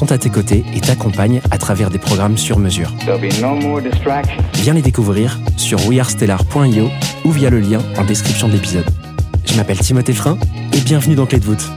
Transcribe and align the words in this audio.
sont 0.00 0.12
à 0.12 0.16
tes 0.16 0.30
côtés 0.30 0.64
et 0.74 0.80
t'accompagnent 0.80 1.42
à 1.50 1.58
travers 1.58 1.90
des 1.90 1.98
programmes 1.98 2.38
sur 2.38 2.58
mesure. 2.58 2.90
No. 3.06 3.18
Viens 4.54 4.72
les 4.72 4.80
découvrir 4.80 5.38
sur 5.58 5.86
wearestellar.io 5.86 6.88
ou 7.26 7.30
via 7.30 7.50
le 7.50 7.60
lien 7.60 7.82
en 7.98 8.04
description 8.06 8.48
de 8.48 8.54
l'épisode. 8.54 8.86
Je 9.44 9.54
m'appelle 9.56 9.78
Timothée 9.78 10.14
Frein 10.14 10.38
et 10.72 10.80
bienvenue 10.80 11.16
dans 11.16 11.26
Clé 11.26 11.38
de 11.38 11.44
voûte. 11.44 11.68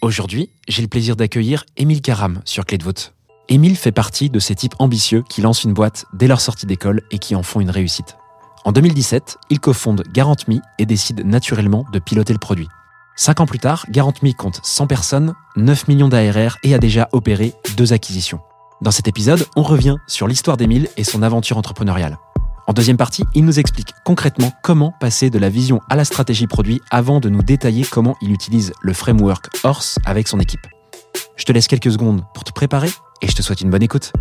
Aujourd'hui, 0.00 0.48
j'ai 0.68 0.80
le 0.80 0.88
plaisir 0.88 1.16
d'accueillir 1.16 1.66
Émile 1.76 2.00
Caram 2.00 2.40
sur 2.46 2.64
Clé 2.64 2.78
de 2.78 2.84
voûte. 2.84 3.12
Émile 3.50 3.76
fait 3.76 3.92
partie 3.92 4.30
de 4.30 4.38
ces 4.38 4.54
types 4.54 4.76
ambitieux 4.78 5.22
qui 5.28 5.42
lancent 5.42 5.64
une 5.64 5.74
boîte 5.74 6.06
dès 6.14 6.28
leur 6.28 6.40
sortie 6.40 6.64
d'école 6.64 7.02
et 7.10 7.18
qui 7.18 7.34
en 7.34 7.42
font 7.42 7.60
une 7.60 7.68
réussite. 7.68 8.16
En 8.64 8.72
2017, 8.72 9.36
il 9.50 9.60
cofonde 9.60 10.02
GarantMe 10.14 10.62
et 10.78 10.86
décide 10.86 11.26
naturellement 11.26 11.84
de 11.92 11.98
piloter 11.98 12.32
le 12.32 12.38
produit. 12.38 12.68
Cinq 13.20 13.40
ans 13.40 13.46
plus 13.46 13.58
tard, 13.58 13.84
GarantMe 13.90 14.32
compte 14.32 14.60
100 14.62 14.86
personnes, 14.86 15.34
9 15.56 15.88
millions 15.88 16.08
d'ARR 16.08 16.56
et 16.62 16.72
a 16.72 16.78
déjà 16.78 17.10
opéré 17.12 17.52
deux 17.76 17.92
acquisitions. 17.92 18.40
Dans 18.80 18.90
cet 18.90 19.08
épisode, 19.08 19.44
on 19.56 19.62
revient 19.62 19.96
sur 20.06 20.26
l'histoire 20.26 20.56
d'Émile 20.56 20.88
et 20.96 21.04
son 21.04 21.22
aventure 21.22 21.58
entrepreneuriale. 21.58 22.16
En 22.66 22.72
deuxième 22.72 22.96
partie, 22.96 23.24
il 23.34 23.44
nous 23.44 23.58
explique 23.58 23.90
concrètement 24.06 24.52
comment 24.62 24.94
passer 25.00 25.28
de 25.28 25.38
la 25.38 25.50
vision 25.50 25.82
à 25.90 25.96
la 25.96 26.06
stratégie 26.06 26.46
produit 26.46 26.80
avant 26.90 27.20
de 27.20 27.28
nous 27.28 27.42
détailler 27.42 27.84
comment 27.84 28.16
il 28.22 28.32
utilise 28.32 28.72
le 28.80 28.94
framework 28.94 29.50
Horse 29.64 29.98
avec 30.06 30.26
son 30.26 30.40
équipe. 30.40 30.66
Je 31.36 31.44
te 31.44 31.52
laisse 31.52 31.68
quelques 31.68 31.92
secondes 31.92 32.24
pour 32.32 32.44
te 32.44 32.52
préparer 32.52 32.88
et 33.20 33.28
je 33.28 33.34
te 33.34 33.42
souhaite 33.42 33.60
une 33.60 33.68
bonne 33.68 33.82
écoute. 33.82 34.14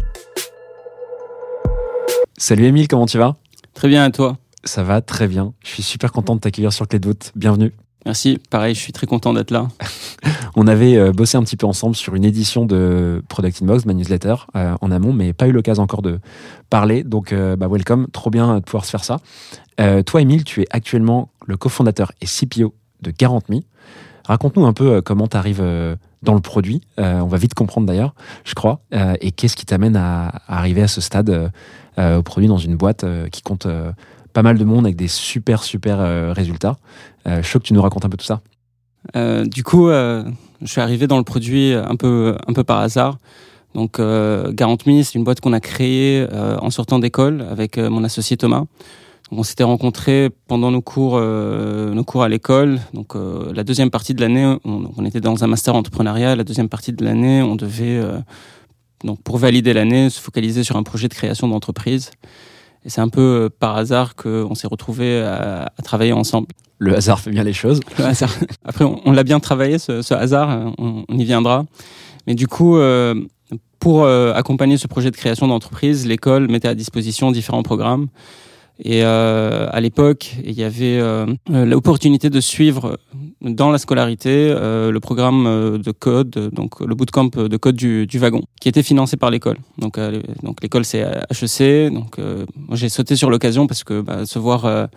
Salut 2.37 2.65
Émile, 2.65 2.89
comment 2.89 3.05
tu 3.05 3.17
vas? 3.17 3.37
Très 3.73 3.87
bien, 3.87 4.05
et 4.05 4.11
toi? 4.11 4.35
Ça 4.65 4.83
va 4.83 4.99
très 4.99 5.29
bien. 5.29 5.53
Je 5.63 5.69
suis 5.69 5.83
super 5.83 6.11
content 6.11 6.35
de 6.35 6.41
t'accueillir 6.41 6.73
sur 6.73 6.85
Clé 6.85 6.99
de 6.99 7.07
voûte. 7.07 7.31
Bienvenue. 7.37 7.71
Merci, 8.05 8.39
pareil, 8.49 8.75
je 8.75 8.79
suis 8.79 8.93
très 8.93 9.07
content 9.07 9.33
d'être 9.33 9.51
là. 9.51 9.67
On 10.55 10.67
avait 10.67 10.95
euh, 10.95 11.11
bossé 11.11 11.37
un 11.37 11.43
petit 11.43 11.57
peu 11.57 11.67
ensemble 11.67 11.95
sur 11.95 12.15
une 12.15 12.23
édition 12.23 12.65
de 12.65 13.21
Product 13.27 13.61
Inbox, 13.61 13.85
ma 13.85 13.93
newsletter, 13.93 14.35
euh, 14.55 14.75
en 14.79 14.91
amont, 14.91 15.11
mais 15.11 15.33
pas 15.33 15.47
eu 15.47 15.51
l'occasion 15.51 15.83
encore 15.83 16.01
de 16.01 16.19
parler. 16.69 17.03
Donc, 17.03 17.33
euh, 17.33 17.57
bah, 17.57 17.67
welcome. 17.69 18.07
Trop 18.13 18.29
bien 18.29 18.55
de 18.55 18.59
pouvoir 18.61 18.85
se 18.85 18.91
faire 18.91 19.03
ça. 19.03 19.17
Euh, 19.81 20.01
toi, 20.01 20.21
Émile, 20.21 20.45
tu 20.45 20.61
es 20.61 20.67
actuellement 20.69 21.29
le 21.45 21.57
cofondateur 21.57 22.13
et 22.21 22.25
CPO 22.25 22.73
de 23.01 23.11
GarantMe. 23.11 23.61
Raconte-nous 24.25 24.65
un 24.65 24.73
peu 24.73 25.01
comment 25.01 25.27
tu 25.27 25.35
arrives 25.35 25.63
dans 26.21 26.35
le 26.35 26.39
produit. 26.39 26.81
On 26.97 27.25
va 27.25 27.37
vite 27.37 27.55
comprendre 27.55 27.87
d'ailleurs, 27.87 28.13
je 28.43 28.53
crois. 28.53 28.81
Et 29.21 29.31
qu'est-ce 29.31 29.55
qui 29.55 29.65
t'amène 29.65 29.95
à, 29.95 30.27
à 30.47 30.59
arriver 30.59 30.83
à 30.83 30.87
ce 30.87 31.01
stade 31.01 31.51
au 31.97 32.21
produit 32.21 32.47
dans 32.47 32.59
une 32.59 32.75
boîte 32.75 33.03
qui 33.31 33.41
compte 33.41 33.65
pas 34.39 34.43
mal 34.43 34.57
de 34.57 34.63
monde 34.63 34.85
avec 34.85 34.95
des 34.95 35.09
super, 35.09 35.63
super 35.63 35.99
euh, 35.99 36.31
résultats. 36.31 36.77
Euh, 37.27 37.41
tu 37.61 37.73
nous 37.73 37.81
racontes 37.81 38.05
un 38.05 38.09
peu 38.09 38.15
tout 38.15 38.25
ça? 38.25 38.39
Euh, 39.17 39.43
du 39.43 39.63
coup, 39.65 39.89
euh, 39.89 40.23
je 40.61 40.67
suis 40.67 40.79
arrivé 40.79 41.07
dans 41.07 41.17
le 41.17 41.25
produit 41.25 41.73
un 41.73 41.97
peu, 41.97 42.37
un 42.47 42.53
peu 42.53 42.63
par 42.63 42.79
hasard. 42.79 43.17
Donc, 43.75 43.99
GarantMe, 43.99 45.03
c'est 45.03 45.15
une 45.15 45.25
boîte 45.25 45.41
qu'on 45.41 45.51
a 45.51 45.59
créée 45.59 46.25
en 46.31 46.69
sortant 46.69 46.99
d'école 46.99 47.45
avec 47.51 47.77
mon 47.77 48.03
associé 48.05 48.37
Thomas. 48.37 48.63
On 49.29 49.43
s'était 49.43 49.65
rencontrés 49.65 50.29
pendant 50.47 50.71
nos 50.71 50.81
cours, 50.81 51.19
nos 51.19 52.03
cours 52.05 52.23
à 52.23 52.29
l'école. 52.29 52.79
Donc, 52.93 53.13
la 53.53 53.63
deuxième 53.63 53.91
partie 53.91 54.13
de 54.13 54.21
l'année, 54.21 54.57
on, 54.63 54.89
on 54.97 55.05
était 55.05 55.21
dans 55.21 55.43
un 55.43 55.47
master 55.47 55.75
entrepreneurial. 55.75 56.37
La 56.37 56.43
deuxième 56.45 56.69
partie 56.69 56.93
de 56.93 57.03
l'année, 57.03 57.43
on 57.43 57.55
devait, 57.55 58.01
donc, 59.03 59.21
pour 59.21 59.37
valider 59.37 59.73
l'année, 59.73 60.09
se 60.09 60.19
focaliser 60.19 60.63
sur 60.63 60.77
un 60.77 60.83
projet 60.83 61.09
de 61.09 61.13
création 61.13 61.47
d'entreprise. 61.47 62.09
Et 62.85 62.89
c'est 62.89 63.01
un 63.01 63.09
peu 63.09 63.21
euh, 63.21 63.49
par 63.49 63.75
hasard 63.75 64.15
qu'on 64.15 64.55
s'est 64.55 64.67
retrouvés 64.67 65.21
à, 65.21 65.71
à 65.77 65.81
travailler 65.83 66.13
ensemble. 66.13 66.47
Le 66.77 66.95
hasard 66.95 67.19
fait 67.19 67.31
bien 67.31 67.43
les 67.43 67.53
choses. 67.53 67.81
Le 67.97 68.05
hasard. 68.05 68.33
Après, 68.63 68.85
on, 68.85 69.01
on 69.03 69.11
l'a 69.11 69.23
bien 69.23 69.39
travaillé, 69.39 69.79
ce, 69.79 70.01
ce 70.01 70.13
hasard, 70.13 70.73
on, 70.77 71.03
on 71.07 71.17
y 71.17 71.25
viendra. 71.25 71.65
Mais 72.25 72.35
du 72.35 72.47
coup, 72.47 72.77
euh, 72.77 73.15
pour 73.79 74.03
euh, 74.03 74.33
accompagner 74.33 74.77
ce 74.77 74.87
projet 74.87 75.11
de 75.11 75.15
création 75.17 75.47
d'entreprise, 75.47 76.05
l'école 76.05 76.49
mettait 76.49 76.69
à 76.69 76.75
disposition 76.75 77.31
différents 77.31 77.63
programmes. 77.63 78.07
Et 78.81 79.03
euh, 79.03 79.67
à 79.71 79.81
l'époque, 79.81 80.35
il 80.45 80.53
y 80.53 80.63
avait 80.63 80.99
euh, 80.99 81.25
euh, 81.51 81.65
l'opportunité 81.65 82.29
de 82.29 82.39
suivre 82.39 82.97
dans 83.41 83.71
la 83.71 83.77
scolarité 83.77 84.53
le 84.53 84.97
programme 84.99 85.79
de 85.81 85.91
code, 85.91 86.49
donc 86.53 86.79
le 86.79 86.95
bootcamp 86.95 87.29
de 87.35 87.57
code 87.57 87.75
du, 87.75 88.07
wagon, 88.15 88.41
qui 88.59 88.69
était 88.69 88.83
financé 88.83 89.17
par 89.17 89.31
l'école. 89.31 89.57
Donc, 89.77 89.97
l'école 90.61 90.83
c'est 90.83 91.05
HEC. 91.31 91.93
Donc 91.93 92.17
j'ai 92.73 92.89
sauté 92.89 93.15
sur 93.15 93.29
l'occasion 93.29 93.65
parce 93.65 93.85
que 93.85 94.01
bah, 94.01 94.25
se 94.25 94.39
voir 94.39 94.89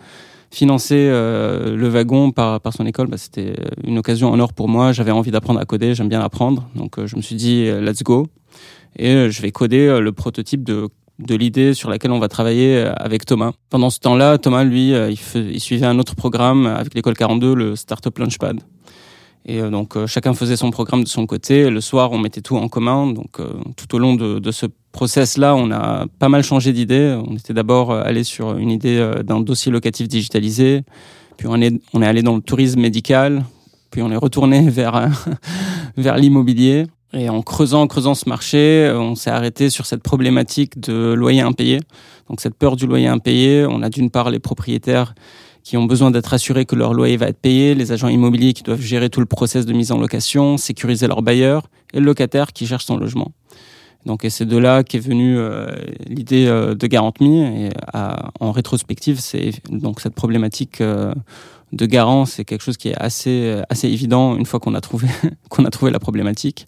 financer 0.51 1.07
le 1.07 1.87
wagon 1.87 2.31
par, 2.31 2.59
son 2.75 2.85
école, 2.85 3.07
bah, 3.07 3.17
c'était 3.17 3.55
une 3.85 3.97
occasion 3.97 4.29
en 4.29 4.39
or 4.41 4.51
pour 4.51 4.67
moi. 4.67 4.91
J'avais 4.91 5.11
envie 5.11 5.31
d'apprendre 5.31 5.61
à 5.61 5.65
coder, 5.65 5.95
j'aime 5.95 6.09
bien 6.09 6.21
apprendre. 6.21 6.67
Donc 6.75 7.03
je 7.05 7.15
me 7.15 7.21
suis 7.21 7.35
dit, 7.35 7.65
let's 7.81 8.03
go. 8.03 8.27
Et 8.97 9.29
je 9.31 9.41
vais 9.41 9.51
coder 9.51 9.99
le 10.01 10.11
prototype 10.11 10.65
de, 10.65 10.89
de 11.19 11.35
l'idée 11.35 11.73
sur 11.73 11.89
laquelle 11.89 12.11
on 12.11 12.19
va 12.19 12.27
travailler 12.27 12.77
euh, 12.77 12.93
avec 12.95 13.25
Thomas. 13.25 13.51
Pendant 13.69 13.89
ce 13.89 13.99
temps-là, 13.99 14.37
Thomas, 14.37 14.63
lui, 14.63 14.93
euh, 14.93 15.11
il, 15.11 15.59
suivait 15.59 15.85
un 15.85 15.99
autre 15.99 16.15
programme 16.15 16.65
avec 16.65 16.93
l'école 16.93 17.15
42, 17.15 17.53
le 17.53 17.75
Startup 17.75 18.17
Launchpad. 18.17 18.59
Et 19.45 19.59
euh, 19.59 19.69
donc 19.69 19.97
chacun 20.07 20.33
faisait 20.33 20.55
son 20.55 20.71
programme 20.71 21.03
de 21.03 21.07
son 21.07 21.25
côté. 21.25 21.69
Le 21.69 21.81
soir, 21.81 22.11
on 22.11 22.17
mettait 22.17 22.41
tout 22.41 22.57
en 22.57 22.67
commun. 22.67 23.07
Donc 23.07 23.37
tout 23.75 23.95
au 23.95 23.99
long 23.99 24.15
de, 24.15 24.51
ce 24.51 24.65
process-là, 24.91 25.55
on 25.55 25.71
a 25.71 26.05
pas 26.19 26.29
mal 26.29 26.43
changé 26.43 26.73
d'idée. 26.73 27.19
On 27.27 27.35
était 27.35 27.53
d'abord 27.53 27.91
allé 27.91 28.23
sur 28.23 28.57
une 28.57 28.71
idée 28.71 29.11
d'un 29.23 29.41
dossier 29.41 29.71
locatif 29.71 30.07
digitalisé. 30.07 30.81
Puis 31.37 31.47
on 31.49 31.59
est, 31.61 31.73
on 31.93 32.01
est 32.01 32.07
allé 32.07 32.21
dans 32.21 32.35
le 32.35 32.41
tourisme 32.41 32.79
médical. 32.79 33.43
Puis 33.91 34.01
on 34.01 34.11
est 34.11 34.17
retourné 34.17 34.61
vers, 34.69 35.09
vers 35.97 36.17
l'immobilier. 36.17 36.85
Et 37.15 37.29
en 37.29 37.41
creusant, 37.43 37.81
en 37.83 37.87
creusant 37.87 38.15
ce 38.15 38.27
marché, 38.27 38.85
euh, 38.87 38.99
on 38.99 39.15
s'est 39.15 39.29
arrêté 39.29 39.69
sur 39.69 39.85
cette 39.85 40.01
problématique 40.01 40.79
de 40.79 41.13
loyer 41.13 41.41
impayé. 41.41 41.79
Donc 42.29 42.41
cette 42.41 42.55
peur 42.55 42.75
du 42.75 42.87
loyer 42.87 43.07
impayé, 43.07 43.65
on 43.69 43.81
a 43.83 43.89
d'une 43.89 44.09
part 44.09 44.31
les 44.31 44.39
propriétaires 44.39 45.13
qui 45.63 45.77
ont 45.77 45.85
besoin 45.85 46.11
d'être 46.11 46.33
assurés 46.33 46.65
que 46.65 46.75
leur 46.75 46.93
loyer 46.93 47.15
va 47.15 47.27
être 47.27 47.39
payé, 47.39 47.75
les 47.75 47.91
agents 47.91 48.09
immobiliers 48.09 48.53
qui 48.53 48.63
doivent 48.63 48.81
gérer 48.81 49.09
tout 49.09 49.19
le 49.19 49.25
process 49.25 49.65
de 49.65 49.73
mise 49.73 49.91
en 49.91 49.97
location, 49.97 50.57
sécuriser 50.57 51.07
leurs 51.07 51.21
bailleurs, 51.21 51.67
et 51.93 51.99
le 51.99 52.05
locataire 52.05 52.51
qui 52.51 52.65
cherche 52.67 52.85
son 52.85 52.97
logement. 52.97 53.31
Donc, 54.05 54.25
et 54.25 54.29
c'est 54.29 54.45
de 54.45 54.57
là 54.57 54.83
qu'est 54.83 54.99
venue 54.99 55.37
euh, 55.37 55.67
l'idée 56.07 56.47
euh, 56.47 56.75
de 56.75 56.87
GarantMe. 56.87 57.25
Et 57.55 57.69
à- 57.93 58.31
en 58.41 58.51
rétrospective, 58.51 59.19
c'est 59.21 59.51
donc 59.69 60.01
cette 60.01 60.15
problématique 60.15 60.81
de 60.81 61.85
garant, 61.85 62.25
c'est 62.25 62.43
quelque 62.43 62.61
chose 62.61 62.75
qui 62.77 62.89
est 62.89 62.97
assez 62.97 63.61
assez 63.69 63.87
évident 63.87 64.35
une 64.35 64.45
fois 64.45 64.59
qu'on 64.59 64.73
a 64.75 64.81
trouvé 64.81 65.07
qu'on 65.49 65.63
a 65.63 65.69
trouvé 65.69 65.91
la 65.91 65.99
problématique. 65.99 66.67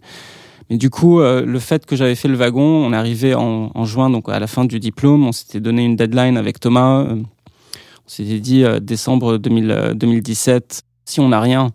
Mais 0.69 0.77
du 0.77 0.89
coup, 0.89 1.19
euh, 1.19 1.45
le 1.45 1.59
fait 1.59 1.85
que 1.85 1.95
j'avais 1.95 2.15
fait 2.15 2.27
le 2.27 2.35
wagon, 2.35 2.63
on 2.63 2.91
arrivé 2.91 3.35
en, 3.35 3.71
en 3.73 3.85
juin, 3.85 4.09
donc 4.09 4.29
à 4.29 4.39
la 4.39 4.47
fin 4.47 4.65
du 4.65 4.79
diplôme, 4.79 5.25
on 5.27 5.31
s'était 5.31 5.59
donné 5.59 5.85
une 5.85 5.95
deadline 5.95 6.37
avec 6.37 6.59
Thomas. 6.59 7.01
euh, 7.01 7.15
on 7.15 8.09
s'était 8.09 8.39
dit 8.39 8.63
euh, 8.63 8.79
décembre 8.79 9.37
2000, 9.37 9.71
euh, 9.71 9.93
2017, 9.93 10.81
si 11.05 11.19
on 11.19 11.29
n'a 11.29 11.39
rien, 11.39 11.71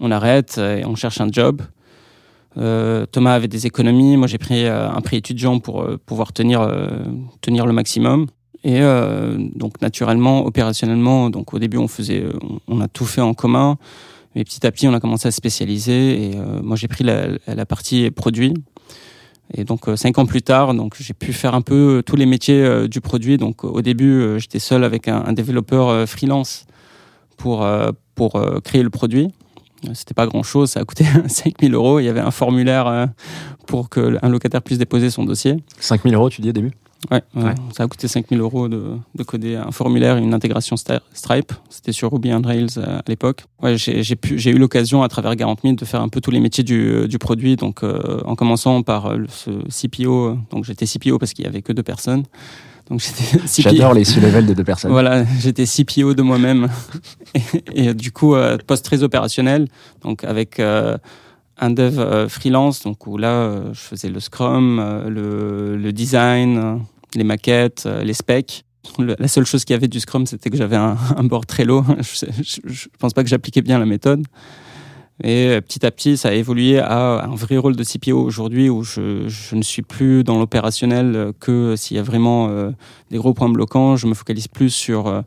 on 0.00 0.10
arrête 0.10 0.58
et 0.58 0.84
on 0.84 0.96
cherche 0.96 1.20
un 1.20 1.28
job. 1.30 1.62
Thomas 2.54 3.32
avait 3.32 3.48
des 3.48 3.66
économies, 3.66 4.18
moi 4.18 4.26
j'ai 4.26 4.36
pris 4.36 4.66
un 4.66 5.00
prêt 5.00 5.16
étudiant 5.16 5.58
pour 5.58 5.86
pouvoir 6.04 6.34
tenir, 6.34 6.68
tenir 7.40 7.64
le 7.64 7.72
maximum. 7.72 8.26
Et 8.62 8.80
donc 9.54 9.80
naturellement, 9.80 10.44
opérationnellement, 10.44 11.30
donc 11.30 11.54
au 11.54 11.58
début 11.58 11.78
on 11.78 11.88
faisait, 11.88 12.26
on 12.68 12.80
a 12.82 12.88
tout 12.88 13.06
fait 13.06 13.22
en 13.22 13.32
commun, 13.32 13.78
mais 14.34 14.44
petit 14.44 14.66
à 14.66 14.72
petit 14.72 14.88
on 14.88 14.94
a 14.94 15.00
commencé 15.00 15.28
à 15.28 15.30
se 15.30 15.36
spécialiser. 15.36 16.30
Et 16.30 16.36
euh, 16.36 16.62
moi 16.62 16.76
j'ai 16.76 16.88
pris 16.88 17.04
la, 17.04 17.66
partie 17.66 18.10
produit. 18.10 18.54
Et 19.54 19.64
donc 19.64 19.88
euh, 19.88 19.96
cinq 19.96 20.18
ans 20.18 20.26
plus 20.26 20.42
tard, 20.42 20.74
donc 20.74 20.94
j'ai 20.98 21.14
pu 21.14 21.32
faire 21.32 21.54
un 21.54 21.60
peu 21.60 22.02
tous 22.06 22.16
les 22.16 22.26
métiers 22.26 22.62
euh, 22.62 22.88
du 22.88 23.00
produit. 23.00 23.36
Donc 23.36 23.64
au 23.64 23.82
début, 23.82 24.12
euh, 24.12 24.38
j'étais 24.38 24.58
seul 24.58 24.84
avec 24.84 25.08
un, 25.08 25.24
un 25.26 25.32
développeur 25.32 25.88
euh, 25.88 26.06
freelance 26.06 26.66
pour, 27.36 27.64
euh, 27.64 27.90
euh, 28.36 28.60
créer 28.60 28.82
le 28.82 28.90
produit. 28.90 29.32
C'était 29.94 30.14
pas 30.14 30.26
grand 30.26 30.42
chose, 30.42 30.70
ça 30.70 30.80
a 30.80 30.84
coûté 30.84 31.04
5000 31.28 31.74
euros. 31.74 31.98
Il 32.00 32.04
y 32.04 32.08
avait 32.08 32.20
un 32.20 32.30
formulaire 32.30 32.86
euh, 32.86 33.06
pour 33.66 33.90
qu'un 33.90 34.28
locataire 34.28 34.62
puisse 34.62 34.78
déposer 34.78 35.10
son 35.10 35.24
dossier. 35.24 35.56
5000 35.80 36.14
euros, 36.14 36.30
tu 36.30 36.40
dis 36.40 36.50
au 36.50 36.52
début? 36.52 36.70
Ouais, 37.10 37.20
ça 37.76 37.82
a 37.82 37.88
coûté 37.88 38.06
5000 38.06 38.38
euros 38.40 38.68
de, 38.68 38.84
de 39.16 39.22
coder 39.24 39.56
un 39.56 39.72
formulaire 39.72 40.18
et 40.18 40.22
une 40.22 40.34
intégration 40.34 40.76
Stripe. 40.76 41.52
C'était 41.68 41.90
sur 41.90 42.12
Ruby 42.12 42.32
on 42.32 42.40
Rails 42.42 42.68
euh, 42.76 42.98
à 43.00 43.02
l'époque. 43.08 43.42
Ouais, 43.60 43.76
j'ai 43.76 44.50
eu 44.50 44.56
l'occasion 44.58 45.02
à 45.02 45.08
travers 45.08 45.34
Garant.me 45.34 45.72
de 45.74 45.84
faire 45.84 46.00
un 46.00 46.08
peu 46.08 46.20
tous 46.20 46.30
les 46.30 46.38
métiers 46.38 46.62
du, 46.62 47.08
du 47.08 47.18
produit. 47.18 47.56
Donc, 47.56 47.82
euh, 47.82 48.20
en 48.24 48.36
commençant 48.36 48.82
par 48.82 49.16
le- 49.16 49.26
ce 49.28 49.50
CPO. 49.68 50.38
Donc, 50.52 50.64
j'étais 50.64 50.86
CPO 50.86 51.18
parce 51.18 51.32
qu'il 51.32 51.44
y 51.44 51.48
avait 51.48 51.60
que 51.62 51.72
deux 51.72 51.82
personnes. 51.82 52.22
Donc. 52.88 53.00
J'adore 53.58 53.94
les 53.94 54.04
sous-levels 54.04 54.46
de 54.46 54.54
deux 54.54 54.64
personnes. 54.64 54.90
Voilà, 54.90 55.24
j'étais 55.40 55.64
CPO 55.64 56.14
de 56.14 56.22
moi-même. 56.22 56.68
et, 57.34 57.86
et 57.86 57.94
du 57.94 58.12
coup, 58.12 58.34
euh, 58.34 58.58
poste 58.66 58.84
très 58.84 59.02
opérationnel, 59.02 59.68
donc 60.02 60.24
avec 60.24 60.60
euh, 60.60 60.98
un 61.58 61.70
dev 61.70 61.98
euh, 61.98 62.28
freelance, 62.28 62.82
donc 62.82 63.06
où 63.06 63.16
là, 63.16 63.28
euh, 63.28 63.72
je 63.72 63.80
faisais 63.80 64.08
le 64.08 64.20
Scrum, 64.20 64.78
euh, 64.78 65.08
le, 65.08 65.76
le 65.76 65.92
design, 65.92 66.58
euh, 66.58 66.76
les 67.14 67.24
maquettes, 67.24 67.84
euh, 67.86 68.02
les 68.02 68.14
specs. 68.14 68.64
La 68.98 69.28
seule 69.28 69.46
chose 69.46 69.64
qu'il 69.64 69.74
y 69.74 69.76
avait 69.76 69.86
du 69.86 70.00
Scrum, 70.00 70.26
c'était 70.26 70.50
que 70.50 70.56
j'avais 70.56 70.76
un, 70.76 70.96
un 71.16 71.24
board 71.24 71.46
Trello. 71.46 71.84
je, 72.00 72.26
je, 72.42 72.60
je 72.64 72.88
pense 72.98 73.12
pas 73.12 73.22
que 73.22 73.28
j'appliquais 73.28 73.62
bien 73.62 73.78
la 73.78 73.86
méthode. 73.86 74.26
Et 75.22 75.48
euh, 75.48 75.60
petit 75.60 75.84
à 75.84 75.90
petit, 75.90 76.16
ça 76.16 76.30
a 76.30 76.32
évolué 76.32 76.78
à 76.78 77.24
un 77.24 77.34
vrai 77.34 77.56
rôle 77.56 77.76
de 77.76 77.84
CPO 77.84 78.18
aujourd'hui 78.18 78.68
où 78.68 78.82
je, 78.82 79.54
ne 79.54 79.62
suis 79.62 79.82
plus 79.82 80.24
dans 80.24 80.38
l'opérationnel 80.38 81.14
euh, 81.14 81.32
que 81.38 81.76
s'il 81.76 81.96
y 81.96 82.00
a 82.00 82.02
vraiment 82.02 82.48
euh, 82.48 82.70
des 83.10 83.18
gros 83.18 83.34
points 83.34 83.48
bloquants. 83.48 83.96
Je 83.96 84.06
me 84.06 84.14
focalise 84.14 84.48
plus 84.48 84.70
sur 84.70 85.06
euh, 85.06 85.22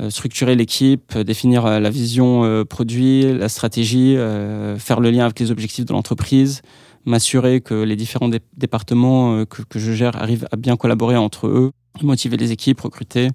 euh, 0.00 0.10
structurer 0.10 0.56
l'équipe, 0.56 1.12
euh, 1.16 1.24
définir 1.24 1.64
euh, 1.66 1.78
la 1.78 1.88
vision 1.88 2.44
euh, 2.44 2.64
produit, 2.64 3.32
la 3.32 3.48
stratégie, 3.48 4.16
euh, 4.16 4.78
faire 4.78 5.00
le 5.00 5.10
lien 5.10 5.24
avec 5.24 5.38
les 5.38 5.50
objectifs 5.50 5.84
de 5.84 5.92
l'entreprise, 5.92 6.62
m'assurer 7.04 7.60
que 7.60 7.74
les 7.74 7.96
différents 7.96 8.28
dé- 8.28 8.40
départements 8.56 9.34
euh, 9.36 9.44
que, 9.44 9.78
je 9.78 9.92
gère 9.92 10.16
arrivent 10.16 10.48
à 10.50 10.56
bien 10.56 10.76
collaborer 10.76 11.16
entre 11.16 11.46
eux, 11.46 11.70
motiver 12.02 12.36
les 12.36 12.52
équipes, 12.52 12.80
recruter 12.80 13.28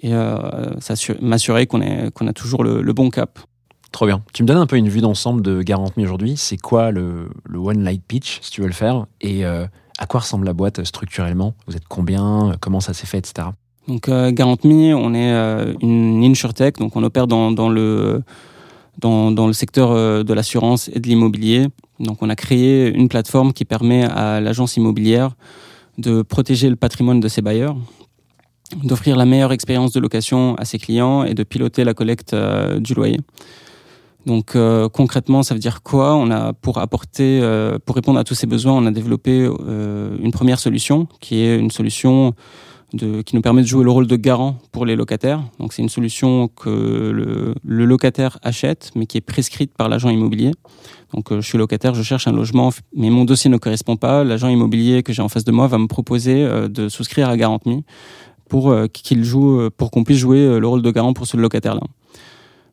et 0.00 0.12
euh, 0.12 0.74
m'assurer 1.22 1.66
qu'on 1.66 1.80
a 1.80 2.32
toujours 2.34 2.64
le 2.64 2.92
bon 2.92 3.08
cap. 3.08 3.38
Trop 3.92 4.06
bien. 4.06 4.22
Tu 4.32 4.42
me 4.42 4.48
donnes 4.48 4.58
un 4.58 4.66
peu 4.66 4.76
une 4.76 4.88
vue 4.88 5.00
d'ensemble 5.00 5.42
de 5.42 5.62
Garant.me 5.62 6.02
aujourd'hui. 6.02 6.36
C'est 6.36 6.58
quoi 6.58 6.90
le, 6.90 7.28
One 7.54 7.82
Light 7.82 8.02
Pitch, 8.06 8.40
si 8.42 8.50
tu 8.50 8.60
veux 8.60 8.66
le 8.66 8.72
faire 8.72 9.06
Et 9.20 9.46
euh, 9.46 9.66
à 9.98 10.06
quoi 10.06 10.20
ressemble 10.20 10.46
la 10.46 10.52
boîte 10.52 10.80
euh, 10.80 10.84
structurellement? 10.84 11.54
Vous 11.66 11.76
êtes 11.76 11.86
combien? 11.88 12.54
Comment 12.60 12.80
ça 12.80 12.92
s'est 12.92 13.06
fait, 13.06 13.18
etc. 13.18 13.48
Donc 13.88 14.08
euh, 14.08 14.30
Garant.me, 14.30 14.94
on 14.94 15.14
est 15.14 15.32
euh, 15.32 15.72
une 15.80 16.22
insurtech, 16.24 16.78
donc 16.78 16.96
on 16.96 17.02
opère 17.02 17.26
dans, 17.26 17.50
le 17.68 18.22
dans, 18.98 19.46
le 19.46 19.52
secteur 19.52 20.24
de 20.24 20.34
l'assurance 20.34 20.90
et 20.92 21.00
de 21.00 21.06
l'immobilier. 21.06 21.68
Donc 22.00 22.22
on 22.22 22.28
a 22.28 22.36
créé 22.36 22.92
une 22.92 23.08
plateforme 23.08 23.52
qui 23.52 23.64
permet 23.64 24.04
à 24.04 24.40
l'agence 24.40 24.76
immobilière 24.76 25.32
de 25.98 26.22
protéger 26.22 26.68
le 26.68 26.76
patrimoine 26.76 27.20
de 27.20 27.28
ses 27.28 27.40
bailleurs, 27.40 27.76
d'offrir 28.82 29.16
la 29.16 29.24
meilleure 29.24 29.52
expérience 29.52 29.92
de 29.92 30.00
location 30.00 30.56
à 30.56 30.64
ses 30.64 30.78
clients 30.78 31.24
et 31.24 31.32
de 31.32 31.42
piloter 31.42 31.84
la 31.84 31.94
collecte 31.94 32.34
du 32.78 32.92
loyer. 32.92 33.20
Donc 34.26 34.56
euh, 34.56 34.88
concrètement, 34.88 35.42
ça 35.42 35.54
veut 35.54 35.60
dire 35.60 35.82
quoi? 35.82 36.14
On 36.16 36.30
a 36.30 36.52
pour 36.52 36.78
apporter, 36.78 37.40
euh, 37.42 37.78
pour 37.84 37.94
répondre 37.94 38.18
à 38.18 38.24
tous 38.24 38.34
ces 38.34 38.46
besoins, 38.46 38.72
on 38.72 38.84
a 38.86 38.90
développé 38.90 39.48
euh, 39.48 40.16
une 40.20 40.32
première 40.32 40.58
solution 40.58 41.06
qui 41.20 41.40
est 41.40 41.56
une 41.56 41.70
solution 41.70 42.34
de, 42.92 43.22
qui 43.22 43.36
nous 43.36 43.42
permet 43.42 43.62
de 43.62 43.66
jouer 43.66 43.84
le 43.84 43.90
rôle 43.90 44.06
de 44.06 44.16
garant 44.16 44.58
pour 44.72 44.84
les 44.84 44.96
locataires. 44.96 45.42
Donc 45.58 45.72
c'est 45.72 45.82
une 45.82 45.88
solution 45.88 46.48
que 46.48 46.70
le, 46.70 47.54
le 47.64 47.84
locataire 47.84 48.38
achète, 48.42 48.90
mais 48.96 49.06
qui 49.06 49.18
est 49.18 49.20
prescrite 49.22 49.72
par 49.76 49.88
l'agent 49.88 50.10
immobilier. 50.10 50.52
Donc 51.14 51.30
euh, 51.30 51.40
je 51.40 51.46
suis 51.46 51.58
locataire, 51.58 51.94
je 51.94 52.02
cherche 52.02 52.26
un 52.26 52.32
logement, 52.32 52.70
mais 52.94 53.10
mon 53.10 53.24
dossier 53.24 53.50
ne 53.50 53.58
correspond 53.58 53.96
pas. 53.96 54.24
L'agent 54.24 54.48
immobilier 54.48 55.02
que 55.02 55.12
j'ai 55.12 55.22
en 55.22 55.28
face 55.28 55.44
de 55.44 55.52
moi 55.52 55.66
va 55.66 55.78
me 55.78 55.86
proposer 55.86 56.44
euh, 56.44 56.68
de 56.68 56.88
souscrire 56.88 57.28
à 57.28 57.36
Garant.me 57.36 57.82
pour 58.48 58.70
euh, 58.70 58.86
qu'il 58.86 59.24
joue, 59.24 59.68
pour 59.76 59.90
qu'on 59.90 60.04
puisse 60.04 60.18
jouer 60.18 60.60
le 60.60 60.66
rôle 60.66 60.82
de 60.82 60.90
garant 60.90 61.12
pour 61.12 61.26
ce 61.26 61.36
locataire-là. 61.36 61.82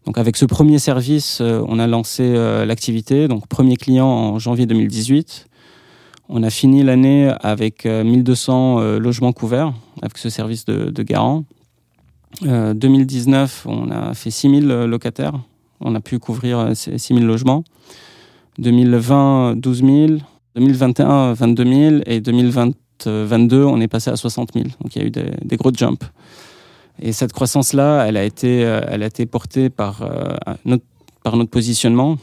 Donc 0.06 0.18
avec 0.18 0.36
ce 0.36 0.46
premier 0.46 0.80
service, 0.80 1.40
euh, 1.42 1.64
on 1.68 1.80
a 1.80 1.88
lancé 1.88 2.24
euh, 2.24 2.66
l'activité. 2.66 3.28
Donc 3.28 3.48
premier 3.48 3.78
client 3.78 4.08
en 4.08 4.40
janvier 4.40 4.66
2018. 4.66 5.48
On 6.30 6.42
a 6.42 6.50
fini 6.50 6.84
l'année 6.84 7.32
avec 7.42 7.86
euh, 7.86 8.04
1200 8.04 8.80
euh, 8.80 9.00
logements 9.00 9.34
couverts 9.34 9.74
avec 10.02 10.18
ce 10.18 10.30
service 10.30 10.66
de, 10.66 11.04
garant. 11.04 11.44
Euh, 12.46 12.74
2019, 12.74 13.66
on 13.68 13.92
a 13.92 14.14
fait 14.14 14.32
6000 14.32 14.72
euh, 14.72 14.88
locataires. 14.88 15.40
On 15.80 15.94
a 15.96 16.00
pu 16.00 16.20
couvrir 16.20 16.60
euh, 16.60 16.74
ces 16.74 16.98
6000 16.98 17.26
logements. 17.26 17.64
2020, 18.58 19.56
12 19.58 19.84
000. 19.84 20.08
2021, 20.56 21.34
22 21.34 21.64
000. 21.64 22.02
Et 22.06 22.22
2022, 22.22 23.64
on 23.64 23.82
est 23.82 23.88
passé 23.88 24.10
à 24.10 24.16
60 24.16 24.54
000. 24.54 24.66
Donc 24.82 24.96
il 24.96 25.02
y 25.02 25.06
a 25.06 25.08
eu 25.08 25.12
des 25.12 25.58
gros 25.58 25.72
jumps. 25.74 26.06
Et 27.02 27.12
cette 27.12 27.34
croissance-là, 27.34 28.06
elle 28.08 28.18
a 28.18 28.24
été, 28.24 28.64
euh, 28.66 28.82
elle 28.88 29.04
a 29.04 29.08
été 29.08 29.26
portée 29.26 29.70
par, 29.70 30.02
euh, 30.04 30.36
notre, 30.66 30.84
positionnement. 31.46 32.18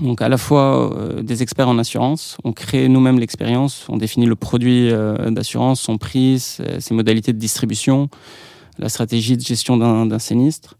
Donc 0.00 0.20
à 0.20 0.28
la 0.28 0.36
fois 0.36 0.92
euh, 0.92 1.22
des 1.22 1.42
experts 1.42 1.68
en 1.68 1.78
assurance, 1.78 2.36
on 2.44 2.52
crée 2.52 2.88
nous-mêmes 2.88 3.18
l'expérience, 3.18 3.86
on 3.88 3.96
définit 3.96 4.26
le 4.26 4.36
produit 4.36 4.90
d'assurance, 5.28 5.80
son 5.80 5.96
prix, 5.96 6.38
ses, 6.38 6.94
modalités 6.94 7.32
de 7.32 7.38
distribution, 7.38 8.08
la 8.78 8.88
stratégie 8.88 9.36
de 9.36 9.42
gestion 9.42 9.76
d'un 9.76 10.18
sinistre. 10.18 10.76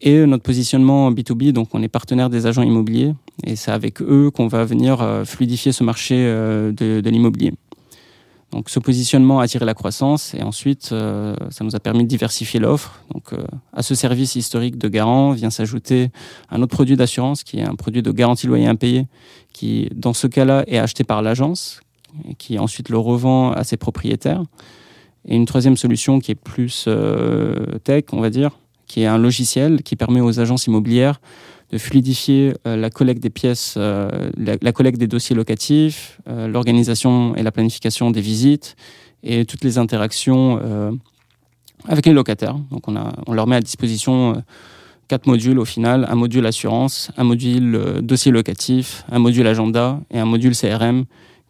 Et 0.00 0.26
notre 0.26 0.42
positionnement 0.42 1.10
B2B, 1.12 1.52
donc 1.52 1.68
on 1.72 1.82
est 1.82 1.88
partenaire 1.88 2.28
des 2.28 2.46
agents 2.46 2.62
immobiliers, 2.62 3.14
et 3.44 3.54
c'est 3.54 3.70
avec 3.70 4.02
eux 4.02 4.30
qu'on 4.34 4.48
va 4.48 4.64
venir 4.64 5.22
fluidifier 5.24 5.72
ce 5.72 5.84
marché 5.84 6.16
de 6.16 7.08
l'immobilier. 7.08 7.54
Donc 8.52 8.70
ce 8.70 8.78
positionnement 8.78 9.40
a 9.40 9.44
attiré 9.44 9.64
la 9.64 9.74
croissance 9.74 10.32
et 10.34 10.42
ensuite 10.42 10.90
euh, 10.92 11.34
ça 11.50 11.64
nous 11.64 11.74
a 11.74 11.80
permis 11.80 12.04
de 12.04 12.08
diversifier 12.08 12.60
l'offre. 12.60 13.02
Donc 13.12 13.32
euh, 13.32 13.44
à 13.72 13.82
ce 13.82 13.94
service 13.94 14.36
historique 14.36 14.78
de 14.78 14.88
garant 14.88 15.32
vient 15.32 15.50
s'ajouter 15.50 16.10
un 16.50 16.62
autre 16.62 16.74
produit 16.74 16.96
d'assurance 16.96 17.42
qui 17.42 17.58
est 17.58 17.64
un 17.64 17.74
produit 17.74 18.02
de 18.02 18.10
garantie 18.12 18.46
loyer 18.46 18.66
impayé 18.66 19.06
qui 19.52 19.88
dans 19.94 20.12
ce 20.12 20.26
cas-là 20.26 20.64
est 20.68 20.78
acheté 20.78 21.02
par 21.02 21.22
l'agence 21.22 21.80
et 22.28 22.34
qui 22.34 22.58
ensuite 22.58 22.88
le 22.88 22.98
revend 22.98 23.52
à 23.52 23.64
ses 23.64 23.76
propriétaires. 23.76 24.42
Et 25.26 25.34
une 25.34 25.46
troisième 25.46 25.76
solution 25.76 26.20
qui 26.20 26.30
est 26.30 26.36
plus 26.36 26.84
euh, 26.86 27.78
tech, 27.82 28.04
on 28.12 28.20
va 28.20 28.30
dire, 28.30 28.52
qui 28.86 29.02
est 29.02 29.06
un 29.06 29.18
logiciel 29.18 29.82
qui 29.82 29.96
permet 29.96 30.20
aux 30.20 30.38
agences 30.38 30.66
immobilières 30.66 31.20
de 31.70 31.78
fluidifier 31.78 32.54
euh, 32.66 32.76
la 32.76 32.90
collecte 32.90 33.22
des 33.22 33.30
pièces, 33.30 33.74
euh, 33.76 34.30
la, 34.36 34.72
collecte 34.72 34.98
des 34.98 35.08
dossiers 35.08 35.34
locatifs, 35.34 36.20
euh, 36.28 36.46
l'organisation 36.46 37.34
et 37.34 37.42
la 37.42 37.50
planification 37.50 38.10
des 38.10 38.20
visites 38.20 38.76
et 39.22 39.44
toutes 39.44 39.64
les 39.64 39.78
interactions 39.78 40.60
avec 41.88 42.06
les 42.06 42.12
locataires. 42.12 42.56
Donc 42.70 42.86
on, 42.86 42.94
on 43.26 43.32
leur 43.32 43.48
met 43.48 43.56
à 43.56 43.60
disposition 43.60 44.40
quatre 45.08 45.26
modules 45.26 45.58
au 45.58 45.64
final, 45.64 46.06
un 46.08 46.14
module 46.14 46.46
assurance, 46.46 47.10
un 47.16 47.24
module 47.24 48.02
dossier 48.02 48.30
locatif, 48.30 49.04
un 49.10 49.18
module 49.18 49.46
agenda 49.48 50.00
et 50.12 50.20
un 50.20 50.26
module 50.26 50.54
CRM 50.54 51.06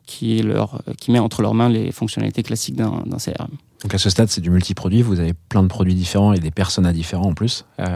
qui, 0.07 0.43
leur, 0.43 0.81
qui 0.99 1.11
met 1.11 1.19
entre 1.19 1.43
leurs 1.43 1.53
mains 1.53 1.69
les 1.69 1.93
fonctionnalités 1.93 2.43
classiques 2.43 2.77
d'un 2.77 3.19
CRM. 3.19 3.51
Donc 3.87 3.95
à 3.95 3.99
ce 3.99 4.11
stade, 4.11 4.29
c'est 4.29 4.41
du 4.41 4.51
multi-produit. 4.51 5.01
Vous 5.01 5.21
avez 5.21 5.33
plein 5.33 5.63
de 5.63 5.69
produits 5.69 5.95
différents 5.95 6.33
et 6.33 6.41
des 6.41 6.51
personas 6.51 6.93
différents 6.93 7.29
en 7.29 7.35
plus. 7.35 7.65
Euh, 7.79 7.87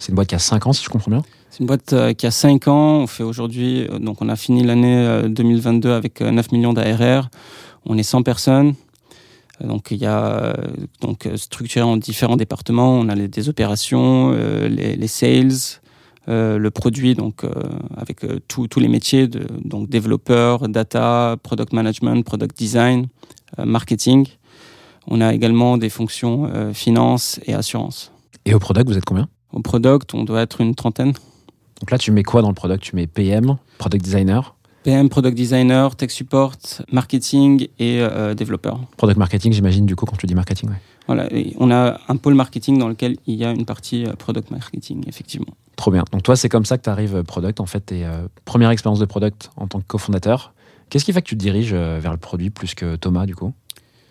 c'est 0.00 0.08
une 0.08 0.16
boîte 0.16 0.26
qui 0.26 0.34
a 0.34 0.40
5 0.40 0.66
ans, 0.66 0.72
si 0.72 0.82
je 0.82 0.88
comprends 0.88 1.12
bien. 1.12 1.22
C'est 1.50 1.60
une 1.60 1.66
boîte 1.66 1.92
euh, 1.92 2.14
qui 2.14 2.26
a 2.26 2.32
5 2.32 2.66
ans. 2.66 2.96
On 2.96 3.06
fait 3.06 3.22
aujourd'hui, 3.22 3.86
euh, 3.86 4.00
donc 4.00 4.22
on 4.22 4.28
a 4.28 4.34
fini 4.34 4.64
l'année 4.64 4.96
euh, 5.06 5.28
2022 5.28 5.92
avec 5.92 6.20
euh, 6.20 6.32
9 6.32 6.50
millions 6.50 6.72
d'ARR. 6.72 7.30
On 7.84 7.96
est 7.96 8.02
100 8.02 8.24
personnes. 8.24 8.74
Donc 9.60 9.92
il 9.92 9.98
y 9.98 10.06
a 10.06 10.56
donc 11.00 11.28
structuré 11.36 11.84
en 11.84 11.96
différents 11.96 12.36
départements. 12.36 12.98
On 12.98 13.08
a 13.08 13.14
des 13.14 13.48
opérations, 13.48 14.32
les, 14.32 14.96
les 14.96 15.06
sales, 15.06 15.78
le 16.26 16.68
produit, 16.70 17.14
donc 17.14 17.44
avec 17.96 18.26
tous 18.48 18.80
les 18.80 18.88
métiers, 18.88 19.28
donc 19.28 19.88
développeur, 19.88 20.68
data, 20.68 21.36
product 21.42 21.72
management, 21.72 22.22
product 22.24 22.58
design, 22.58 23.06
marketing. 23.56 24.26
On 25.06 25.20
a 25.20 25.32
également 25.34 25.78
des 25.78 25.88
fonctions 25.90 26.50
euh, 26.52 26.72
finance 26.72 27.40
et 27.46 27.54
assurance. 27.54 28.12
Et 28.44 28.54
au 28.54 28.58
product, 28.58 28.88
vous 28.88 28.96
êtes 28.96 29.04
combien? 29.04 29.28
Au 29.52 29.60
product, 29.60 30.14
on 30.14 30.24
doit 30.24 30.42
être 30.42 30.60
une 30.60 30.74
trentaine. 30.74 31.12
Donc 31.80 31.90
là, 31.90 31.98
tu 31.98 32.10
mets 32.10 32.22
quoi 32.22 32.42
dans 32.42 32.48
le 32.48 32.54
product? 32.54 32.82
Tu 32.82 32.96
mets 32.96 33.06
PM, 33.06 33.56
product 33.78 34.04
designer, 34.04 34.56
PM, 34.82 35.08
product 35.08 35.36
designer, 35.36 35.96
tech 35.96 36.10
support, 36.10 36.56
marketing 36.92 37.66
et 37.78 38.00
euh, 38.00 38.34
développeur. 38.34 38.80
product 38.96 39.18
marketing, 39.18 39.52
j'imagine, 39.52 39.84
du 39.84 39.96
coup, 39.96 40.06
quand 40.06 40.16
tu 40.16 40.26
dis 40.26 40.34
marketing. 40.34 40.70
ouais. 40.70 40.76
Voilà, 41.06 41.32
et 41.32 41.54
on 41.58 41.70
a 41.70 42.00
un 42.08 42.16
pôle 42.16 42.34
marketing 42.34 42.78
dans 42.78 42.88
lequel 42.88 43.16
il 43.26 43.34
y 43.34 43.44
a 43.44 43.50
une 43.50 43.64
partie 43.64 44.06
euh, 44.06 44.12
product 44.14 44.50
marketing, 44.50 45.04
effectivement. 45.06 45.54
Trop 45.76 45.90
bien. 45.90 46.04
Donc 46.12 46.22
toi, 46.22 46.36
c'est 46.36 46.48
comme 46.48 46.64
ça 46.64 46.78
que 46.78 46.82
tu 46.84 46.90
arrives 46.90 47.22
product. 47.22 47.60
En 47.60 47.66
fait, 47.66 47.80
tes 47.80 48.04
euh, 48.04 48.26
première 48.44 48.70
expérience 48.70 48.98
de 48.98 49.04
product 49.04 49.50
en 49.56 49.66
tant 49.66 49.80
que 49.80 49.86
cofondateur. 49.86 50.52
Qu'est-ce 50.88 51.04
qui 51.04 51.12
fait 51.12 51.22
que 51.22 51.26
tu 51.28 51.36
te 51.36 51.40
diriges 51.40 51.72
euh, 51.74 51.98
vers 52.00 52.12
le 52.12 52.18
produit 52.18 52.50
plus 52.50 52.74
que 52.74 52.96
Thomas, 52.96 53.26
du 53.26 53.34
coup, 53.34 53.52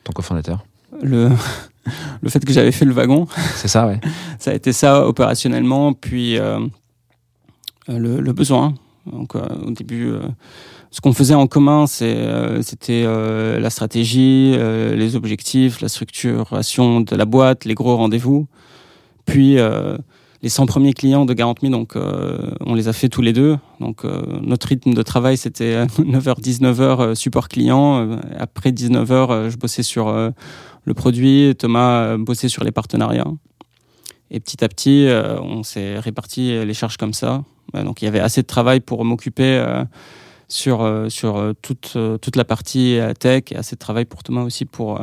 ton 0.03 0.13
cofondateur? 0.13 0.65
Le, 1.01 1.29
le 2.21 2.29
fait 2.29 2.43
que 2.43 2.53
j'avais 2.53 2.71
fait 2.71 2.85
le 2.85 2.93
wagon. 2.93 3.27
C'est 3.55 3.67
ça, 3.67 3.87
ouais. 3.87 3.99
Ça 4.39 4.51
a 4.51 4.53
été 4.53 4.73
ça 4.73 5.07
opérationnellement, 5.07 5.93
puis 5.93 6.37
euh, 6.37 6.59
le, 7.87 8.19
le 8.19 8.33
besoin. 8.33 8.73
Donc 9.05 9.35
euh, 9.35 9.45
au 9.65 9.71
début, 9.71 10.07
euh, 10.07 10.21
ce 10.91 11.01
qu'on 11.01 11.13
faisait 11.13 11.35
en 11.35 11.47
commun, 11.47 11.87
c'était 11.87 13.05
la 13.05 13.69
stratégie, 13.69 14.55
les 14.57 15.15
objectifs, 15.15 15.81
la 15.81 15.89
structuration 15.89 17.01
de 17.01 17.15
la 17.15 17.25
boîte, 17.25 17.65
les 17.65 17.73
gros 17.73 17.97
rendez-vous. 17.97 18.47
Puis 19.25 19.57
les 20.45 20.49
100 20.49 20.67
premiers 20.67 20.93
clients 20.93 21.25
de 21.25 21.33
40 21.33 21.61
000, 21.61 21.71
donc 21.71 21.95
euh, 21.95 22.51
on 22.59 22.75
les 22.75 22.87
a 22.87 22.93
fait 22.93 23.09
tous 23.09 23.23
les 23.23 23.33
deux. 23.33 23.57
Donc 23.79 24.05
euh, 24.05 24.21
notre 24.43 24.67
rythme 24.67 24.93
de 24.93 25.01
travail, 25.01 25.37
c'était 25.37 25.85
9h, 25.99 26.39
19h 26.39 27.01
euh, 27.01 27.15
support 27.15 27.49
client. 27.49 28.19
Après 28.37 28.69
19h, 28.69 29.11
euh, 29.11 29.49
je 29.49 29.57
bossais 29.57 29.81
sur 29.81 30.07
euh, 30.07 30.29
le 30.85 30.93
produit. 30.93 31.53
Thomas 31.57 32.01
euh, 32.01 32.17
bossait 32.17 32.49
sur 32.49 32.63
les 32.63 32.71
partenariats. 32.71 33.27
Et 34.31 34.39
petit 34.39 34.63
à 34.63 34.69
petit, 34.69 35.05
euh, 35.07 35.39
on 35.41 35.63
s'est 35.63 35.99
réparti 35.99 36.65
les 36.65 36.73
charges 36.73 36.97
comme 36.97 37.13
ça. 37.13 37.43
Donc 37.73 38.01
il 38.01 38.05
y 38.05 38.07
avait 38.07 38.19
assez 38.19 38.41
de 38.41 38.47
travail 38.47 38.79
pour 38.79 39.03
m'occuper 39.05 39.43
euh, 39.57 39.83
sur, 40.47 40.81
euh, 40.81 41.09
sur 41.09 41.53
toute, 41.61 41.97
toute 42.21 42.35
la 42.35 42.45
partie 42.45 42.97
tech 43.19 43.43
et 43.51 43.55
assez 43.55 43.75
de 43.75 43.79
travail 43.79 44.05
pour 44.05 44.23
Thomas 44.23 44.43
aussi 44.43 44.65
pour 44.65 44.99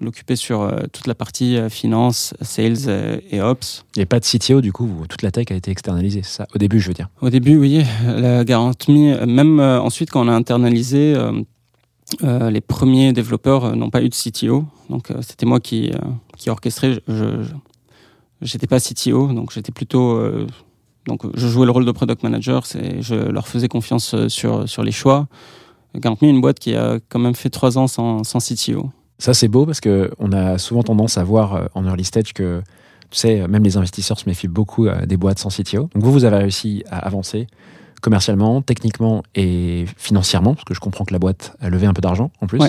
l'occuper 0.00 0.34
sur 0.36 0.70
toute 0.92 1.06
la 1.06 1.14
partie 1.14 1.56
finance, 1.70 2.34
sales 2.42 3.20
et 3.30 3.40
ops. 3.40 3.84
A 3.96 4.04
pas 4.06 4.18
de 4.20 4.24
CTO, 4.24 4.60
du 4.60 4.72
coup, 4.72 4.86
vous- 4.86 5.06
toute 5.06 5.22
la 5.22 5.30
tech 5.30 5.46
a 5.50 5.54
été 5.54 5.70
externalisée, 5.70 6.22
c'est 6.24 6.36
ça 6.38 6.46
Au 6.54 6.58
début, 6.58 6.80
je 6.80 6.88
veux 6.88 6.94
dire. 6.94 7.08
Au 7.20 7.30
début, 7.30 7.56
oui, 7.56 7.84
la 8.04 8.44
garantie, 8.44 9.12
même 9.26 9.60
ensuite 9.60 10.10
quand 10.10 10.24
on 10.26 10.28
a 10.28 10.34
internalisé, 10.34 11.14
euh, 12.22 12.50
les 12.50 12.60
premiers 12.60 13.12
développeurs 13.12 13.64
euh, 13.64 13.74
n'ont 13.74 13.90
pas 13.90 14.02
eu 14.02 14.08
de 14.08 14.14
CTO. 14.14 14.64
Donc 14.90 15.10
euh, 15.10 15.20
c'était 15.22 15.46
moi 15.46 15.60
qui, 15.60 15.92
orchestrais. 16.46 17.00
Je, 17.08 17.44
j'étais 18.42 18.66
pas 18.66 18.80
CTO, 18.80 19.28
donc 19.28 19.52
j'étais 19.52 19.72
plutôt. 19.72 20.20
donc 21.06 21.22
je 21.34 21.48
jouais 21.48 21.66
le 21.66 21.72
rôle 21.72 21.86
de 21.86 21.92
product 21.92 22.22
manager, 22.22 22.66
c'est, 22.66 23.00
je 23.00 23.14
leur 23.14 23.48
faisais 23.48 23.68
confiance 23.68 24.28
sur, 24.28 24.68
sur 24.68 24.82
les 24.82 24.92
choix. 24.92 25.26
40 26.00 26.20
000, 26.20 26.32
une 26.32 26.40
boîte 26.40 26.58
qui 26.58 26.74
a 26.74 26.98
quand 27.08 27.20
même 27.20 27.36
fait 27.36 27.50
trois 27.50 27.78
ans 27.78 27.86
sans, 27.86 28.24
sans 28.24 28.40
CTO. 28.40 28.90
Ça, 29.18 29.32
c'est 29.32 29.48
beau 29.48 29.64
parce 29.64 29.80
que 29.80 30.10
on 30.18 30.32
a 30.32 30.58
souvent 30.58 30.82
tendance 30.82 31.16
à 31.16 31.24
voir 31.24 31.68
en 31.74 31.86
early 31.86 32.04
stage 32.04 32.34
que, 32.34 32.60
tu 33.10 33.18
sais, 33.18 33.46
même 33.46 33.62
les 33.62 33.76
investisseurs 33.76 34.18
se 34.18 34.28
méfient 34.28 34.48
beaucoup 34.48 34.88
des 35.06 35.16
boîtes 35.16 35.38
sans 35.38 35.48
CTO. 35.48 35.88
Donc 35.94 36.02
vous, 36.02 36.12
vous 36.12 36.24
avez 36.24 36.38
réussi 36.38 36.82
à 36.90 36.98
avancer 36.98 37.46
commercialement, 38.04 38.60
techniquement 38.60 39.22
et 39.34 39.86
financièrement, 39.96 40.52
parce 40.54 40.64
que 40.64 40.74
je 40.74 40.80
comprends 40.80 41.04
que 41.06 41.12
la 41.14 41.18
boîte 41.18 41.56
a 41.62 41.70
levé 41.70 41.86
un 41.86 41.94
peu 41.94 42.02
d'argent 42.02 42.30
en 42.42 42.46
plus. 42.46 42.60
Ouais. 42.60 42.68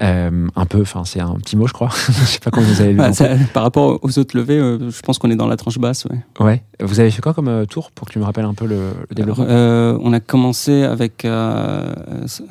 Euh, 0.00 0.46
un 0.56 0.64
peu, 0.64 0.80
enfin 0.80 1.02
c'est 1.04 1.20
un 1.20 1.34
petit 1.34 1.54
mot 1.54 1.66
je 1.66 1.74
crois. 1.74 1.90
je 2.06 2.12
sais 2.12 2.38
pas 2.38 2.50
comment 2.50 2.66
vous 2.66 2.80
avez 2.80 2.92
vu. 2.92 2.96
Bah, 2.98 3.12
ça- 3.12 3.28
par 3.52 3.62
rapport 3.64 3.98
aux 4.02 4.18
autres 4.18 4.34
levées, 4.36 4.56
euh, 4.58 4.88
je 4.90 5.02
pense 5.02 5.18
qu'on 5.18 5.30
est 5.30 5.36
dans 5.36 5.48
la 5.48 5.56
tranche 5.56 5.78
basse. 5.78 6.06
Ouais. 6.06 6.44
Ouais. 6.46 6.62
Vous 6.80 7.00
avez 7.00 7.10
fait 7.10 7.20
quoi 7.20 7.34
comme 7.34 7.48
euh, 7.48 7.66
tour 7.66 7.90
pour 7.90 8.06
que 8.06 8.12
tu 8.12 8.18
me 8.20 8.24
rappelles 8.24 8.46
un 8.46 8.54
peu 8.54 8.64
le, 8.66 8.92
le 9.10 9.14
développement? 9.14 9.44
On 9.46 10.12
a 10.14 10.20
commencé 10.20 10.84
avec 10.84 11.24
euh, 11.26 11.92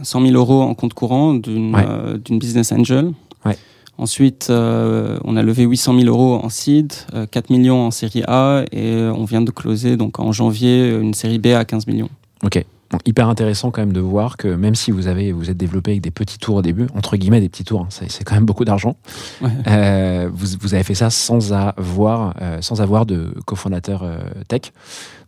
100 0.03 0.21
000 0.21 0.33
euros 0.35 0.61
en 0.61 0.75
compte 0.75 0.93
courant 0.93 1.33
d'une 1.33 1.73
Ouais. 1.75 2.37
business 2.37 2.71
angel. 2.73 3.11
Ouais. 3.45 3.57
Ensuite, 4.01 4.47
euh, 4.49 5.19
on 5.25 5.37
a 5.37 5.43
levé 5.43 5.61
800 5.61 5.99
000 5.99 6.07
euros 6.07 6.43
en 6.43 6.49
seed, 6.49 6.91
euh, 7.13 7.27
4 7.29 7.51
millions 7.51 7.85
en 7.85 7.91
série 7.91 8.23
A 8.27 8.63
et 8.71 8.93
euh, 8.93 9.13
on 9.13 9.25
vient 9.25 9.41
de 9.41 9.51
closer 9.51 9.95
donc 9.95 10.19
en 10.19 10.31
janvier 10.31 10.89
une 10.89 11.13
série 11.13 11.37
B 11.37 11.47
à 11.49 11.65
15 11.65 11.85
millions. 11.85 12.09
Ok. 12.43 12.65
Bon, 12.91 12.97
hyper 13.05 13.29
intéressant 13.29 13.69
quand 13.69 13.81
même 13.81 13.93
de 13.93 14.01
voir 14.01 14.35
que 14.35 14.49
même 14.49 14.75
si 14.75 14.91
vous 14.91 15.07
avez 15.07 15.31
vous 15.31 15.49
êtes 15.49 15.55
développé 15.55 15.91
avec 15.91 16.01
des 16.01 16.11
petits 16.11 16.39
tours 16.39 16.55
au 16.55 16.61
début, 16.61 16.87
entre 16.95 17.15
guillemets 17.15 17.39
des 17.39 17.47
petits 17.47 17.63
tours, 17.63 17.81
hein, 17.81 17.87
c'est 17.89 18.23
quand 18.25 18.35
même 18.35 18.45
beaucoup 18.45 18.65
d'argent. 18.65 18.97
Ouais. 19.41 19.49
Euh, 19.67 20.29
vous, 20.33 20.57
vous 20.59 20.73
avez 20.73 20.83
fait 20.83 20.95
ça 20.95 21.09
sans 21.09 21.53
avoir 21.53 22.33
euh, 22.41 22.57
sans 22.61 22.81
avoir 22.81 23.05
de 23.05 23.33
cofondateur 23.45 24.01
euh, 24.03 24.17
tech. 24.47 24.73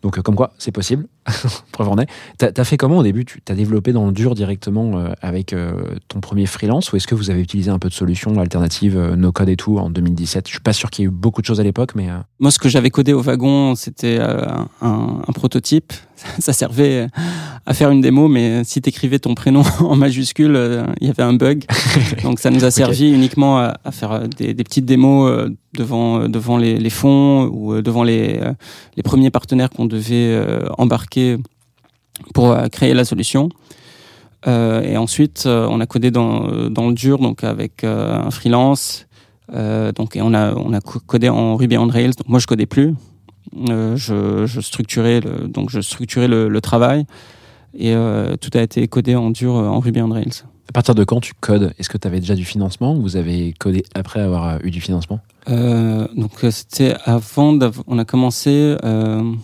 Donc 0.03 0.17
euh, 0.17 0.22
comme 0.22 0.36
quoi 0.36 0.53
c'est 0.57 0.72
possible. 0.72 1.07
Preuve 1.72 1.89
en 1.89 1.98
est. 1.98 2.07
T'as 2.38 2.50
as 2.55 2.63
fait 2.63 2.77
comment 2.77 2.98
au 2.98 3.03
début? 3.03 3.25
Tu 3.25 3.41
t'as 3.41 3.55
développé 3.55 3.93
dans 3.93 4.05
le 4.05 4.12
dur 4.12 4.36
directement 4.36 4.98
euh, 4.98 5.10
avec 5.22 5.53
euh, 5.53 5.95
ton 6.10 6.19
premier 6.19 6.45
freelance 6.45 6.91
ou 6.91 6.98
est-ce 6.98 7.07
que 7.07 7.15
vous 7.15 7.29
avez 7.29 7.41
utilisé 7.41 7.72
un 7.72 7.79
peu 7.79 7.88
de 7.89 7.93
solutions 7.93 8.38
alternatives, 8.39 9.00
no 9.15 9.31
code 9.31 9.50
et 9.50 9.55
tout 9.55 9.77
en 9.77 9.89
2017 9.89 10.48
Je 10.48 10.53
suis 10.53 10.60
pas 10.60 10.74
sûr 10.74 10.89
qu'il 10.89 11.03
y 11.03 11.05
ait 11.05 11.07
eu 11.07 11.12
beaucoup 11.12 11.41
de 11.41 11.48
choses 11.48 11.60
à 11.60 11.63
l'époque, 11.63 11.95
mais 11.95 12.07
Moi, 12.39 12.51
ce 12.51 12.60
que 12.60 12.69
j'avais 12.69 12.89
codé 12.89 13.13
au 13.13 13.22
wagon, 13.22 13.75
c'était 13.75 14.19
un, 14.19 14.67
un 14.81 15.33
prototype. 15.33 15.93
Ça 16.39 16.53
servait 16.53 17.07
à 17.65 17.74
faire 17.74 17.89
une 17.89 18.01
démo, 18.01 18.27
mais 18.27 18.63
si 18.63 18.81
tu 18.81 18.89
écrivais 18.89 19.19
ton 19.19 19.36
prénom 19.36 19.63
en 19.79 19.95
majuscule, 19.95 20.86
il 21.01 21.07
y 21.07 21.10
avait 21.10 21.24
un 21.24 21.33
bug. 21.33 21.65
Donc 22.24 22.39
ça 22.39 22.50
nous 22.50 22.63
a 22.63 22.72
servi 22.72 23.12
uniquement 23.12 23.57
à, 23.57 23.77
à 23.83 23.91
faire 23.91 24.27
des, 24.27 24.53
des 24.53 24.63
petites 24.63 24.86
démos 24.86 25.50
devant, 25.74 26.22
euh, 26.22 26.27
devant 26.27 26.58
les, 26.58 26.89
fonds 26.89 27.50
ou 27.51 27.74
euh, 27.74 27.82
devant 27.82 28.03
les, 28.03 28.39
euh, 28.39 28.53
les 28.96 29.03
premiers 29.03 29.32
partenaires 29.32 29.70
qu'on 29.70 29.86
devait 29.86 30.39
embarquer 30.77 31.38
pour 32.34 32.56
créer 32.72 32.94
la 32.94 33.06
solution. 33.06 33.50
Et 34.46 34.98
ensuite, 34.98 35.44
on 35.46 35.80
a 35.80 35.86
codé 35.86 36.12
dans, 36.12 36.70
dans 36.70 36.89
le 36.89 36.94
dur, 36.94 37.18
donc 37.18 37.44
avec 37.44 37.84
un 37.84 38.30
freelance. 38.30 39.08
Donc, 39.50 40.15
et 40.15 40.22
on 40.22 40.34
a, 40.34 40.53
on 40.53 40.74
a 40.74 40.82
co- 40.82 41.00
codé 41.00 41.30
en 41.30 41.56
Ruby 41.56 41.77
on 41.77 41.88
Rails. 41.88 42.13
Moi, 42.27 42.39
je 42.39 42.48
codais 42.48 42.65
plus. 42.65 42.94
Je, 43.56 44.44
je 44.46 44.62
structurais 44.62 45.22
le, 45.22 45.48
donc 45.48 45.70
je 45.70 45.80
structurais 45.80 46.27
le, 46.27 46.62
travail 46.62 47.06
et 47.77 47.96
tout 48.42 48.50
a 48.53 48.62
été 48.62 48.88
codé 48.88 49.15
en 49.15 49.32
dur 49.32 49.53
en 49.53 49.80
Ruby 49.80 50.01
on 50.01 50.10
Rails. 50.10 50.44
À 50.70 50.72
partir 50.72 50.96
de 50.96 51.03
quand 51.03 51.20
tu 51.20 51.34
codes? 51.39 51.74
Est-ce 51.77 51.89
que 51.89 51.98
tu 51.98 52.08
avais 52.08 52.20
déjà 52.20 52.36
du 52.36 52.46
financement 52.46 52.96
ou 52.96 53.01
vous 53.01 53.15
avez 53.15 53.53
codé 53.60 53.84
après 53.96 54.22
avoir 54.22 54.48
euh, 54.48 54.58
eu 54.63 54.72
du 54.72 54.82
financement? 54.82 55.20
Euh, 55.50 56.08
donc 56.15 56.43
euh, 56.43 56.51
c'était 56.51 56.96
avant, 57.05 57.58
on 57.88 58.00
a 58.00 58.05
commencé, 58.05 58.77
non, 58.84 59.38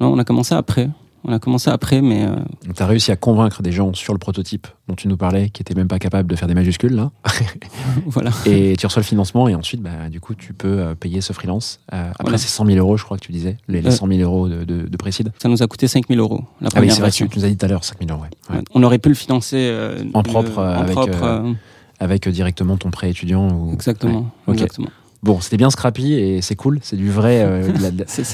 on 0.00 0.18
a 0.18 0.24
commencé 0.24 0.54
après. 0.54 0.88
On 1.24 1.32
a 1.32 1.38
commencé 1.38 1.68
après, 1.70 2.00
mais 2.00 2.24
euh, 2.24 2.36
Tu 2.74 2.82
as 2.82 2.86
réussi 2.86 3.10
à 3.10 3.16
convaincre 3.16 3.62
des 3.62 3.72
gens 3.72 3.92
sur 3.92 4.12
le 4.12 4.18
prototype 4.18 4.66
dont 4.88 4.94
tu 4.94 5.08
nous 5.08 5.16
parlais, 5.16 5.50
qui 5.50 5.62
étaient 5.62 5.74
même 5.74 5.88
pas 5.88 5.98
capables 5.98 6.30
de 6.30 6.36
faire 6.36 6.48
des 6.48 6.54
majuscules, 6.54 6.94
là. 6.94 7.10
voilà. 8.06 8.30
Et 8.46 8.74
tu 8.78 8.86
reçois 8.86 9.00
le 9.00 9.06
financement, 9.06 9.48
et 9.48 9.54
ensuite, 9.54 9.82
bah, 9.82 10.08
du 10.10 10.20
coup, 10.20 10.34
tu 10.34 10.52
peux 10.54 10.78
euh, 10.78 10.94
payer 10.94 11.20
ce 11.20 11.32
freelance. 11.32 11.80
Euh, 11.92 12.10
après, 12.10 12.22
Voilà. 12.24 12.38
c'est 12.38 12.48
100 12.48 12.66
000 12.66 12.78
euros, 12.78 12.96
je 12.96 13.04
crois 13.04 13.18
que 13.18 13.24
tu 13.24 13.32
disais, 13.32 13.56
les, 13.68 13.82
les 13.82 13.88
Euh. 13.88 13.90
100 13.90 14.06
000 14.06 14.20
euros 14.20 14.48
de, 14.48 14.64
de, 14.64 14.86
de 14.88 14.96
précide. 14.96 15.32
Ça 15.38 15.48
nous 15.48 15.62
a 15.62 15.66
coûté 15.66 15.88
5000 15.88 16.18
euros 16.18 16.44
la 16.60 16.68
Ah 16.68 16.68
oui, 16.68 16.70
première 16.88 16.94
c'est 16.94 17.00
vrai 17.00 17.10
tu 17.10 17.28
tu 17.28 17.38
nous 17.38 17.44
as 17.44 17.48
dit 17.48 17.56
tout 17.56 17.66
à 17.66 17.68
l'heure, 17.68 17.84
5 17.84 17.98
000 18.00 18.10
euros, 18.10 18.22
ouais. 18.50 18.56
Ouais. 18.56 18.62
On 18.74 18.82
aurait 18.82 18.98
pu 18.98 19.08
le 19.08 19.14
financer 19.14 19.56
euh, 19.70 20.04
En 20.14 20.22
propre, 20.22 20.58
euh, 20.58 20.76
en 20.76 20.80
avec, 20.82 20.92
propre, 20.94 21.22
euh, 21.24 21.40
euh, 21.42 21.52
Avec 22.00 22.26
euh, 22.26 22.30
directement 22.30 22.76
ton 22.76 22.90
prêt 22.90 23.10
étudiant. 23.10 23.48
Ou... 23.50 23.72
exactement. 23.72 24.30
Ouais. 24.46 24.54
Exactement. 24.54 24.88
Bon, 25.22 25.40
c'était 25.40 25.56
bien 25.56 25.70
scrappy, 25.70 26.12
et 26.14 26.42
c'est 26.42 26.54
cool, 26.54 26.78
c'est 26.82 26.96
du 26.96 27.10
vrai, 27.10 27.42
euh, 27.44 27.72
la- 27.80 27.90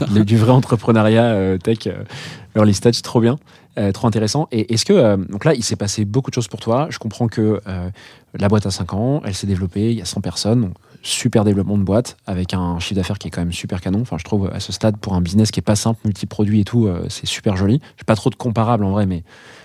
la- 0.15 0.25
du 0.25 0.37
vrai 0.37 0.51
entrepreneuriat 0.51 1.25
euh, 1.25 1.57
tech 1.59 1.79
euh, 1.87 2.05
early 2.57 2.75
stage, 2.75 3.01
trop 3.01 3.21
bien, 3.23 3.39
euh, 3.79 3.91
trop 3.91 4.07
intéressant. 4.07 4.49
Et 4.53 4.73
est-ce 4.75 4.85
que 4.85 4.93
euh, 4.93 5.17
donc 5.17 5.45
là, 5.47 5.55
il 5.55 5.65
s'est 5.65 5.77
passé 5.77 6.05
beaucoup 6.05 6.31
de 6.31 6.35
choses 6.35 6.49
pour 6.49 6.61
toi. 6.61 6.89
Je 6.91 6.99
comprends 6.99 7.27
que 7.27 7.61
la 8.39 8.49
boîte 8.49 8.67
a 8.67 8.71
5 8.71 8.93
ans, 8.95 9.23
elle 9.25 9.35
s'est 9.35 9.47
développée, 9.47 9.93
il 9.93 9.99
y 9.99 10.03
a 10.03 10.05
100 10.05 10.21
personnes, 10.21 10.61
donc 10.63 10.75
super 11.03 11.45
développement 11.45 11.79
de 11.79 11.85
boîte 11.85 12.17
avec 12.27 12.53
un 12.55 12.79
chiffre 12.81 12.95
d'affaires 12.97 13.19
qui 13.19 13.29
est 13.29 13.31
quand 13.31 13.41
même 13.43 13.53
super 13.53 13.81
canon. 13.81 14.01
Enfin, 14.03 14.17
je 14.19 14.25
trouve 14.25 14.51
à 14.53 14.59
ce 14.61 14.73
stade 14.73 14.97
pour 14.99 15.15
un 15.15 15.21
business 15.21 15.51
qui 15.51 15.61
est 15.61 15.63
pas 15.63 15.77
simple, 15.77 16.01
multi-produit 16.05 16.61
et 16.61 16.65
tout, 16.65 16.89
c'est 17.09 17.27
super 17.27 17.57
joli. 17.57 17.81
J'ai 17.97 18.05
pas 18.05 18.17
trop 18.17 18.29
de 18.31 18.35
comparables 18.35 18.85
en 18.85 18.91
vrai, 18.91 19.07
mais 19.07 19.23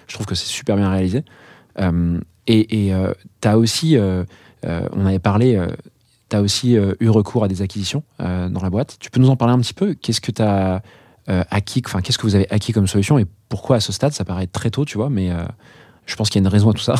je 0.08 0.14
trouve 0.14 0.26
que 0.26 0.36
c'est 0.36 0.48
super 0.48 0.76
bien 0.78 0.90
réalisé. 0.90 1.24
Et 2.48 2.92
tu 3.42 3.48
as 3.48 3.58
aussi, 3.58 3.98
on 4.64 5.06
avait 5.06 5.20
parlé. 5.20 5.60
Euh, 6.30 6.32
tu 6.32 6.36
as 6.38 6.42
aussi 6.42 6.78
euh, 6.78 6.94
eu 7.00 7.10
recours 7.10 7.44
à 7.44 7.48
des 7.48 7.62
acquisitions 7.62 8.04
euh, 8.22 8.50
dans 8.50 8.62
la 8.62 8.70
boîte. 8.70 8.98
Tu 9.00 9.10
peux 9.10 9.20
nous 9.20 9.30
en 9.30 9.36
parler 9.36 9.54
un 9.54 9.60
petit 9.60 9.74
peu? 9.74 9.94
Qu'est-ce 9.94 10.22
que 10.22 10.32
tu 10.32 10.42
as 10.42 10.82
acquis 11.52 11.84
Enfin, 11.86 12.02
qu'est-ce 12.02 12.18
que 12.18 12.24
vous 12.26 12.36
avez 12.36 12.48
acquis 12.50 12.72
comme 12.74 12.88
solution 12.88 13.20
et 13.20 13.26
pourquoi 13.50 13.76
à 13.76 13.80
ce 13.80 13.92
stade 13.92 14.14
Ça 14.14 14.26
paraît 14.26 14.48
très 14.48 14.72
tôt, 14.72 14.84
tu 14.86 14.98
vois, 14.98 15.10
mais 15.12 15.30
euh, 15.30 15.44
je 16.08 16.16
pense 16.16 16.30
qu'il 16.30 16.42
y 16.42 16.44
a 16.44 16.46
une 16.48 16.52
raison 16.52 16.72
à 16.72 16.74
tout 16.74 16.82
ça. 16.82 16.96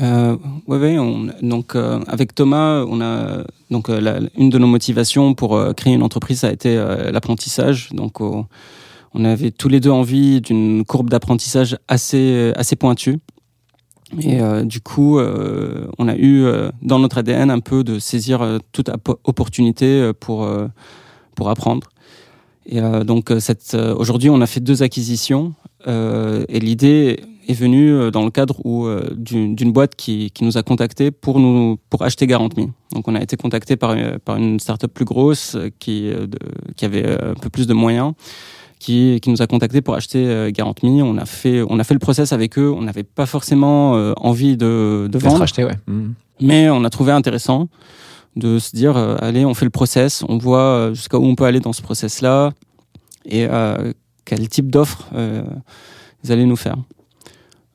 Euh, 0.00 0.36
on- 0.66 1.28
donc 1.42 1.76
euh, 1.76 2.00
avec 2.08 2.34
Thomas, 2.34 2.84
on 2.88 3.00
a 3.00 3.44
donc 3.70 3.88
euh, 3.90 4.26
une 4.36 4.50
de 4.50 4.58
nos 4.58 4.66
motivations 4.66 5.34
pour 5.34 5.54
euh, 5.54 5.72
créer 5.72 5.92
une 5.94 6.02
entreprise, 6.02 6.40
ça 6.40 6.48
a 6.48 6.52
été 6.52 6.76
euh, 6.76 7.12
l'apprentissage. 7.12 7.90
Donc 7.92 8.20
euh, 8.20 8.42
on 9.14 9.24
avait 9.24 9.50
tous 9.50 9.68
les 9.68 9.80
deux 9.80 9.90
envie 9.90 10.40
d'une 10.40 10.84
courbe 10.84 11.10
d'apprentissage 11.10 11.76
assez 11.88 12.52
assez 12.56 12.74
pointue. 12.74 13.18
Et 14.20 14.40
euh, 14.40 14.64
du 14.64 14.80
coup, 14.80 15.18
euh, 15.18 15.86
on 15.98 16.08
a 16.08 16.14
eu 16.16 16.44
euh, 16.44 16.70
dans 16.82 16.98
notre 16.98 17.18
ADN 17.18 17.50
un 17.50 17.60
peu 17.60 17.82
de 17.84 17.98
saisir 17.98 18.42
euh, 18.42 18.58
toute 18.72 18.90
opportunité 19.24 19.86
euh, 19.86 20.12
pour 20.12 20.44
euh, 20.44 20.68
pour 21.34 21.48
apprendre. 21.48 21.88
Et 22.66 22.80
donc 22.80 23.32
cette 23.40 23.74
aujourd'hui, 23.74 24.30
on 24.30 24.40
a 24.40 24.46
fait 24.46 24.60
deux 24.60 24.84
acquisitions 24.84 25.52
et 25.84 26.60
l'idée 26.60 27.18
est 27.48 27.54
venue 27.54 28.12
dans 28.12 28.24
le 28.24 28.30
cadre 28.30 28.64
où 28.64 28.86
d'une 29.16 29.72
boîte 29.72 29.96
qui, 29.96 30.30
qui 30.30 30.44
nous 30.44 30.56
a 30.58 30.62
contactés 30.62 31.10
pour 31.10 31.40
nous 31.40 31.80
pour 31.90 32.02
acheter 32.02 32.28
Garantme. 32.28 32.70
Donc 32.92 33.08
on 33.08 33.16
a 33.16 33.20
été 33.20 33.36
contacté 33.36 33.74
par 33.74 33.96
par 34.24 34.36
une 34.36 34.60
startup 34.60 34.94
plus 34.94 35.04
grosse 35.04 35.56
qui 35.80 36.02
de, 36.02 36.38
qui 36.76 36.84
avait 36.84 37.20
un 37.20 37.34
peu 37.34 37.50
plus 37.50 37.66
de 37.66 37.74
moyens 37.74 38.12
qui, 38.82 39.20
qui 39.22 39.30
nous 39.30 39.40
a 39.42 39.46
contacté 39.46 39.80
pour 39.80 39.94
acheter 39.94 40.26
euh, 40.26 40.50
Garantme. 40.50 40.88
On 41.02 41.16
a 41.16 41.24
fait 41.24 41.62
on 41.68 41.78
a 41.78 41.84
fait 41.84 41.94
le 41.94 42.00
process 42.00 42.32
avec 42.32 42.58
eux. 42.58 42.70
On 42.76 42.82
n'avait 42.82 43.04
pas 43.04 43.26
forcément 43.26 43.94
euh, 43.96 44.12
envie 44.16 44.56
de, 44.56 45.08
de 45.10 45.18
vendre, 45.18 45.42
acheté, 45.42 45.64
ouais. 45.64 45.78
Mhm. 45.86 46.14
mais 46.40 46.68
on 46.68 46.82
a 46.84 46.90
trouvé 46.90 47.12
intéressant. 47.12 47.68
de 48.34 48.58
se 48.58 48.74
dire, 48.74 48.96
euh, 48.96 49.16
allez, 49.20 49.44
on 49.44 49.54
fait 49.54 49.66
le 49.66 49.70
process, 49.70 50.24
on 50.28 50.38
voit 50.38 50.58
euh, 50.58 50.94
jusqu'à 50.94 51.18
où 51.18 51.24
on 51.24 51.34
peut 51.34 51.44
aller 51.44 51.60
dans 51.60 51.74
ce 51.74 51.82
process-là 51.82 52.52
et 53.26 53.46
euh, 53.48 53.92
quel 54.24 54.48
type 54.48 54.70
d'offre 54.70 55.06
euh, 55.14 55.42
ils 56.24 56.32
allaient 56.32 56.46
nous 56.46 56.56
faire. 56.56 56.76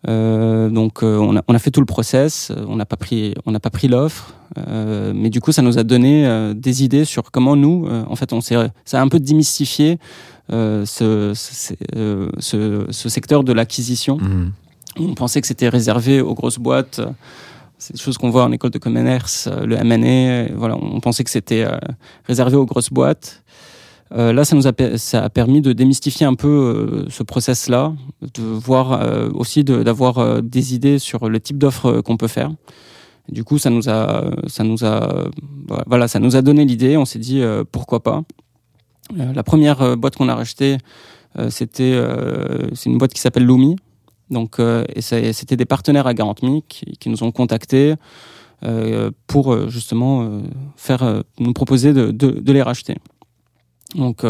Euh, 0.07 0.69
donc 0.69 1.03
euh, 1.03 1.17
on, 1.17 1.35
a, 1.37 1.41
on 1.47 1.53
a 1.55 1.59
fait 1.59 1.71
tout 1.71 1.79
le 1.81 1.85
process, 1.85 2.51
euh, 2.51 2.65
on 2.67 2.75
n'a 2.75 2.85
pas 2.85 2.95
pris, 2.97 3.33
on 3.45 3.51
n'a 3.51 3.59
pas 3.59 3.69
pris 3.69 3.87
l'offre, 3.87 4.33
euh, 4.57 5.11
mais 5.13 5.29
du 5.29 5.41
coup 5.41 5.51
ça 5.51 5.61
nous 5.61 5.77
a 5.77 5.83
donné 5.83 6.25
euh, 6.25 6.53
des 6.53 6.83
idées 6.83 7.05
sur 7.05 7.29
comment 7.31 7.55
nous, 7.55 7.85
euh, 7.87 8.03
en 8.07 8.15
fait, 8.15 8.31
on 8.33 8.41
s'est, 8.41 8.55
ça 8.85 8.99
a 8.99 9.01
un 9.01 9.09
peu 9.09 9.19
démystifié 9.19 9.91
euh, 9.93 9.97
ce, 10.49 11.31
ce, 11.35 11.73
euh, 11.95 12.29
ce, 12.39 12.85
ce 12.89 13.09
secteur 13.09 13.43
de 13.43 13.53
l'acquisition. 13.53 14.17
Mhm. 14.17 14.51
On 14.99 15.13
pensait 15.13 15.41
que 15.41 15.47
c'était 15.47 15.69
réservé 15.69 16.21
aux 16.21 16.33
grosses 16.33 16.57
boîtes. 16.59 17.01
C'est 17.77 17.93
des 17.93 17.99
choses 17.99 18.17
qu'on 18.17 18.31
voit 18.31 18.43
en 18.45 18.51
école 18.51 18.71
de 18.71 18.79
commerce, 18.79 19.47
euh, 19.51 19.65
le 19.65 19.75
M&A. 19.75 20.51
Voilà, 20.55 20.75
on 20.81 20.99
pensait 20.99 21.23
que 21.23 21.29
c'était 21.29 21.63
euh, 21.63 21.77
réservé 22.25 22.55
aux 22.55 22.65
grosses 22.65 22.89
boîtes. 22.89 23.43
Euh, 24.15 24.31
là, 24.33 24.45
ça 24.45 24.55
nous 24.55 24.65
a, 24.67 24.73
per- 24.73 24.97
ça 24.97 25.23
a 25.23 25.29
permis 25.29 25.61
de 25.61 25.73
démystifier 25.73 26.25
un 26.25 26.33
peu 26.33 26.47
euh, 26.47 27.05
ce 27.09 27.21
process-là, 27.23 27.93
de 28.33 28.41
voir 28.41 28.93
euh, 28.93 29.29
aussi 29.33 29.63
d'avoir 29.65 30.17
euh, 30.17 30.41
des 30.41 30.73
idées 30.73 30.97
sur 30.97 31.29
le 31.29 31.39
type 31.39 31.57
d'offre 31.59 31.85
euh, 31.87 32.01
qu'on 32.01 32.17
peut 32.17 32.29
faire. 32.29 32.49
Et 33.29 33.33
du 33.33 33.43
coup, 33.43 33.57
ça 33.59 33.69
nous 33.69 33.89
a, 33.89 34.23
ça 34.47 34.63
nous 34.63 34.83
a, 34.85 35.13
euh, 35.13 35.29
voilà, 35.85 36.07
ça 36.07 36.19
nous 36.19 36.35
a 36.37 36.41
donné 36.41 36.63
l'idée. 36.65 36.95
On 36.97 37.03
s'est 37.05 37.19
dit 37.19 37.41
euh, 37.41 37.63
pourquoi 37.69 38.01
pas. 38.01 38.23
Euh, 39.13 39.33
la 39.33 39.43
première 39.43 39.81
euh, 39.81 39.95
boîte 39.95 40.15
qu'on 40.15 40.29
a 40.29 40.35
rachetée, 40.35 40.77
euh, 41.37 41.49
c'était, 41.49 41.99
c'est 42.73 42.89
une 42.89 42.97
boîte 42.97 43.13
qui 43.13 43.21
s'appelle 43.21 43.45
Lumi. 43.45 43.75
Donc, 44.29 44.59
et 44.59 45.01
c'était 45.01 45.55
des 45.55 45.65
partenaires 45.65 46.05
à 46.05 46.13
Garantme 46.13 46.59
qui, 46.67 47.09
nous 47.09 47.23
ont 47.23 47.31
contactés 47.31 47.95
pour 49.25 49.69
justement 49.69 50.41
faire, 50.75 51.23
nous 51.39 51.53
proposer 51.53 51.93
de, 51.93 52.51
les 52.51 52.61
racheter. 52.61 52.97
Donc, 53.95 54.23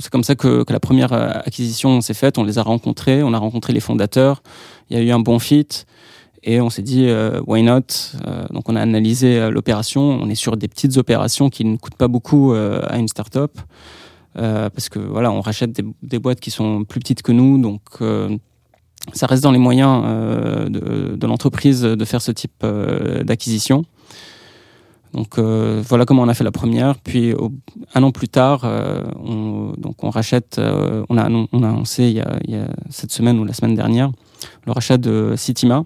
c'est 0.00 0.10
comme 0.10 0.24
ça 0.24 0.34
que, 0.34 0.64
que 0.64 0.72
la 0.72 0.80
première 0.80 1.12
acquisition 1.12 2.00
s'est 2.00 2.14
faite. 2.14 2.38
On 2.38 2.44
les 2.44 2.58
a 2.58 2.62
rencontrés, 2.62 3.22
on 3.22 3.32
a 3.34 3.38
rencontré 3.38 3.72
les 3.72 3.78
fondateurs. 3.78 4.42
Il 4.90 4.96
y 4.96 5.00
a 5.00 5.02
eu 5.04 5.12
un 5.12 5.20
bon 5.20 5.38
fit 5.38 5.68
et 6.46 6.60
on 6.60 6.68
s'est 6.68 6.82
dit 6.82 7.06
euh, 7.08 7.40
why 7.46 7.62
not? 7.62 7.80
Euh, 8.26 8.44
donc, 8.50 8.68
on 8.68 8.76
a 8.76 8.80
analysé 8.80 9.38
euh, 9.38 9.50
l'opération. 9.50 10.02
On 10.02 10.28
est 10.28 10.34
sur 10.34 10.56
des 10.58 10.68
petites 10.68 10.98
opérations 10.98 11.48
qui 11.48 11.64
ne 11.64 11.76
coûtent 11.76 11.96
pas 11.96 12.08
beaucoup 12.08 12.52
euh, 12.52 12.82
à 12.86 12.98
une 12.98 13.08
start-up 13.08 13.58
parce 14.36 14.88
que 14.88 14.98
voilà, 14.98 15.30
on 15.30 15.40
rachète 15.40 15.80
des, 16.02 16.18
boîtes 16.18 16.40
qui 16.40 16.50
sont 16.50 16.82
plus 16.82 16.98
petites 16.98 17.22
que 17.22 17.30
nous, 17.30 17.56
donc 17.56 17.80
ça 19.12 19.26
reste 19.28 19.44
dans 19.44 19.52
les 19.52 19.60
moyens 19.60 20.02
de, 20.68 21.24
l'entreprise 21.24 21.82
de 21.82 22.04
faire 22.04 22.20
ce 22.20 22.32
type 22.32 22.66
d'acquisition. 23.22 23.84
Donc 25.12 25.38
voilà 25.38 26.04
comment 26.04 26.22
on 26.22 26.28
a 26.28 26.34
fait 26.34 26.42
la 26.42 26.50
première. 26.50 26.98
Puis 26.98 27.32
un 27.94 28.02
an 28.02 28.10
plus 28.10 28.26
tard, 28.26 28.68
on, 29.24 29.72
donc 29.78 30.02
on 30.02 30.10
rachète, 30.10 30.58
on, 30.58 31.16
a, 31.16 31.30
on 31.30 31.62
a 31.62 31.68
annoncé 31.68 32.02
il 32.02 32.16
y 32.16 32.56
a 32.56 32.66
cette 32.90 33.12
semaine 33.12 33.38
ou 33.38 33.44
la 33.44 33.52
semaine 33.52 33.76
dernière 33.76 34.10
le 34.66 34.72
rachat 34.72 34.98
de 34.98 35.34
Citima, 35.36 35.84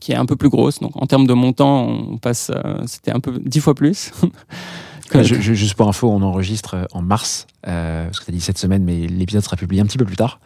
qui 0.00 0.12
est 0.12 0.16
un 0.16 0.26
peu 0.26 0.36
plus 0.36 0.48
grosse. 0.48 0.80
Donc 0.80 0.92
en 1.00 1.06
termes 1.06 1.26
de 1.26 1.34
montant, 1.34 1.86
on 1.88 2.18
passe, 2.18 2.50
euh, 2.54 2.78
c'était 2.86 3.12
un 3.12 3.20
peu 3.20 3.38
dix 3.44 3.60
fois 3.60 3.74
plus. 3.74 4.12
que- 5.10 5.22
Je- 5.22 5.34
je- 5.40 5.52
juste 5.54 5.74
pour 5.74 5.88
info, 5.88 6.08
on 6.10 6.22
enregistre 6.22 6.74
euh, 6.74 6.84
en 6.92 7.02
mars, 7.02 7.46
euh, 7.66 8.06
parce 8.06 8.20
que 8.20 8.24
tu 8.26 8.30
as 8.30 8.34
dit 8.34 8.40
cette 8.40 8.58
semaine, 8.58 8.82
mais 8.84 9.06
l'épisode 9.06 9.42
sera 9.44 9.56
publié 9.56 9.82
un 9.82 9.86
petit 9.86 9.98
peu 9.98 10.04
plus 10.04 10.16
tard. 10.16 10.40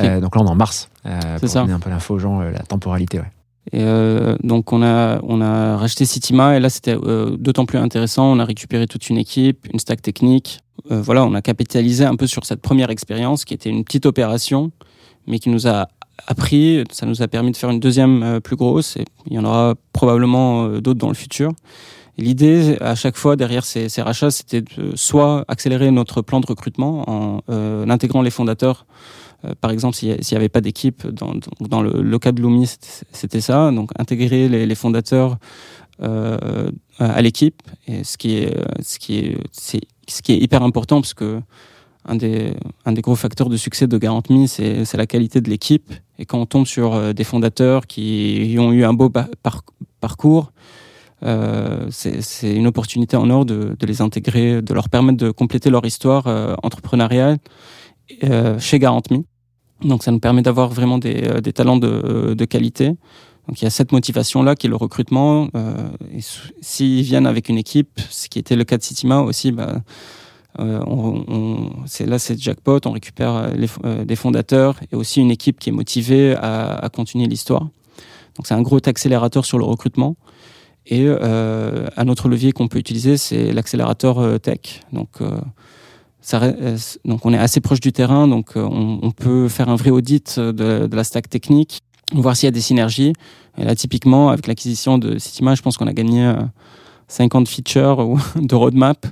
Euh, 0.00 0.20
donc 0.20 0.34
là, 0.36 0.42
on 0.42 0.46
est 0.46 0.50
en 0.50 0.54
mars, 0.54 0.88
euh, 1.06 1.38
pour 1.38 1.48
ça. 1.48 1.60
donner 1.62 1.72
un 1.72 1.80
peu 1.80 1.90
l'info 1.90 2.14
aux 2.14 2.18
gens, 2.18 2.40
euh, 2.40 2.50
la 2.50 2.60
temporalité. 2.60 3.18
Ouais. 3.18 3.30
Et 3.72 3.80
euh, 3.82 4.36
donc 4.42 4.72
on 4.72 4.82
a 4.82 5.20
on 5.22 5.40
a 5.40 5.76
racheté 5.76 6.04
Citima 6.04 6.56
et 6.56 6.60
là 6.60 6.68
c'était 6.68 6.96
euh, 6.96 7.36
d'autant 7.36 7.64
plus 7.64 7.78
intéressant. 7.78 8.24
On 8.32 8.40
a 8.40 8.44
récupéré 8.44 8.88
toute 8.88 9.08
une 9.08 9.18
équipe, 9.18 9.68
une 9.72 9.78
stack 9.78 10.02
technique. 10.02 10.58
Euh, 10.90 11.00
voilà, 11.00 11.24
on 11.24 11.32
a 11.34 11.42
capitalisé 11.42 12.04
un 12.04 12.16
peu 12.16 12.26
sur 12.26 12.44
cette 12.44 12.60
première 12.60 12.90
expérience 12.90 13.44
qui 13.44 13.54
était 13.54 13.70
une 13.70 13.84
petite 13.84 14.04
opération, 14.04 14.72
mais 15.28 15.38
qui 15.38 15.48
nous 15.48 15.68
a 15.68 15.86
appris. 16.26 16.84
Ça 16.90 17.06
nous 17.06 17.22
a 17.22 17.28
permis 17.28 17.52
de 17.52 17.56
faire 17.56 17.70
une 17.70 17.80
deuxième 17.80 18.22
euh, 18.22 18.40
plus 18.40 18.56
grosse 18.56 18.96
et 18.96 19.04
il 19.26 19.34
y 19.34 19.38
en 19.38 19.44
aura 19.44 19.74
probablement 19.92 20.64
euh, 20.64 20.80
d'autres 20.80 21.00
dans 21.00 21.08
le 21.08 21.14
futur. 21.14 21.52
L'idée 22.18 22.76
à 22.80 22.94
chaque 22.94 23.16
fois 23.16 23.36
derrière 23.36 23.64
ces, 23.64 23.88
rachats, 24.02 24.30
c'était 24.30 24.60
de 24.60 24.94
soit 24.96 25.44
accélérer 25.48 25.90
notre 25.90 26.20
plan 26.20 26.40
de 26.40 26.46
recrutement 26.46 27.08
en 27.08 27.40
euh, 27.48 27.88
intégrant 27.88 28.22
les 28.22 28.30
fondateurs 28.30 28.86
par 29.60 29.72
exemple, 29.72 29.96
s'il 29.96 30.10
n'y 30.10 30.36
avait 30.36 30.48
pas 30.48 30.60
d'équipe, 30.60 31.04
dans, 31.08 31.82
le, 31.82 32.00
le 32.00 32.18
cas 32.20 32.30
de 32.30 32.40
Lumi, 32.40 32.68
c'était- 33.10 33.40
ça. 33.40 33.72
Donc, 33.72 33.90
intégrer 33.98 34.48
les, 34.48 34.74
fondateurs 34.76 35.36
à 36.00 37.22
l'équipe, 37.22 37.60
ce 37.88 38.16
ce 38.86 40.22
qui 40.22 40.32
est 40.32 40.38
hyper 40.38 40.62
important 40.62 41.00
parce 41.00 41.14
que 41.14 41.40
un 42.04 42.16
des, 42.16 42.54
un 42.84 42.92
des 42.92 43.00
gros 43.00 43.16
facteurs 43.16 43.48
de 43.48 43.56
succès 43.56 43.86
de 43.86 43.98
GarantMe, 43.98 44.46
c'est, 44.46 44.84
c'est 44.84 44.96
la 44.96 45.06
qualité 45.06 45.40
de 45.40 45.48
l'équipe. 45.48 45.92
Et 46.18 46.26
quand 46.26 46.38
on 46.40 46.46
tombe 46.46 46.66
sur 46.66 46.94
euh, 46.94 47.12
des 47.12 47.24
fondateurs 47.24 47.86
qui 47.86 48.56
ont 48.58 48.72
eu 48.72 48.84
un 48.84 48.92
beau 48.92 49.10
parcours, 50.00 50.52
euh, 51.22 51.86
c'est, 51.90 52.20
c'est 52.20 52.54
une 52.54 52.66
opportunité 52.66 53.16
en 53.16 53.30
or 53.30 53.44
de, 53.44 53.76
de 53.78 53.86
les 53.86 54.00
intégrer, 54.00 54.60
de 54.62 54.74
leur 54.74 54.88
permettre 54.88 55.18
de 55.18 55.30
compléter 55.30 55.70
leur 55.70 55.84
histoire 55.84 56.26
euh, 56.26 56.54
entrepreneuriale 56.62 57.38
euh, 58.24 58.58
chez 58.58 58.78
GarantMe. 58.78 59.22
Donc 59.82 60.02
ça 60.02 60.10
nous 60.10 60.20
permet 60.20 60.42
d'avoir 60.42 60.68
vraiment 60.70 60.98
des, 60.98 61.22
euh, 61.24 61.40
des 61.40 61.52
talents 61.52 61.76
de, 61.76 62.34
de 62.34 62.44
qualité. 62.44 62.96
Donc 63.48 63.60
il 63.60 63.64
y 63.64 63.66
a 63.66 63.70
cette 63.70 63.92
motivation-là 63.92 64.54
qui 64.54 64.66
est 64.66 64.70
le 64.70 64.76
recrutement. 64.76 65.48
Euh, 65.56 65.88
et 66.12 66.20
s'ils 66.60 67.02
viennent 67.02 67.26
avec 67.26 67.48
une 67.48 67.58
équipe, 67.58 68.00
ce 68.10 68.28
qui 68.28 68.38
était 68.38 68.56
le 68.56 68.64
cas 68.64 68.76
de 68.76 68.82
Citima 68.82 69.20
aussi, 69.20 69.52
bah, 69.52 69.66
euh, 69.68 69.78
on, 70.58 71.24
on- 71.28 71.70
c'est 71.86 72.06
là 72.06 72.18
c'est 72.18 72.38
jackpot. 72.40 72.80
On 72.84 72.92
récupère 72.92 73.34
euh, 73.34 73.48
les, 73.54 73.68
euh, 73.84 74.04
des 74.04 74.16
fondateurs 74.16 74.76
et 74.90 74.96
aussi 74.96 75.20
une 75.20 75.30
équipe 75.30 75.58
qui 75.58 75.70
est 75.70 75.72
motivée 75.72 76.34
à, 76.36 76.74
à 76.76 76.88
continuer 76.88 77.26
l'histoire. 77.26 77.62
Donc 78.36 78.46
c'est 78.46 78.54
un 78.54 78.62
gros 78.62 78.78
accélérateur 78.84 79.44
sur 79.44 79.58
le 79.58 79.64
recrutement. 79.64 80.16
Et 80.86 81.04
euh, 81.06 81.86
un 81.96 82.08
autre 82.08 82.28
levier 82.28 82.52
qu'on 82.52 82.66
peut 82.68 82.78
utiliser, 82.78 83.16
c'est 83.16 83.52
l'accélérateur 83.52 84.18
euh, 84.18 84.38
tech. 84.38 84.80
Donc 84.92 85.08
euh, 85.20 85.30
ça, 86.20 86.42
euh, 86.42 86.76
donc 87.04 87.24
on 87.24 87.32
est 87.32 87.38
assez 87.38 87.60
proche 87.60 87.80
du 87.80 87.92
terrain, 87.92 88.26
donc 88.28 88.56
euh, 88.56 88.62
on, 88.62 89.10
peut 89.12 89.48
faire 89.48 89.68
un 89.68 89.76
vrai 89.76 89.90
audit 89.90 90.38
de, 90.40 90.88
la 90.92 91.04
stack 91.04 91.28
technique, 91.28 91.82
voir 92.14 92.36
s'il 92.36 92.46
y 92.46 92.48
a 92.48 92.52
des 92.52 92.60
synergies. 92.60 93.12
Et 93.58 93.64
là, 93.64 93.74
typiquement, 93.76 94.30
avec 94.30 94.46
l'acquisition 94.48 94.98
de 94.98 95.18
Citima, 95.18 95.54
je 95.54 95.62
pense 95.62 95.76
qu'on 95.76 95.86
a 95.86 95.92
gagné 95.92 96.24
euh, 96.24 96.34
50 97.08 97.48
features 97.48 97.98
ou- 98.00 98.18
de 98.40 98.54
roadmap. 98.54 99.06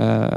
Euh, 0.00 0.28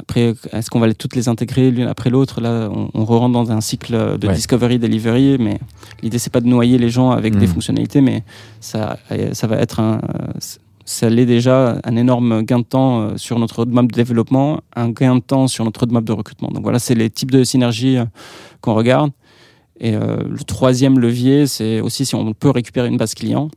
après, 0.00 0.34
est-ce 0.52 0.70
qu'on 0.70 0.80
va 0.80 0.86
les- 0.88 0.94
toutes 0.94 1.14
les 1.14 1.28
intégrer 1.28 1.70
l'une 1.70 1.86
après 1.86 2.10
l'autre? 2.10 2.40
Là, 2.40 2.68
on, 2.72 2.90
on 2.94 3.04
re-rentre 3.04 3.32
dans 3.34 3.52
un 3.52 3.60
cycle 3.60 4.18
de 4.18 4.26
Ouais. 4.26 4.34
discovery 4.34 4.78
delivery, 4.78 5.36
mais 5.38 5.58
l'idée 6.02 6.18
c'est 6.18 6.32
pas 6.32 6.40
de 6.40 6.48
noyer 6.48 6.78
les 6.78 6.90
gens 6.90 7.10
avec 7.12 7.36
des 7.36 7.46
Mhm. 7.46 7.52
fonctionnalités, 7.54 8.00
mais 8.00 8.24
ça, 8.60 8.98
euh, 9.12 9.32
ça 9.34 9.46
va 9.46 9.56
être 9.56 9.78
un, 9.80 9.94
euh, 9.98 10.26
ça 10.84 11.08
l'est 11.10 11.26
déjà 11.26 11.80
un 11.84 11.96
énorme 11.96 12.42
gain 12.42 12.58
de 12.60 12.64
temps 12.64 13.16
sur 13.16 13.38
notre 13.38 13.56
roadmap 13.56 13.86
de 13.86 13.92
développement, 13.94 14.60
un 14.74 14.88
gain 14.90 15.16
de 15.16 15.20
temps 15.20 15.46
sur 15.46 15.64
notre 15.64 15.80
roadmap 15.80 16.02
de 16.04 16.12
recrutement. 16.12 16.48
Donc 16.48 16.62
voilà, 16.62 16.78
c'est 16.78 16.94
les 16.94 17.10
types 17.10 17.30
de 17.30 17.44
synergies 17.44 17.98
qu'on 18.62 18.74
regarde. 18.74 19.12
Et 19.80 19.94
euh, 19.94 20.16
le 20.28 20.38
troisième 20.44 20.98
levier, 20.98 21.46
c'est 21.46 21.80
aussi 21.80 22.04
si 22.04 22.16
on 22.16 22.32
peut 22.32 22.50
récupérer 22.50 22.88
une 22.88 22.96
base 22.96 23.14
client. 23.14 23.48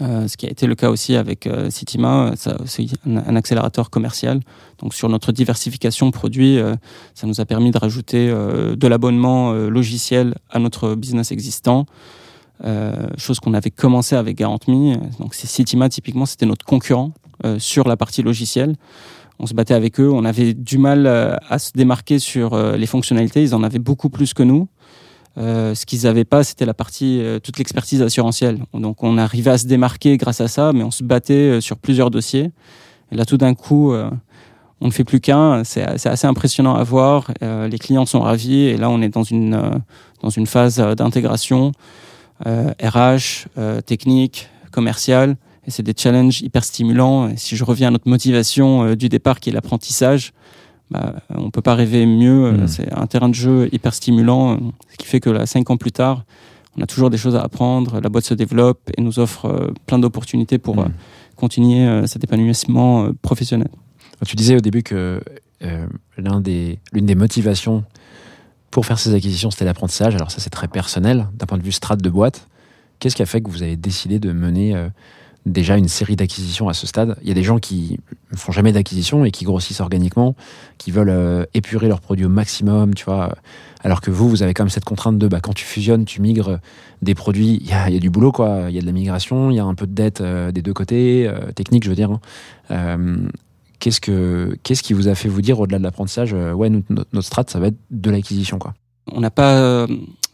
Euh, 0.00 0.26
ce 0.26 0.36
qui 0.36 0.46
a 0.46 0.50
été 0.50 0.66
le 0.66 0.74
cas 0.74 0.90
aussi 0.90 1.14
avec 1.14 1.46
euh, 1.46 1.70
Citima, 1.70 2.32
c'est 2.36 2.50
un, 3.06 3.16
un 3.16 3.36
accélérateur 3.36 3.90
commercial. 3.90 4.40
Donc 4.78 4.92
sur 4.92 5.08
notre 5.08 5.30
diversification 5.30 6.10
produit, 6.10 6.58
euh, 6.58 6.74
ça 7.14 7.26
nous 7.26 7.40
a 7.40 7.44
permis 7.44 7.70
de 7.70 7.78
rajouter 7.78 8.28
euh, 8.28 8.74
de 8.74 8.88
l'abonnement 8.88 9.52
euh, 9.52 9.68
logiciel 9.68 10.34
à 10.50 10.58
notre 10.58 10.94
business 10.96 11.30
existant. 11.30 11.86
Euh, 12.64 13.08
chose 13.18 13.40
qu'on 13.40 13.54
avait 13.54 13.70
commencé 13.70 14.16
avec 14.16 14.36
GarantMe. 14.36 14.96
Donc 15.20 15.34
Citima 15.34 15.88
typiquement, 15.88 16.26
c'était 16.26 16.46
notre 16.46 16.64
concurrent 16.64 17.12
euh, 17.44 17.58
sur 17.58 17.86
la 17.86 17.96
partie 17.96 18.22
logicielle. 18.22 18.74
On 19.40 19.46
se 19.46 19.54
battait 19.54 19.74
avec 19.74 19.98
eux, 19.98 20.10
on 20.10 20.24
avait 20.24 20.54
du 20.54 20.78
mal 20.78 21.06
euh, 21.06 21.36
à 21.48 21.58
se 21.58 21.72
démarquer 21.74 22.20
sur 22.20 22.54
euh, 22.54 22.76
les 22.76 22.86
fonctionnalités, 22.86 23.42
ils 23.42 23.54
en 23.54 23.64
avaient 23.64 23.80
beaucoup 23.80 24.08
plus 24.08 24.32
que 24.32 24.44
nous. 24.44 24.68
Euh, 25.36 25.74
ce 25.74 25.84
qu'ils 25.84 26.02
n'avaient 26.02 26.24
pas, 26.24 26.44
c'était 26.44 26.66
la 26.66 26.74
partie, 26.74 27.20
euh, 27.20 27.40
toute 27.40 27.58
l'expertise 27.58 28.02
assurantielle. 28.02 28.58
Donc 28.72 29.02
on 29.02 29.18
arrivait 29.18 29.50
à 29.50 29.58
se 29.58 29.66
démarquer 29.66 30.16
grâce 30.16 30.40
à 30.40 30.48
ça, 30.48 30.72
mais 30.72 30.84
on 30.84 30.90
se 30.90 31.02
battait 31.02 31.34
euh, 31.34 31.60
sur 31.60 31.76
plusieurs 31.76 32.10
dossiers. 32.10 32.52
Et 33.10 33.16
là, 33.16 33.24
tout 33.24 33.36
d'un 33.36 33.54
coup, 33.54 33.92
euh, 33.92 34.10
on 34.80 34.86
ne 34.86 34.92
fait 34.92 35.04
plus 35.04 35.20
qu'un. 35.20 35.64
C'est 35.64 35.82
assez 35.82 36.26
impressionnant 36.26 36.74
à 36.74 36.84
voir. 36.84 37.30
Euh, 37.42 37.68
les 37.68 37.78
clients 37.78 38.06
sont 38.06 38.20
ravis. 38.20 38.62
Et 38.62 38.76
là, 38.76 38.90
on 38.90 39.02
est 39.02 39.08
dans 39.08 39.22
une, 39.22 39.82
dans 40.22 40.30
une 40.30 40.46
phase 40.46 40.76
d'intégration 40.76 41.72
RH, 42.44 43.46
technique, 43.86 44.48
commerciale. 44.72 45.36
Et 45.66 45.70
c'est 45.70 45.82
des 45.82 45.94
challenges 45.96 46.42
hyper 46.42 46.64
stimulants. 46.64 47.28
Et 47.28 47.36
si 47.36 47.56
je 47.56 47.64
reviens 47.64 47.88
à 47.88 47.90
notre 47.92 48.08
motivation 48.08 48.94
du 48.94 49.08
départ, 49.08 49.40
qui 49.40 49.50
est 49.50 49.52
l'apprentissage, 49.52 50.32
bah, 50.90 51.14
on 51.30 51.50
peut 51.50 51.62
pas 51.62 51.74
rêver 51.74 52.06
mieux. 52.06 52.46
Euh, 52.46 52.52
Mhm. 52.52 52.68
C'est 52.68 52.92
un 52.92 53.06
terrain 53.06 53.28
de 53.28 53.34
jeu 53.34 53.68
hyper 53.72 53.94
stimulant, 53.94 54.58
ce 54.92 54.96
qui 54.96 55.06
fait 55.06 55.20
que 55.20 55.30
là, 55.30 55.46
cinq 55.46 55.70
ans 55.70 55.76
plus 55.76 55.92
tard, 55.92 56.24
On 56.76 56.82
a 56.82 56.86
toujours 56.86 57.08
des 57.08 57.16
choses 57.18 57.36
à 57.36 57.42
apprendre. 57.42 58.00
La 58.00 58.08
boîte 58.08 58.24
se 58.24 58.34
développe 58.34 58.90
et 58.96 59.00
nous 59.00 59.20
offre 59.20 59.44
euh, 59.46 59.72
plein 59.86 60.00
d'opportunités 60.00 60.58
pour 60.58 60.74
Mm. 60.74 60.80
euh, 60.80 60.88
continuer 61.36 61.86
euh, 61.86 62.06
cet 62.08 62.24
épanouissement 62.24 63.04
euh, 63.04 63.12
professionnel. 63.22 63.68
Tu 64.26 64.34
disais 64.34 64.56
au 64.56 64.60
début 64.60 64.82
que 64.82 65.20
euh, 65.62 65.86
l'un 66.18 66.40
des, 66.40 66.80
l'une 66.92 67.06
des 67.06 67.14
motivations 67.14 67.84
pour 68.72 68.86
faire 68.86 68.98
ces 68.98 69.14
acquisitions, 69.14 69.52
c'était 69.52 69.64
l'apprentissage. 69.66 70.16
Alors 70.16 70.32
ça, 70.32 70.40
c'est 70.40 70.50
très 70.50 70.66
personnel 70.66 71.28
d'un 71.34 71.46
point 71.46 71.58
de 71.58 71.62
vue 71.62 71.70
strat 71.70 71.94
de 71.94 72.10
boîte. 72.10 72.48
Qu'est-ce 72.98 73.14
qui 73.14 73.22
a 73.22 73.26
fait 73.26 73.40
que 73.40 73.50
vous 73.50 73.62
avez 73.62 73.76
décidé 73.76 74.18
de 74.18 74.32
mener 74.32 74.74
déjà 75.46 75.76
une 75.76 75.88
série 75.88 76.16
d'acquisitions 76.16 76.68
à 76.68 76.74
ce 76.74 76.86
stade 76.86 77.16
Il 77.22 77.28
y 77.28 77.30
a 77.30 77.34
des 77.34 77.42
gens 77.42 77.58
qui 77.58 77.98
ne 78.32 78.36
font 78.36 78.52
jamais 78.52 78.72
d'acquisition 78.72 79.24
et 79.24 79.30
qui 79.30 79.44
grossissent 79.44 79.80
organiquement, 79.80 80.34
qui 80.78 80.90
veulent 80.90 81.10
euh, 81.10 81.44
épurer 81.54 81.88
leurs 81.88 82.00
produits 82.00 82.24
au 82.24 82.30
maximum, 82.30 82.94
tu 82.94 83.04
vois. 83.04 83.34
Alors 83.82 84.00
que 84.00 84.10
vous, 84.10 84.28
vous 84.30 84.42
avez 84.42 84.54
quand 84.54 84.64
même 84.64 84.70
cette 84.70 84.86
contrainte 84.86 85.18
de 85.18 85.28
bah, 85.28 85.40
quand 85.42 85.52
tu 85.52 85.64
fusionnes, 85.66 86.06
tu 86.06 86.22
migres 86.22 86.58
des 87.02 87.14
produits, 87.14 87.58
il 87.60 87.68
y 87.68 87.72
a, 87.74 87.90
du 88.00 88.08
boulot, 88.08 88.32
quoi. 88.32 88.64
Il 88.70 88.74
y 88.74 88.78
a 88.78 88.80
de 88.80 88.86
la 88.86 88.92
migration, 88.92 89.50
il 89.50 89.56
y 89.56 89.60
a 89.60 89.64
un 89.64 89.74
peu 89.74 89.86
de 89.86 89.92
dette 89.92 90.22
euh, 90.22 90.50
des 90.52 90.62
deux 90.62 90.72
côtés, 90.72 91.28
euh, 91.28 91.52
technique, 91.52 91.84
je 91.84 91.90
veux 91.90 91.96
dire. 91.96 92.10
hein. 92.10 92.20
Euh, 92.70 93.16
Qu'est-ce, 93.80 94.00
que, 94.00 94.56
qu'est-ce 94.62 94.82
qui 94.82 94.94
vous 94.94 95.08
a 95.08 95.14
fait 95.14 95.28
vous 95.28 95.42
dire 95.42 95.60
au-delà 95.60 95.76
de 95.78 95.82
l'apprentissage, 95.82 96.32
ouais, 96.32 96.70
nous, 96.70 96.82
notre, 96.88 97.20
strat, 97.20 97.44
ça 97.48 97.58
va 97.58 97.66
être 97.66 97.76
de 97.90 98.10
l'acquisition, 98.10 98.58
quoi. 98.58 98.72
On 99.12 99.20
n'a 99.20 99.30
pas 99.30 99.86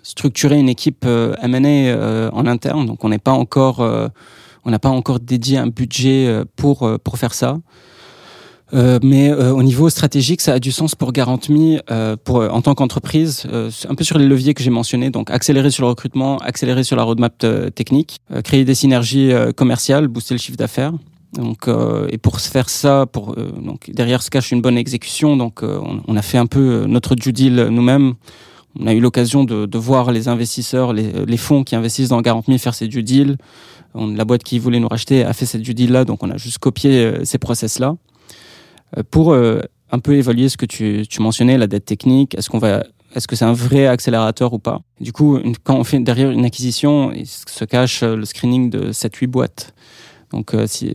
structuré 0.04 0.56
une 0.56 0.68
équipe 0.68 1.04
M&A 1.04 2.30
en 2.32 2.46
interne, 2.46 2.86
donc 2.86 3.02
on 3.02 3.08
n'est 3.08 3.18
pas 3.18 3.32
encore, 3.32 3.84
on 4.64 4.70
n'a 4.70 4.78
pas 4.78 4.88
encore 4.90 5.20
dédié 5.20 5.58
un 5.58 5.68
budget 5.68 6.26
euh, 6.26 6.44
pour 6.56 6.82
euh, 6.82 6.98
pour 6.98 7.18
faire 7.18 7.34
ça. 7.34 7.58
Euh, 8.72 9.00
mais 9.02 9.30
euh, 9.30 9.52
au 9.52 9.64
niveau 9.64 9.90
stratégique, 9.90 10.40
ça 10.40 10.52
a 10.52 10.58
du 10.60 10.70
sens 10.70 10.94
pour 10.94 11.12
GarantMe, 11.12 11.80
euh, 11.90 12.16
pour 12.22 12.36
en 12.36 12.62
tant 12.62 12.74
qu'entreprise, 12.74 13.44
euh, 13.52 13.68
un 13.88 13.96
peu 13.96 14.04
sur 14.04 14.16
les 14.16 14.26
leviers 14.26 14.54
que 14.54 14.62
j'ai 14.62 14.70
mentionnés, 14.70 15.10
donc 15.10 15.28
accélérer 15.30 15.72
sur 15.72 15.82
le 15.82 15.88
recrutement, 15.88 16.38
accélérer 16.38 16.84
sur 16.84 16.94
la 16.94 17.02
roadmap 17.02 17.34
euh, 17.42 17.70
technique, 17.70 18.18
euh, 18.30 18.42
créer 18.42 18.64
des 18.64 18.76
synergies 18.76 19.32
euh, 19.32 19.50
commerciales, 19.50 20.06
booster 20.06 20.34
le 20.34 20.38
chiffre 20.38 20.56
d'affaires. 20.56 20.92
Donc, 21.32 21.66
euh, 21.66 22.06
et 22.10 22.18
pour 22.18 22.40
faire 22.40 22.68
ça, 22.68 23.06
pour 23.06 23.34
euh, 23.36 23.50
donc 23.60 23.90
derrière 23.92 24.22
se 24.22 24.30
cache 24.30 24.52
une 24.52 24.62
bonne 24.62 24.78
exécution. 24.78 25.36
Donc, 25.36 25.62
euh, 25.62 25.80
on, 25.82 26.00
on 26.06 26.16
a 26.16 26.22
fait 26.22 26.38
un 26.38 26.46
peu 26.46 26.60
euh, 26.60 26.86
notre 26.86 27.16
due 27.16 27.32
deal 27.32 27.68
nous-mêmes. 27.70 28.14
On 28.78 28.86
a 28.86 28.94
eu 28.94 29.00
l'occasion 29.00 29.42
de, 29.42 29.66
de 29.66 29.78
voir 29.78 30.12
les 30.12 30.28
investisseurs, 30.28 30.92
les, 30.92 31.24
les 31.26 31.36
fonds 31.36 31.64
qui 31.64 31.74
investissent 31.74 32.10
dans 32.10 32.20
GarantMe 32.20 32.56
faire 32.56 32.74
ces 32.74 32.86
due 32.86 33.02
deals. 33.02 33.36
La 33.94 34.24
boîte 34.24 34.44
qui 34.44 34.58
voulait 34.58 34.78
nous 34.80 34.88
racheter 34.88 35.24
a 35.24 35.32
fait 35.32 35.46
cette 35.46 35.62
due 35.62 35.74
deal 35.74 35.90
là, 35.92 36.04
donc 36.04 36.22
on 36.22 36.30
a 36.30 36.36
juste 36.36 36.58
copié 36.58 37.04
euh, 37.04 37.24
ces 37.24 37.38
process 37.38 37.78
là 37.80 37.96
euh, 38.96 39.02
pour 39.10 39.32
euh, 39.32 39.60
un 39.90 39.98
peu 39.98 40.14
évaluer 40.14 40.48
ce 40.48 40.56
que 40.56 40.66
tu, 40.66 41.04
mentionnais, 41.18 41.58
la 41.58 41.66
dette 41.66 41.84
technique. 41.86 42.34
Est-ce 42.36 42.48
qu'on 42.50 42.58
va 42.58 42.84
est-ce 43.16 43.26
que 43.26 43.34
c'est 43.34 43.44
un 43.44 43.52
vrai 43.52 43.88
accélérateur 43.88 44.52
ou 44.52 44.60
pas? 44.60 44.80
Du 45.00 45.12
coup, 45.12 45.40
quand 45.64 45.74
on 45.74 45.82
fait 45.82 45.98
derrière 45.98 46.30
une 46.30 46.44
acquisition, 46.44 47.10
il 47.12 47.26
se 47.26 47.64
cache 47.64 48.02
le 48.04 48.24
screening 48.24 48.70
de 48.70 48.92
7-8 48.92 49.26
boîtes. 49.26 49.74
Donc, 50.30 50.54
si, 50.66 50.92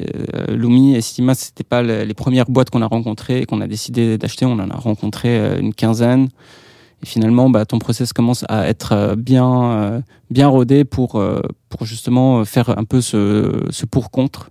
Lumi 0.47 0.95
et 0.95 1.01
Stima, 1.01 1.35
c'était 1.35 1.65
pas 1.65 1.81
le- 1.81 2.05
les 2.05 2.13
premières 2.13 2.45
boîtes 2.45 2.69
qu'on 2.69 2.81
a 2.81 2.87
rencontrées 2.87 3.41
et 3.41 3.45
qu'on 3.45 3.59
a 3.59 3.67
décidé 3.67 4.17
d'acheter. 4.17 4.45
On 4.45 4.53
en 4.53 4.69
a 4.69 4.77
rencontré 4.77 5.59
une 5.59 5.73
quinzaine. 5.73 6.29
Et 7.05 7.07
finalement, 7.07 7.51
bah, 7.51 7.67
ton 7.67 7.77
process 7.77 8.13
commence 8.13 8.45
à 8.49 8.67
être 8.67 8.93
euh, 8.93 9.15
bien, 9.15 9.71
euh, 9.71 10.01
bien 10.31 10.47
rodé 10.47 10.85
pour, 10.85 11.17
euh, 11.17 11.39
pour 11.69 11.85
justement 11.85 12.43
faire 12.45 12.75
un 12.79 12.83
peu 12.83 12.99
ce, 12.99 13.85
pour-contre 13.85 14.49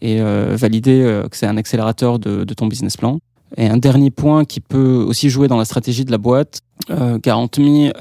et 0.00 0.20
valider 0.20 1.22
que 1.30 1.36
c'est 1.36 1.46
un 1.46 1.56
accélérateur 1.56 2.18
de, 2.18 2.44
ton 2.54 2.66
business 2.66 2.96
plan. 2.96 3.20
Et 3.56 3.68
un 3.68 3.76
dernier 3.76 4.10
point 4.10 4.44
qui 4.44 4.58
peut 4.58 5.04
aussi 5.06 5.30
jouer 5.30 5.46
dans 5.46 5.56
la 5.56 5.64
stratégie 5.64 6.04
de 6.04 6.10
la 6.10 6.18
boîte, 6.18 6.62
euh, 6.90 7.18
GarantMe, 7.22 7.92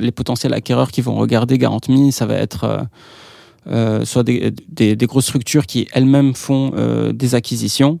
les 0.00 0.12
potentiels 0.12 0.54
acquéreurs 0.54 0.92
qui 0.92 1.00
vont 1.00 1.16
regarder 1.16 1.58
GarantMe, 1.58 2.12
ça 2.12 2.24
va 2.24 2.34
être 2.34 2.86
soit 4.04 4.22
des, 4.22 4.96
grosses 5.02 5.26
structures 5.26 5.66
qui 5.66 5.88
elles-mêmes 5.92 6.34
font 6.34 6.70
des 7.12 7.34
acquisitions. 7.34 7.98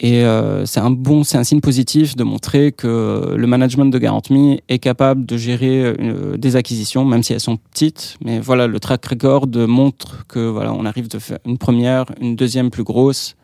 Et 0.00 0.24
euh, 0.24 0.64
c'est 0.64 0.80
un 0.80 0.90
bon, 0.90 1.24
c'est 1.24 1.38
un 1.38 1.44
signe 1.44 1.60
positif 1.60 2.14
de 2.14 2.22
montrer 2.22 2.70
que 2.70 3.34
le 3.36 3.46
management 3.48 3.86
de 3.86 3.98
GarantMe 3.98 4.58
est 4.68 4.78
capable 4.78 5.26
de 5.26 5.36
gérer 5.36 5.82
euh, 5.84 6.36
des 6.36 6.54
acquisitions, 6.54 7.04
même 7.04 7.22
si 7.24 7.32
elles 7.32 7.40
sont 7.40 7.56
petites. 7.56 8.16
Mais 8.24 8.38
voilà, 8.38 8.68
le 8.68 8.78
track 8.78 9.04
record 9.04 9.48
montre 9.66 10.24
que 10.28 10.38
voilà, 10.38 10.72
on 10.72 10.84
arrive 10.84 11.08
de 11.08 11.18
faire 11.18 11.38
une 11.44 11.58
première, 11.58 12.04
une 12.20 12.36
deuxième 12.36 12.70
plus 12.70 12.84
grosse, 12.84 13.34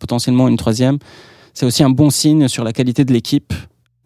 potentiellement 0.00 0.48
une 0.48 0.56
troisième. 0.56 0.98
C'est 1.54 1.66
aussi 1.66 1.82
un 1.84 1.90
bon 1.90 2.10
signe 2.10 2.48
sur 2.48 2.64
la 2.64 2.72
qualité 2.72 3.04
de 3.04 3.12
l'équipe. 3.12 3.52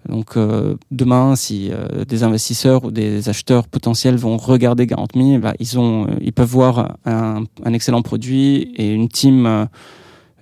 Donc 0.08 0.36
euh, 0.36 0.76
demain, 0.90 1.34
si 1.34 1.70
euh, 1.70 2.04
des 2.04 2.22
investisseurs 2.22 2.84
ou 2.84 2.90
des 2.90 3.28
acheteurs 3.28 3.66
potentiels 3.66 4.16
vont 4.16 4.36
regarder 4.36 4.86
GarantMe, 4.86 5.38
bah, 5.38 5.54
ils 5.58 5.78
ont, 5.78 6.06
euh, 6.06 6.14
ils 6.20 6.32
peuvent 6.32 6.48
voir 6.48 6.96
un, 7.06 7.44
un 7.64 7.72
excellent 7.72 8.02
produit 8.02 8.72
et 8.76 8.92
une 8.92 9.08
team, 9.08 9.68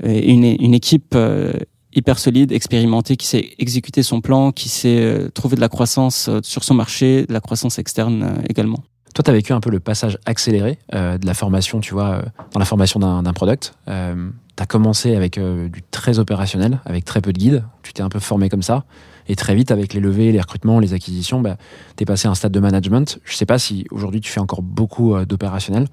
une, 0.03 0.45
une 0.45 0.75
équipe 0.75 1.15
euh, 1.15 1.53
hyper 1.95 2.19
solide, 2.19 2.53
expérimentée, 2.53 3.17
qui 3.17 3.27
sait 3.27 3.51
exécuter 3.59 4.03
son 4.03 4.21
plan, 4.21 4.53
qui 4.53 4.69
sait 4.69 5.01
euh, 5.01 5.29
trouver 5.29 5.57
de 5.57 5.61
la 5.61 5.69
croissance 5.69 6.29
euh, 6.29 6.41
sur 6.43 6.65
son 6.65 6.75
marché, 6.75 7.27
de 7.27 7.33
la 7.33 7.41
croissance 7.41 7.79
externe 7.79 8.23
euh, 8.23 8.43
également. 8.49 8.79
Toi, 9.15 9.23
tu 9.23 9.31
as 9.31 9.35
vécu 9.35 9.53
un 9.53 9.61
peu 9.61 9.71
le 9.71 9.79
passage 9.79 10.19
accéléré 10.25 10.79
euh, 10.95 11.19
de 11.19 11.27
la 11.27 11.35
formation, 11.35 11.81
tu 11.81 11.93
vois, 11.93 12.11
euh, 12.13 12.23
dans 12.53 12.59
la 12.59 12.65
formation 12.65 12.99
d'un 12.99 13.33
product. 13.35 13.75
Euh, 13.89 14.31
tu 14.57 14.63
as 14.63 14.67
commencé 14.67 15.15
avec 15.15 15.37
euh, 15.37 15.69
du 15.69 15.83
très 15.91 16.19
opérationnel, 16.19 16.81
avec 16.87 17.05
très 17.05 17.21
peu 17.21 17.33
de 17.33 17.39
guides. 17.39 17.65
Tu 17.83 17.93
t'es 17.93 18.03
un 18.03 18.09
peu 18.09 18.21
formé 18.21 18.49
comme 18.49 18.63
ça. 18.63 18.85
Et 19.29 19.37
très 19.37 19.55
vite, 19.55 19.71
avec 19.71 19.93
les 19.93 20.01
levées, 20.01 20.33
les 20.33 20.41
recrutements, 20.41 20.81
les 20.81 20.95
acquisitions, 20.95 21.43
bah, 21.43 21.57
tu 21.97 22.03
es 22.03 22.07
passé 22.07 22.27
à 22.27 22.31
un 22.31 22.35
stade 22.35 22.53
de 22.53 22.61
management. 22.61 23.19
Je 23.25 23.37
sais 23.37 23.47
pas 23.47 23.59
si 23.59 23.87
aujourd'hui 23.91 24.21
tu 24.23 24.33
fais 24.33 24.41
encore 24.41 24.63
beaucoup 24.63 25.15
euh, 25.15 25.27
d'opérationnel. 25.27 25.87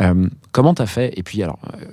Euh, 0.00 0.28
comment 0.52 0.74
tu 0.74 0.82
as 0.82 0.86
fait 0.86 1.12
Et 1.16 1.22
puis, 1.22 1.42
alors, 1.42 1.58
euh, 1.74 1.86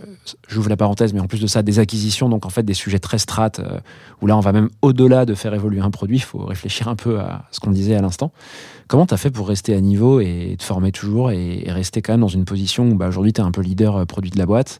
j'ouvre 0.47 0.69
la 0.69 0.77
parenthèse, 0.77 1.13
mais 1.13 1.19
en 1.19 1.27
plus 1.27 1.41
de 1.41 1.47
ça, 1.47 1.61
des 1.61 1.79
acquisitions, 1.79 2.29
donc 2.29 2.45
en 2.45 2.49
fait 2.49 2.63
des 2.63 2.73
sujets 2.73 2.99
très 2.99 3.17
strates, 3.17 3.59
euh, 3.59 3.79
où 4.21 4.27
là, 4.27 4.37
on 4.37 4.39
va 4.39 4.51
même 4.51 4.69
au-delà 4.81 5.25
de 5.25 5.33
faire 5.33 5.53
évoluer 5.53 5.81
un 5.81 5.91
produit. 5.91 6.17
Il 6.17 6.23
faut 6.23 6.45
réfléchir 6.45 6.87
un 6.87 6.95
peu 6.95 7.19
à 7.19 7.45
ce 7.51 7.59
qu'on 7.59 7.71
disait 7.71 7.95
à 7.95 8.01
l'instant. 8.01 8.31
Comment 8.89 9.05
tu 9.05 9.13
as 9.13 9.17
fait 9.17 9.29
pour 9.29 9.47
rester 9.47 9.75
à 9.75 9.81
niveau 9.81 10.19
et 10.19 10.55
te 10.57 10.63
former 10.63 10.91
toujours 10.91 11.29
et, 11.29 11.63
rester 11.67 12.01
quand 12.01 12.13
même 12.13 12.21
dans 12.21 12.27
une 12.27 12.45
position 12.45 12.89
où 12.89 12.95
bah, 12.95 13.07
aujourd'hui 13.07 13.33
tu 13.33 13.39
es 13.39 13.43
un 13.43 13.51
peu 13.51 13.61
leader 13.61 13.97
euh, 13.97 14.05
produit 14.05 14.31
de 14.31 14.37
la 14.39 14.47
boîte? 14.47 14.79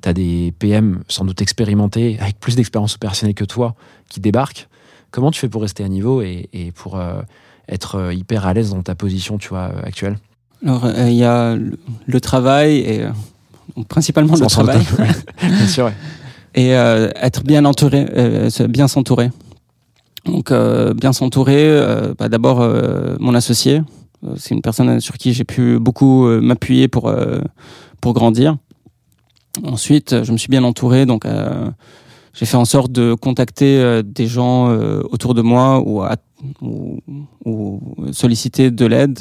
Tu 0.00 0.08
as 0.08 0.14
des 0.14 0.54
PM 0.58 1.02
sans 1.06 1.26
doute 1.26 1.42
expérimentés, 1.42 2.18
avec 2.18 2.40
plus 2.40 2.56
d'expérience 2.56 2.94
opérationnelle 2.94 3.34
que 3.34 3.44
toi, 3.44 3.74
qui 4.08 4.20
débarquent. 4.20 4.68
Comment 5.10 5.30
tu 5.30 5.38
fais 5.38 5.50
pour 5.50 5.60
rester 5.60 5.84
à 5.84 5.88
niveau 5.88 6.22
et, 6.22 6.48
et 6.54 6.72
pour 6.72 6.98
euh, 6.98 7.20
être 7.68 8.10
hyper 8.14 8.46
à 8.46 8.54
l'aise 8.54 8.70
dans 8.70 8.82
ta 8.82 8.94
position 8.94 9.36
tu 9.36 9.50
vois, 9.50 9.70
actuelle? 9.84 10.16
Alors, 10.64 10.84
euh, 10.84 11.08
il 11.08 11.14
y 11.16 11.24
a 11.24 11.56
le, 11.56 11.78
le 12.06 12.20
travail 12.20 12.76
et 12.78 13.02
euh, 13.02 13.10
principalement 13.88 14.34
le 14.34 14.46
travail. 14.46 14.78
doute. 14.78 15.06
Bien 15.42 15.66
sûr, 15.66 15.84
ouais. 15.86 15.94
et 16.54 16.74
euh, 16.76 17.10
être 17.16 17.42
bien 17.42 17.64
entouré, 17.64 18.06
euh, 18.16 18.48
bien 18.68 18.86
s'entourer. 18.88 19.30
Donc 20.24 20.52
euh, 20.52 20.94
bien 20.94 21.12
s'entourer, 21.12 21.64
euh, 21.66 22.14
bah, 22.16 22.28
d'abord 22.28 22.60
euh, 22.60 23.16
mon 23.18 23.34
associé, 23.34 23.82
c'est 24.36 24.54
une 24.54 24.62
personne 24.62 25.00
sur 25.00 25.16
qui 25.18 25.32
j'ai 25.32 25.42
pu 25.44 25.80
beaucoup 25.80 26.26
m'appuyer 26.40 26.86
pour 26.86 27.08
euh, 27.08 27.40
pour 28.00 28.12
grandir. 28.14 28.56
Ensuite, 29.64 30.22
je 30.22 30.30
me 30.32 30.36
suis 30.38 30.48
bien 30.48 30.62
entouré, 30.62 31.06
donc 31.06 31.26
euh, 31.26 31.68
j'ai 32.34 32.46
fait 32.46 32.56
en 32.56 32.64
sorte 32.64 32.92
de 32.92 33.14
contacter 33.14 34.00
des 34.04 34.26
gens 34.28 34.68
autour 35.10 35.34
de 35.34 35.42
moi 35.42 35.82
ou, 35.84 36.02
à- 36.02 36.16
ou, 36.62 37.00
ou 37.44 37.80
solliciter 38.12 38.70
de 38.70 38.86
l'aide 38.86 39.18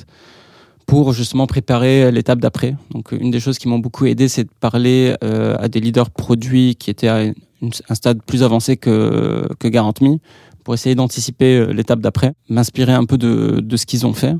pour 0.91 1.13
justement 1.13 1.47
préparer 1.47 2.11
l'étape 2.11 2.39
d'après. 2.39 2.75
Donc 2.89 3.13
une 3.13 3.31
des 3.31 3.39
choses 3.39 3.57
qui 3.57 3.69
m'ont 3.69 3.79
beaucoup 3.79 4.07
aidé, 4.07 4.27
c'est 4.27 4.43
de 4.43 4.49
parler 4.59 5.15
euh, 5.23 5.55
à 5.57 5.69
des 5.69 5.79
leaders 5.79 6.09
produits 6.09 6.75
qui 6.75 6.89
étaient 6.89 7.07
à 7.07 7.21
un 7.21 7.95
stade 7.95 8.21
plus 8.23 8.43
avancé 8.43 8.75
que, 8.75 9.47
que 9.57 9.69
GarantMe 9.69 10.17
pour 10.65 10.73
essayer 10.73 10.93
d'anticiper 10.93 11.55
euh, 11.55 11.71
l'étape 11.71 12.01
d'après, 12.01 12.33
m'inspirer 12.49 12.91
un 12.91 13.05
peu 13.05 13.17
de, 13.17 13.61
de 13.63 13.77
ce 13.77 13.85
qu'ils 13.85 14.05
ont 14.05 14.11
fait. 14.11 14.35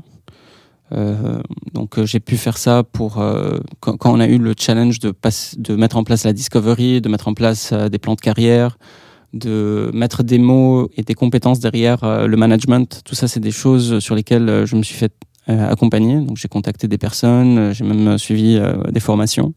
Euh, 0.92 1.40
donc 1.72 2.04
j'ai 2.04 2.20
pu 2.20 2.36
faire 2.36 2.58
ça 2.58 2.82
pour 2.82 3.14
quand, 3.80 3.96
on 4.04 4.20
a 4.20 4.26
eu 4.26 4.36
le 4.36 4.52
challenge 4.54 4.98
de, 4.98 5.14
de 5.56 5.74
mettre 5.74 5.96
en 5.96 6.04
place 6.04 6.24
la 6.24 6.34
discovery, 6.34 7.00
de 7.00 7.08
mettre 7.08 7.28
en 7.28 7.32
place 7.32 7.72
des 7.72 7.98
plans 7.98 8.14
de 8.14 8.20
carrière, 8.20 8.76
de 9.32 9.90
mettre 9.94 10.22
des 10.22 10.38
mots 10.38 10.90
et 10.98 11.02
des 11.02 11.14
compétences 11.14 11.60
derrière 11.60 12.26
le 12.28 12.36
management. 12.36 13.00
Tout 13.06 13.14
ça, 13.14 13.26
c'est 13.26 13.40
des 13.40 13.52
choses 13.52 14.00
sur 14.00 14.14
lesquelles 14.14 14.66
je 14.66 14.76
me 14.76 14.82
suis 14.82 14.96
fait 14.96 15.14
accompagner. 15.48 16.16
Donc 16.20 16.36
j'ai 16.36 16.48
contacté 16.48 16.88
des 16.88 16.98
personnes, 16.98 17.58
euh, 17.58 17.72
j'ai 17.72 17.84
même 17.84 18.08
euh, 18.08 18.18
suivi 18.18 18.56
euh, 18.56 18.74
des 18.90 19.00
formations. 19.00 19.54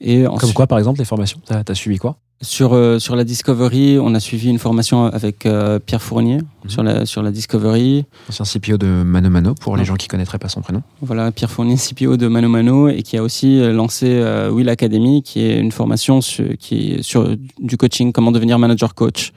Et 0.00 0.22
Comme 0.24 0.34
ensuite- 0.34 0.54
quoi, 0.54 0.66
par 0.66 0.78
exemple, 0.78 0.98
les 0.98 1.04
formations 1.04 1.40
Tu 1.46 1.52
as, 1.52 1.74
suivi 1.74 1.98
quoi? 1.98 2.16
Sur, 2.42 2.72
euh, 2.72 2.98
sur 2.98 3.16
la 3.16 3.24
Discovery, 3.24 3.98
on 4.00 4.14
a 4.14 4.20
suivi 4.20 4.48
une 4.48 4.58
formation 4.58 5.04
avec 5.04 5.44
euh, 5.44 5.78
Pierre 5.78 6.00
Fournier 6.00 6.38
sur, 6.68 6.82
la, 6.82 7.04
sur 7.04 7.22
la 7.22 7.30
Discovery. 7.32 8.06
Ancien 8.30 8.46
CPO 8.46 8.78
de 8.78 8.86
Mano 8.86 9.28
Mano, 9.28 9.52
pour 9.54 9.76
les 9.76 9.84
gens 9.84 9.96
qui 9.96 10.08
connaîtraient 10.08 10.38
pas 10.38 10.48
son 10.48 10.62
prénom. 10.62 10.82
Voilà, 11.02 11.30
Pierre 11.32 11.50
Fournier, 11.50 11.76
CPO 11.76 12.16
de 12.16 12.28
Mano 12.28 12.48
Mano, 12.48 12.88
et 12.88 13.02
qui 13.02 13.18
a 13.18 13.22
aussi 13.22 13.60
euh, 13.60 13.74
lancé 13.74 14.06
euh, 14.08 14.48
Will 14.50 14.70
Academy, 14.70 15.22
qui 15.22 15.40
est 15.42 15.58
une 15.58 15.70
formation 15.70 16.22
sur, 16.22 16.46
qui 16.58 16.92
est 16.92 17.02
sur 17.02 17.28
du 17.58 17.76
coaching, 17.76 18.10
comment 18.10 18.32
devenir 18.32 18.58
manager 18.58 18.94
coach. 18.94 19.32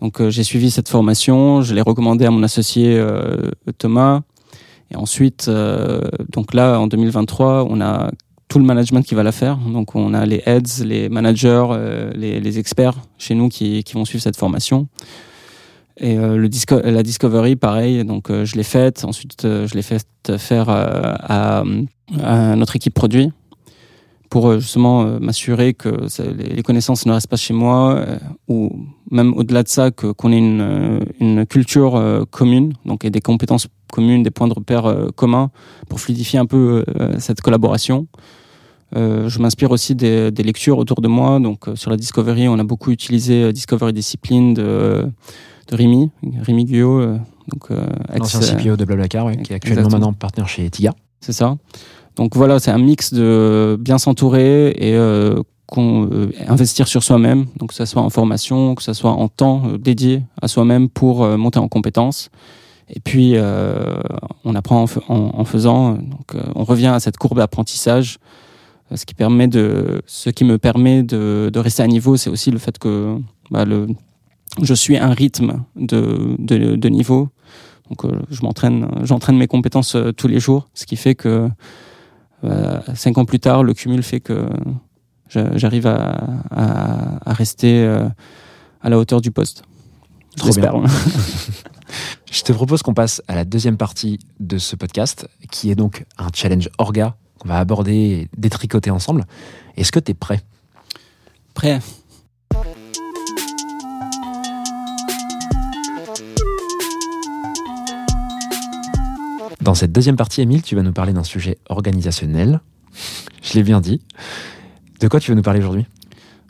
Donc 0.00 0.20
euh, 0.20 0.30
j'ai 0.30 0.44
suivi 0.44 0.70
cette 0.70 0.88
formation, 0.88 1.62
je 1.62 1.74
l'ai 1.74 1.80
recommandée 1.82 2.26
à 2.26 2.30
mon 2.30 2.44
associé 2.44 2.96
euh, 2.96 3.50
Thomas, 3.78 4.20
Et 4.90 4.96
ensuite, 4.96 5.46
euh, 5.48 6.00
donc 6.30 6.54
là, 6.54 6.78
en 6.78 6.86
2023, 6.86 7.66
on 7.68 7.80
a 7.80 8.10
tout 8.48 8.58
le 8.58 8.64
management 8.64 9.02
qui 9.02 9.14
va 9.14 9.22
la 9.22 9.32
faire. 9.32 9.56
Donc 9.56 9.94
on 9.94 10.14
a 10.14 10.24
les 10.26 10.42
heads, 10.46 10.84
les 10.84 11.08
managers, 11.08 11.66
euh, 11.70 12.12
les, 12.14 12.40
les 12.40 12.58
experts 12.58 12.94
chez 13.18 13.34
nous 13.34 13.48
qui, 13.48 13.82
qui 13.82 13.94
vont 13.94 14.04
suivre 14.04 14.22
cette 14.22 14.36
formation. 14.36 14.88
Et 15.98 16.18
euh, 16.18 16.36
le 16.36 16.48
disco 16.48 16.78
la 16.82 17.02
discovery, 17.02 17.56
pareil. 17.56 18.04
Donc 18.04 18.30
euh, 18.30 18.44
je 18.44 18.56
l'ai 18.56 18.62
faite. 18.62 19.04
Ensuite, 19.04 19.44
euh, 19.44 19.66
je 19.66 19.74
l'ai 19.74 19.82
fait 19.82 20.06
faire 20.38 20.68
euh, 20.68 21.14
à, 21.20 21.64
à 22.22 22.56
notre 22.56 22.76
équipe 22.76 22.94
produit 22.94 23.32
pour 24.28 24.58
justement 24.58 25.04
m'assurer 25.20 25.72
que 25.72 25.88
les 26.36 26.62
connaissances 26.64 27.06
ne 27.06 27.12
restent 27.12 27.28
pas 27.28 27.36
chez 27.36 27.54
moi 27.54 28.04
ou 28.48 28.84
même 29.08 29.32
au-delà 29.34 29.62
de 29.62 29.68
ça 29.68 29.92
qu'on 29.92 30.32
ait 30.32 30.38
une, 30.38 31.00
une 31.20 31.46
culture 31.46 32.26
commune 32.32 32.72
donc 32.84 33.04
et 33.04 33.10
des 33.10 33.20
compétences 33.20 33.68
communes 33.92 34.22
des 34.22 34.30
points 34.30 34.48
de 34.48 34.54
repère 34.54 34.86
euh, 34.86 35.08
communs 35.14 35.50
pour 35.88 36.00
fluidifier 36.00 36.38
un 36.38 36.46
peu 36.46 36.84
euh, 37.00 37.14
cette 37.18 37.40
collaboration 37.40 38.06
Euh, 38.94 39.28
je 39.28 39.40
m'inspire 39.40 39.72
aussi 39.72 39.96
des, 39.96 40.30
des 40.30 40.44
lectures 40.44 40.78
autour 40.78 41.00
de 41.00 41.08
moi 41.08 41.40
donc 41.40 41.66
sur 41.74 41.90
la 41.90 41.96
discovery 41.96 42.46
on 42.46 42.56
a 42.60 42.62
beaucoup 42.62 42.92
utilisé 42.92 43.52
discovery 43.52 43.92
discipline 43.92 44.54
de, 44.54 45.10
de 45.68 45.74
Rémi 45.76 46.12
Rémi 46.46 46.64
Guyot 46.64 47.18
donc 47.50 47.62
L'ancien 48.16 48.40
CPO 48.40 48.76
de 48.76 48.84
Blablacar, 48.84 49.26
ouais, 49.26 49.36
qui 49.42 49.52
est 49.52 49.56
actuellement 49.56 49.80
Exactement. 49.80 50.06
maintenant 50.06 50.12
partenaire 50.12 50.48
chez 50.48 50.70
Tiga. 50.70 50.92
c'est 51.20 51.32
ça. 51.32 51.56
Donc 52.14 52.36
voilà, 52.36 52.58
c'est 52.60 52.70
un 52.70 52.78
mix 52.78 53.12
de 53.12 53.76
bien 53.78 53.98
s'entourer 53.98 54.70
et 54.70 54.94
qu'on, 55.66 56.08
investir 56.48 56.86
sur 56.88 57.02
soi-même, 57.02 57.46
donc 57.58 57.70
que 57.70 57.74
ce 57.74 57.84
soit 57.84 58.02
en 58.02 58.10
formation, 58.10 58.74
que 58.74 58.82
ce 58.82 58.92
soit 58.92 59.12
en 59.12 59.28
temps 59.28 59.62
dédié 59.78 60.22
à 60.42 60.48
soi-même 60.48 60.88
pour 60.88 61.26
monter 61.36 61.58
en 61.58 61.68
compétences. 61.68 62.30
Et 62.88 63.00
puis 63.00 63.32
euh, 63.34 63.96
on 64.44 64.54
apprend 64.54 64.82
en, 64.82 64.86
fa- 64.86 65.00
en- 65.08 65.32
en 65.34 65.44
faisant, 65.44 65.92
donc 65.94 66.34
euh, 66.34 66.42
on 66.54 66.62
revient 66.64 66.86
à 66.88 67.00
cette 67.00 67.16
courbe 67.16 67.38
d'apprentissage. 67.38 68.18
Euh, 68.92 68.96
Ce 68.96 69.04
qui 69.04 69.14
permet 69.14 69.48
de, 69.48 70.02
ce 70.06 70.30
qui 70.30 70.44
me 70.44 70.56
permet 70.58 71.02
de, 71.02 71.50
de 71.52 71.58
rester 71.58 71.82
à 71.82 71.86
niveau, 71.88 72.16
c'est 72.16 72.30
aussi 72.30 72.50
le 72.52 72.58
fait 72.58 72.78
que 72.78 73.18
bah, 73.50 73.64
le, 73.64 73.88
je 74.62 74.72
suis 74.74 74.96
un 74.96 75.10
rythme 75.10 75.64
de, 75.74 76.36
de, 76.38 76.76
de 76.76 76.88
niveau. 76.88 77.28
Donc 77.90 78.04
euh, 78.04 78.20
je 78.30 78.42
m'entraîne, 78.42 78.88
j'entraîne 79.02 79.36
mes 79.36 79.48
compétences 79.48 79.96
tous 80.16 80.28
les 80.28 80.38
jours, 80.40 80.68
ce 80.74 80.86
qui 80.86 80.96
fait 80.96 81.14
que 81.16 81.48
cinq 82.94 83.18
ans 83.18 83.24
plus 83.24 83.40
tard, 83.40 83.64
le 83.64 83.74
cumul 83.74 84.02
fait 84.04 84.20
que 84.20 84.46
j'arrive 85.30 85.88
à, 85.88 86.16
à, 86.50 87.30
à 87.30 87.32
rester 87.32 87.84
à 88.82 88.88
la 88.88 88.96
hauteur 88.98 89.20
du 89.20 89.32
poste. 89.32 89.64
J'espère. 90.44 90.74
Je 92.30 92.42
te 92.42 92.52
propose 92.52 92.82
qu'on 92.82 92.94
passe 92.94 93.22
à 93.28 93.34
la 93.34 93.44
deuxième 93.44 93.76
partie 93.76 94.18
de 94.40 94.58
ce 94.58 94.76
podcast, 94.76 95.28
qui 95.50 95.70
est 95.70 95.74
donc 95.74 96.04
un 96.18 96.28
challenge 96.34 96.68
orga 96.78 97.16
qu'on 97.38 97.48
va 97.48 97.58
aborder 97.58 97.94
et 97.94 98.28
détricoter 98.36 98.90
ensemble. 98.90 99.24
Est-ce 99.76 99.92
que 99.92 100.00
tu 100.00 100.12
es 100.12 100.14
prêt? 100.14 100.40
Prêt 101.54 101.80
Dans 109.60 109.74
cette 109.74 109.90
deuxième 109.90 110.16
partie, 110.16 110.42
Émile, 110.42 110.62
tu 110.62 110.76
vas 110.76 110.82
nous 110.82 110.92
parler 110.92 111.12
d'un 111.12 111.24
sujet 111.24 111.58
organisationnel. 111.68 112.60
Je 113.42 113.54
l'ai 113.54 113.64
bien 113.64 113.80
dit. 113.80 114.00
De 115.00 115.08
quoi 115.08 115.18
tu 115.18 115.30
veux 115.32 115.36
nous 115.36 115.42
parler 115.42 115.58
aujourd'hui? 115.58 115.86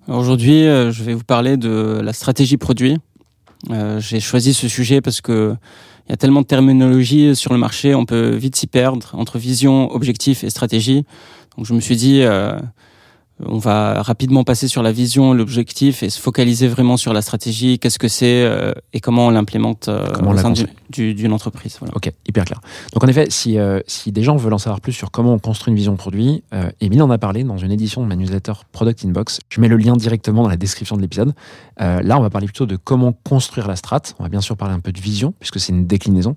Aujourd'hui, 0.07 0.67
euh, 0.67 0.93
je 0.93 1.03
vais 1.03 1.15
vous 1.15 1.25
parler 1.25 1.57
de 1.57 2.01
la 2.03 2.13
stratégie 2.13 2.59
produit. 2.59 2.99
Euh, 3.71 4.01
J'ai 4.01 4.21
choisi 4.21 4.55
ce 4.55 4.69
sujet 4.69 5.01
parce 5.01 5.21
que 5.21 5.57
il 6.07 6.11
y 6.11 6.13
a 6.13 6.17
tellement 6.17 6.43
de 6.43 6.47
terminologie 6.47 7.35
sur 7.35 7.53
le 7.53 7.59
marché, 7.59 7.95
on 7.95 8.05
peut 8.05 8.31
vite 8.31 8.55
s'y 8.55 8.69
perdre 8.69 9.09
entre 9.15 9.39
vision, 9.39 9.91
objectif 9.91 10.45
et 10.45 10.51
stratégie. 10.51 11.05
Donc 11.57 11.67
je 11.67 11.75
me 11.75 11.81
suis 11.81 11.97
dit, 11.97 12.23
euh, 12.23 12.61
on 13.45 13.59
va 13.59 14.03
rapidement 14.03 14.45
passer 14.45 14.67
sur 14.67 14.83
la 14.83 14.93
vision, 14.93 15.35
l'objectif 15.35 16.03
et 16.03 16.09
se 16.09 16.19
focaliser 16.21 16.69
vraiment 16.69 16.97
sur 16.97 17.13
la 17.13 17.21
stratégie, 17.21 17.79
qu'est-ce 17.79 17.99
que 17.99 18.09
c'est 18.09 18.45
euh, 18.45 18.73
et 18.95 19.01
comment 19.01 19.27
on 19.27 19.31
l'implémente 19.31 19.89
euh, 19.89 20.07
au 20.09 20.37
sein 20.39 20.51
du- 20.51 20.63
construit. 20.63 20.69
du- 20.89 21.15
d'une 21.15 21.33
entreprise. 21.35 21.77
Voilà. 21.79 21.95
Ok, 21.95 22.11
hyper 22.27 22.47
clair. 22.47 22.61
Donc 22.95 23.05
en 23.05 23.09
effet, 23.09 23.27
si, 23.29 23.59
euh, 23.59 23.81
si 23.87 24.11
des 24.11 24.23
gens 24.23 24.37
veulent 24.37 24.55
en 24.55 24.59
savoir 24.59 24.81
plus 24.81 24.93
sur 24.95 25.11
comment 25.11 25.35
on 25.35 25.39
construit 25.39 25.71
une 25.73 25.77
vision 25.77 25.97
produit, 25.97 26.43
Émile 26.81 27.03
en 27.03 27.11
a 27.11 27.19
parlé 27.19 27.45
dans 27.45 27.59
une 27.59 27.71
édition 27.73 28.03
de 28.03 28.07
ma 28.07 28.17
newsletter 28.17 28.53
Product 28.73 29.05
Inbox. 29.05 29.41
Je 29.51 29.61
mets 29.61 29.69
le 29.69 29.77
lien 29.77 29.97
directement 29.97 30.43
dans 30.43 30.49
la 30.49 30.57
description 30.57 30.97
de 30.97 31.03
l'épisode. 31.03 31.35
Là, 31.79 32.17
on 32.19 32.23
va 32.23 32.31
parler 32.31 32.47
plutôt 32.47 32.65
de 32.67 32.77
comment 32.77 33.13
construire 33.13 33.69
la 33.69 33.77
strat. 33.77 34.01
On 34.19 34.23
va 34.23 34.29
bien 34.31 34.41
sûr 34.41 34.57
parler 34.57 34.75
un 34.75 34.81
peu 34.81 34.93
de 34.93 35.01
vision, 35.01 35.35
puisque 35.39 35.61
c'est 35.61 35.73
une 35.73 35.87
déclinaison. 35.87 36.35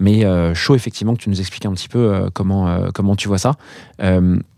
Mais 0.00 0.24
chaud, 0.54 0.74
effectivement, 0.74 1.14
que 1.14 1.20
tu 1.22 1.30
nous 1.30 1.38
expliques 1.40 1.66
un 1.66 1.72
petit 1.72 1.88
peu 1.88 2.28
comment, 2.34 2.88
comment 2.92 3.14
tu 3.14 3.28
vois 3.28 3.38
ça. 3.38 3.52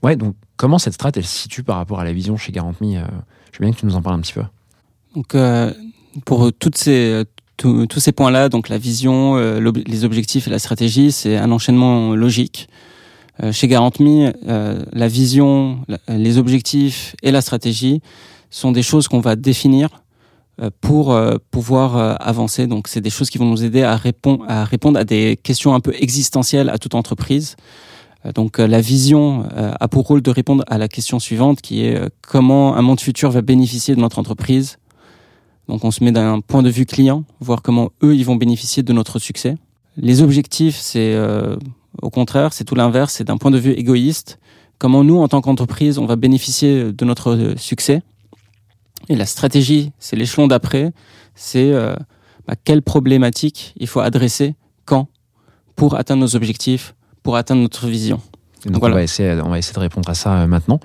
Ouais, 0.02 0.16
donc 0.16 0.34
comment 0.62 0.78
cette 0.78 0.94
strat, 0.94 1.10
elle 1.16 1.26
se 1.26 1.38
situe 1.38 1.64
par 1.64 1.76
rapport 1.76 1.98
à 1.98 2.04
la 2.04 2.12
vision 2.12 2.36
chez 2.36 2.52
Garant 2.52 2.72
Me 2.80 2.96
euh, 2.96 3.02
Je 3.50 3.58
veux 3.58 3.64
bien 3.64 3.72
que 3.72 3.80
tu 3.80 3.84
nous 3.84 3.96
en 3.96 4.00
parles 4.00 4.14
un 4.14 4.20
petit 4.20 4.32
peu. 4.32 4.44
Donc 5.16 5.34
euh, 5.34 5.72
pour 6.24 6.52
ces 6.76 7.24
tous 7.56 7.98
ces 7.98 8.12
points-là, 8.12 8.48
donc 8.48 8.68
la 8.68 8.78
vision, 8.78 9.36
euh, 9.36 9.72
les 9.86 10.04
objectifs 10.04 10.46
et 10.46 10.50
la 10.50 10.60
stratégie, 10.60 11.10
c'est 11.10 11.36
un 11.36 11.50
enchaînement 11.50 12.14
logique. 12.14 12.68
Chez 13.50 13.66
GarantMe, 13.66 14.32
euh, 14.46 14.84
la 14.92 15.08
vision, 15.08 15.84
les 16.06 16.38
objectifs 16.38 17.16
et 17.24 17.32
la 17.32 17.40
stratégie 17.40 18.00
sont 18.50 18.70
des 18.70 18.84
choses 18.84 19.08
qu'on 19.08 19.20
va 19.20 19.34
définir 19.34 19.88
pour 20.80 21.18
pouvoir 21.50 22.20
avancer. 22.20 22.68
Donc, 22.68 22.86
c'est 22.86 23.00
des 23.00 23.10
choses 23.10 23.30
qui 23.30 23.38
vont 23.38 23.46
nous 23.46 23.64
aider 23.64 23.82
à 23.82 23.96
répondre 23.96 24.44
à 24.98 25.04
des 25.04 25.40
questions 25.42 25.74
un 25.74 25.80
peu 25.80 25.92
existentielles 25.98 26.68
à 26.68 26.78
toute 26.78 26.94
entreprise. 26.94 27.56
Euh, 28.24 28.32
Donc, 28.32 28.58
euh, 28.58 28.66
la 28.66 28.80
vision 28.80 29.44
euh, 29.56 29.72
a 29.78 29.88
pour 29.88 30.06
rôle 30.06 30.22
de 30.22 30.30
répondre 30.30 30.64
à 30.68 30.78
la 30.78 30.88
question 30.88 31.18
suivante, 31.18 31.60
qui 31.60 31.84
est 31.84 32.00
comment 32.20 32.76
un 32.76 32.82
monde 32.82 33.00
futur 33.00 33.30
va 33.30 33.42
bénéficier 33.42 33.94
de 33.94 34.00
notre 34.00 34.18
entreprise. 34.18 34.78
Donc, 35.68 35.84
on 35.84 35.90
se 35.90 36.02
met 36.02 36.12
d'un 36.12 36.40
point 36.40 36.62
de 36.62 36.70
vue 36.70 36.86
client, 36.86 37.24
voir 37.40 37.62
comment 37.62 37.90
eux 38.02 38.14
ils 38.14 38.24
vont 38.24 38.36
bénéficier 38.36 38.82
de 38.82 38.92
notre 38.92 39.18
succès. 39.18 39.56
Les 39.96 40.22
objectifs, 40.22 40.76
c'est 40.76 41.16
au 42.00 42.10
contraire, 42.10 42.52
c'est 42.52 42.64
tout 42.64 42.74
l'inverse, 42.74 43.14
c'est 43.14 43.24
d'un 43.24 43.36
point 43.36 43.50
de 43.50 43.58
vue 43.58 43.72
égoïste. 43.72 44.38
Comment 44.78 45.04
nous, 45.04 45.18
en 45.18 45.28
tant 45.28 45.40
qu'entreprise, 45.40 45.98
on 45.98 46.06
va 46.06 46.16
bénéficier 46.16 46.92
de 46.92 47.04
notre 47.04 47.54
succès. 47.56 48.02
Et 49.08 49.16
la 49.16 49.26
stratégie, 49.26 49.92
c'est 49.98 50.16
l'échelon 50.16 50.46
d'après, 50.46 50.92
c'est 51.34 51.72
euh, 51.72 51.94
bah, 52.46 52.54
quelles 52.62 52.82
problématiques 52.82 53.74
il 53.76 53.86
faut 53.86 54.00
adresser, 54.00 54.54
quand, 54.84 55.08
pour 55.76 55.96
atteindre 55.96 56.22
nos 56.22 56.36
objectifs, 56.36 56.94
pour 57.22 57.36
atteindre 57.36 57.62
notre 57.62 57.86
vision. 57.86 58.20
Donc 58.66 58.78
Voilà. 58.80 58.94
on, 58.94 58.98
va 58.98 59.02
essayer, 59.02 59.40
on 59.44 59.48
va 59.50 59.58
essayer 59.58 59.74
de 59.74 59.80
répondre 59.80 60.08
à 60.08 60.14
ça 60.14 60.40
euh, 60.42 60.46
maintenant. 60.46 60.80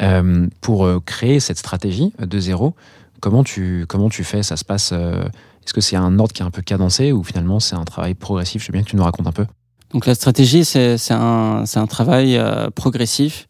Euh, 0.00 0.46
pour 0.60 0.86
euh, 0.86 1.00
créer 1.04 1.38
cette 1.38 1.58
stratégie 1.58 2.12
de 2.18 2.38
zéro, 2.38 2.74
comment 3.20 3.44
tu, 3.44 3.84
comment 3.88 4.08
tu 4.08 4.24
fais? 4.24 4.42
Ça 4.42 4.56
se 4.56 4.64
passe 4.64 4.90
euh, 4.92 5.22
Est-ce 5.64 5.74
que 5.74 5.80
c'est 5.82 5.96
un 5.96 6.18
ordre 6.18 6.32
qui 6.32 6.42
est 6.42 6.46
un 6.46 6.50
peu 6.50 6.62
cadencé 6.62 7.12
ou 7.12 7.22
finalement 7.22 7.60
c'est 7.60 7.76
un 7.76 7.84
travail 7.84 8.14
progressif? 8.14 8.62
Je 8.62 8.68
veux 8.68 8.72
bien 8.72 8.82
que 8.82 8.88
tu 8.88 8.96
nous 8.96 9.04
racontes 9.04 9.26
un 9.26 9.32
peu. 9.32 9.46
Donc 9.92 10.06
la 10.06 10.14
stratégie, 10.14 10.64
c'est 10.64 10.96
un, 11.10 11.64
un 11.74 11.86
travail 11.86 12.36
euh, 12.38 12.70
progressif. 12.70 13.48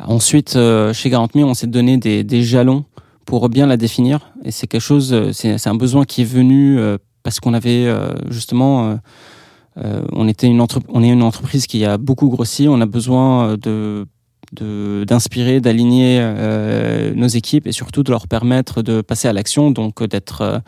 Ensuite, 0.00 0.56
chez 0.92 1.10
GarantMe, 1.10 1.42
on 1.42 1.54
s'est 1.54 1.66
donné 1.66 1.96
des, 1.96 2.22
des 2.22 2.42
jalons 2.44 2.84
pour 3.24 3.48
bien 3.48 3.66
la 3.66 3.76
définir. 3.76 4.32
Et 4.44 4.52
c'est 4.52 4.68
quelque 4.68 4.80
chose, 4.80 5.32
c'est 5.32 5.66
un 5.66 5.74
besoin 5.74 6.04
qui 6.04 6.22
est 6.22 6.24
venu 6.24 6.78
parce 7.24 7.40
qu'on 7.40 7.52
avait 7.52 7.92
justement, 8.28 8.96
on 10.12 10.28
était 10.28 10.46
une 10.46 10.64
on 10.88 11.02
est 11.02 11.08
une 11.10 11.22
entreprise 11.22 11.66
qui 11.66 11.84
a 11.84 11.98
beaucoup 11.98 12.28
grossi. 12.28 12.68
On 12.68 12.80
a 12.80 12.86
besoin 12.86 13.50
euh, 13.50 13.56
de 13.56 14.06
d'inspirer, 14.52 15.60
d'aligner 15.60 16.18
euh, 16.20 17.12
nos 17.14 17.26
équipes 17.26 17.66
et 17.66 17.72
surtout 17.72 18.02
de 18.02 18.10
leur 18.10 18.28
permettre 18.28 18.82
de 18.82 19.02
passer 19.02 19.28
à 19.28 19.32
l'action, 19.32 19.70
donc 19.70 20.00
euh, 20.00 20.06
d'être 20.06 20.40
euh, 20.40 20.58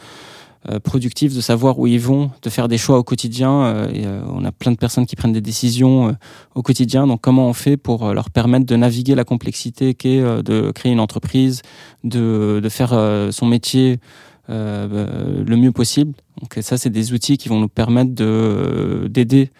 euh, 0.70 0.78
productifs, 0.78 1.34
de 1.34 1.40
savoir 1.40 1.78
où 1.78 1.86
ils 1.86 1.98
vont, 2.00 2.30
de 2.42 2.50
faire 2.50 2.68
des 2.68 2.76
choix 2.76 2.98
au 2.98 3.02
quotidien. 3.02 3.50
euh, 3.62 3.88
euh, 3.94 4.22
on 4.28 4.44
a 4.44 4.52
plein 4.52 4.72
de 4.72 4.76
personnes 4.76 5.06
qui 5.06 5.16
prennent 5.16 5.32
des 5.32 5.40
décisions 5.40 6.08
euh, 6.08 6.12
au 6.54 6.62
quotidien. 6.62 7.06
Donc 7.06 7.22
comment 7.22 7.48
on 7.48 7.54
fait 7.54 7.78
pour 7.78 8.06
euh, 8.06 8.12
leur 8.12 8.28
permettre 8.28 8.66
de 8.66 8.76
naviguer 8.76 9.14
la 9.14 9.24
complexité 9.24 9.94
qu'est 9.94 10.20
euh, 10.20 10.42
de 10.42 10.70
créer 10.72 10.92
une 10.92 11.00
entreprise, 11.00 11.62
de, 12.04 12.60
de 12.62 12.68
faire 12.68 12.92
euh, 12.92 13.30
son 13.30 13.46
métier 13.46 13.92
euh, 13.92 13.96
euh, 13.96 14.29
le 14.50 15.56
mieux 15.56 15.72
possible. 15.72 16.14
Donc 16.40 16.58
ça, 16.62 16.78
c'est 16.78 16.90
des 16.90 17.12
outils 17.12 17.38
qui 17.38 17.48
vont 17.48 17.60
nous 17.60 17.68
permettre 17.68 18.14
de 18.14 18.24
euh, 18.24 19.08
d'aider 19.08 19.50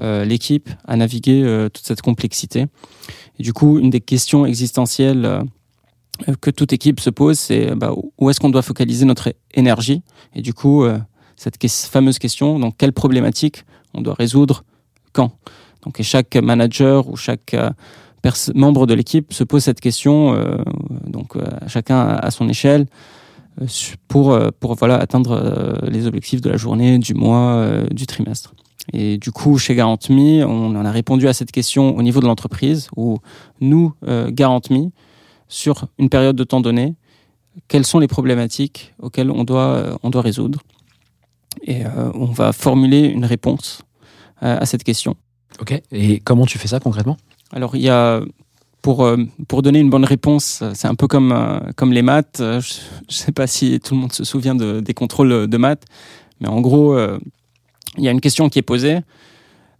euh, 0.00 0.24
l'équipe 0.24 0.68
à 0.86 0.96
naviguer 0.96 1.42
euh, 1.44 1.68
toute 1.68 1.86
cette 1.86 2.02
complexité. 2.02 2.66
Et 3.38 3.42
du 3.42 3.52
coup, 3.52 3.78
une 3.78 3.90
des 3.90 4.00
questions 4.00 4.44
existentielles 4.44 5.24
euh, 5.24 5.42
que 6.40 6.50
toute 6.50 6.72
équipe 6.72 7.00
se 7.00 7.10
pose, 7.10 7.38
c'est 7.38 7.74
bah, 7.74 7.92
où 8.18 8.30
est-ce 8.30 8.40
qu'on 8.40 8.50
doit 8.50 8.62
focaliser 8.62 9.04
notre 9.04 9.32
énergie? 9.54 10.02
Et 10.34 10.42
du 10.42 10.52
coup, 10.52 10.84
euh, 10.84 10.98
cette 11.36 11.56
fameuse 11.70 12.18
question, 12.18 12.58
donc 12.58 12.76
quelle 12.76 12.92
problématique 12.92 13.64
on 13.94 14.00
doit 14.00 14.14
résoudre 14.14 14.64
quand? 15.12 15.32
Donc, 15.82 16.00
et 16.00 16.02
chaque 16.02 16.34
manager 16.36 17.08
ou 17.08 17.16
chaque 17.16 17.54
euh, 17.54 17.70
membre 18.54 18.86
de 18.86 18.94
l'équipe 18.94 19.32
se 19.32 19.44
pose 19.44 19.62
cette 19.62 19.80
question, 19.80 20.34
euh, 20.34 20.56
donc 21.06 21.36
euh, 21.36 21.44
chacun 21.68 22.00
à 22.00 22.30
son 22.30 22.48
échelle, 22.48 22.82
euh, 22.82 23.23
pour, 24.08 24.32
euh, 24.32 24.50
pour 24.58 24.74
voilà, 24.74 24.96
atteindre 24.96 25.32
euh, 25.32 25.74
les 25.88 26.06
objectifs 26.06 26.40
de 26.40 26.50
la 26.50 26.56
journée, 26.56 26.98
du 26.98 27.14
mois, 27.14 27.54
euh, 27.54 27.86
du 27.88 28.06
trimestre. 28.06 28.54
Et 28.92 29.16
du 29.16 29.30
coup, 29.30 29.56
chez 29.58 29.74
GarantMe, 29.74 30.44
on 30.46 30.76
en 30.76 30.84
a 30.84 30.90
répondu 30.90 31.26
à 31.28 31.32
cette 31.32 31.52
question 31.52 31.96
au 31.96 32.02
niveau 32.02 32.20
de 32.20 32.26
l'entreprise, 32.26 32.88
où 32.96 33.18
nous, 33.60 33.94
euh, 34.06 34.30
GarantMe, 34.30 34.90
sur 35.48 35.86
une 35.98 36.08
période 36.08 36.36
de 36.36 36.44
temps 36.44 36.60
donnée, 36.60 36.94
quelles 37.68 37.86
sont 37.86 37.98
les 37.98 38.08
problématiques 38.08 38.94
auxquelles 38.98 39.30
on 39.30 39.44
doit, 39.44 39.68
euh, 39.68 39.96
on 40.02 40.10
doit 40.10 40.22
résoudre. 40.22 40.60
Et 41.62 41.86
euh, 41.86 42.10
on 42.14 42.26
va 42.26 42.52
formuler 42.52 43.06
une 43.06 43.24
réponse 43.24 43.82
euh, 44.42 44.58
à 44.60 44.66
cette 44.66 44.84
question. 44.84 45.14
Ok. 45.60 45.80
Et 45.92 46.18
comment 46.20 46.46
tu 46.46 46.58
fais 46.58 46.68
ça 46.68 46.80
concrètement? 46.80 47.16
Alors, 47.52 47.76
il 47.76 47.82
y 47.82 47.88
a, 47.88 48.20
pour, 48.84 49.02
euh, 49.02 49.16
pour 49.48 49.62
donner 49.62 49.78
une 49.78 49.88
bonne 49.88 50.04
réponse, 50.04 50.60
euh, 50.60 50.72
c'est 50.74 50.88
un 50.88 50.94
peu 50.94 51.06
comme, 51.06 51.32
euh, 51.32 51.58
comme 51.74 51.90
les 51.90 52.02
maths. 52.02 52.36
Je 52.40 52.56
ne 52.56 52.60
sais 53.08 53.32
pas 53.32 53.46
si 53.46 53.80
tout 53.80 53.94
le 53.94 54.00
monde 54.00 54.12
se 54.12 54.24
souvient 54.24 54.54
de- 54.54 54.80
des 54.80 54.92
contrôles 54.92 55.46
de 55.46 55.56
maths, 55.56 55.84
mais 56.40 56.48
en 56.48 56.60
gros, 56.60 56.94
il 57.96 58.04
y 58.04 58.08
a 58.08 58.10
une 58.10 58.20
question 58.20 58.50
qui 58.50 58.58
est 58.58 58.68
posée, 58.74 58.98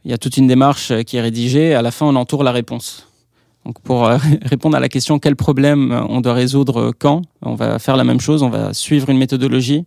il 0.06 0.10
y 0.10 0.14
a 0.14 0.18
toute 0.18 0.38
une 0.38 0.46
démarche 0.46 0.90
qui 1.04 1.18
est 1.18 1.20
rédigée, 1.20 1.74
à 1.74 1.82
la 1.82 1.90
fin, 1.90 2.06
on 2.06 2.16
entoure 2.16 2.44
la 2.44 2.52
réponse. 2.52 3.06
Donc, 3.66 3.78
pour 3.82 4.06
répondre 4.42 4.74
à 4.74 4.80
la 4.80 4.88
question 4.88 5.18
quel 5.18 5.36
problème 5.36 5.92
on 6.08 6.22
doit 6.22 6.32
résoudre 6.32 6.92
quand, 6.98 7.20
on 7.42 7.54
va 7.56 7.78
faire 7.78 7.98
la 7.98 8.04
même 8.04 8.20
chose, 8.20 8.42
on 8.42 8.48
va 8.48 8.72
suivre 8.72 9.10
une 9.10 9.18
méthodologie, 9.18 9.84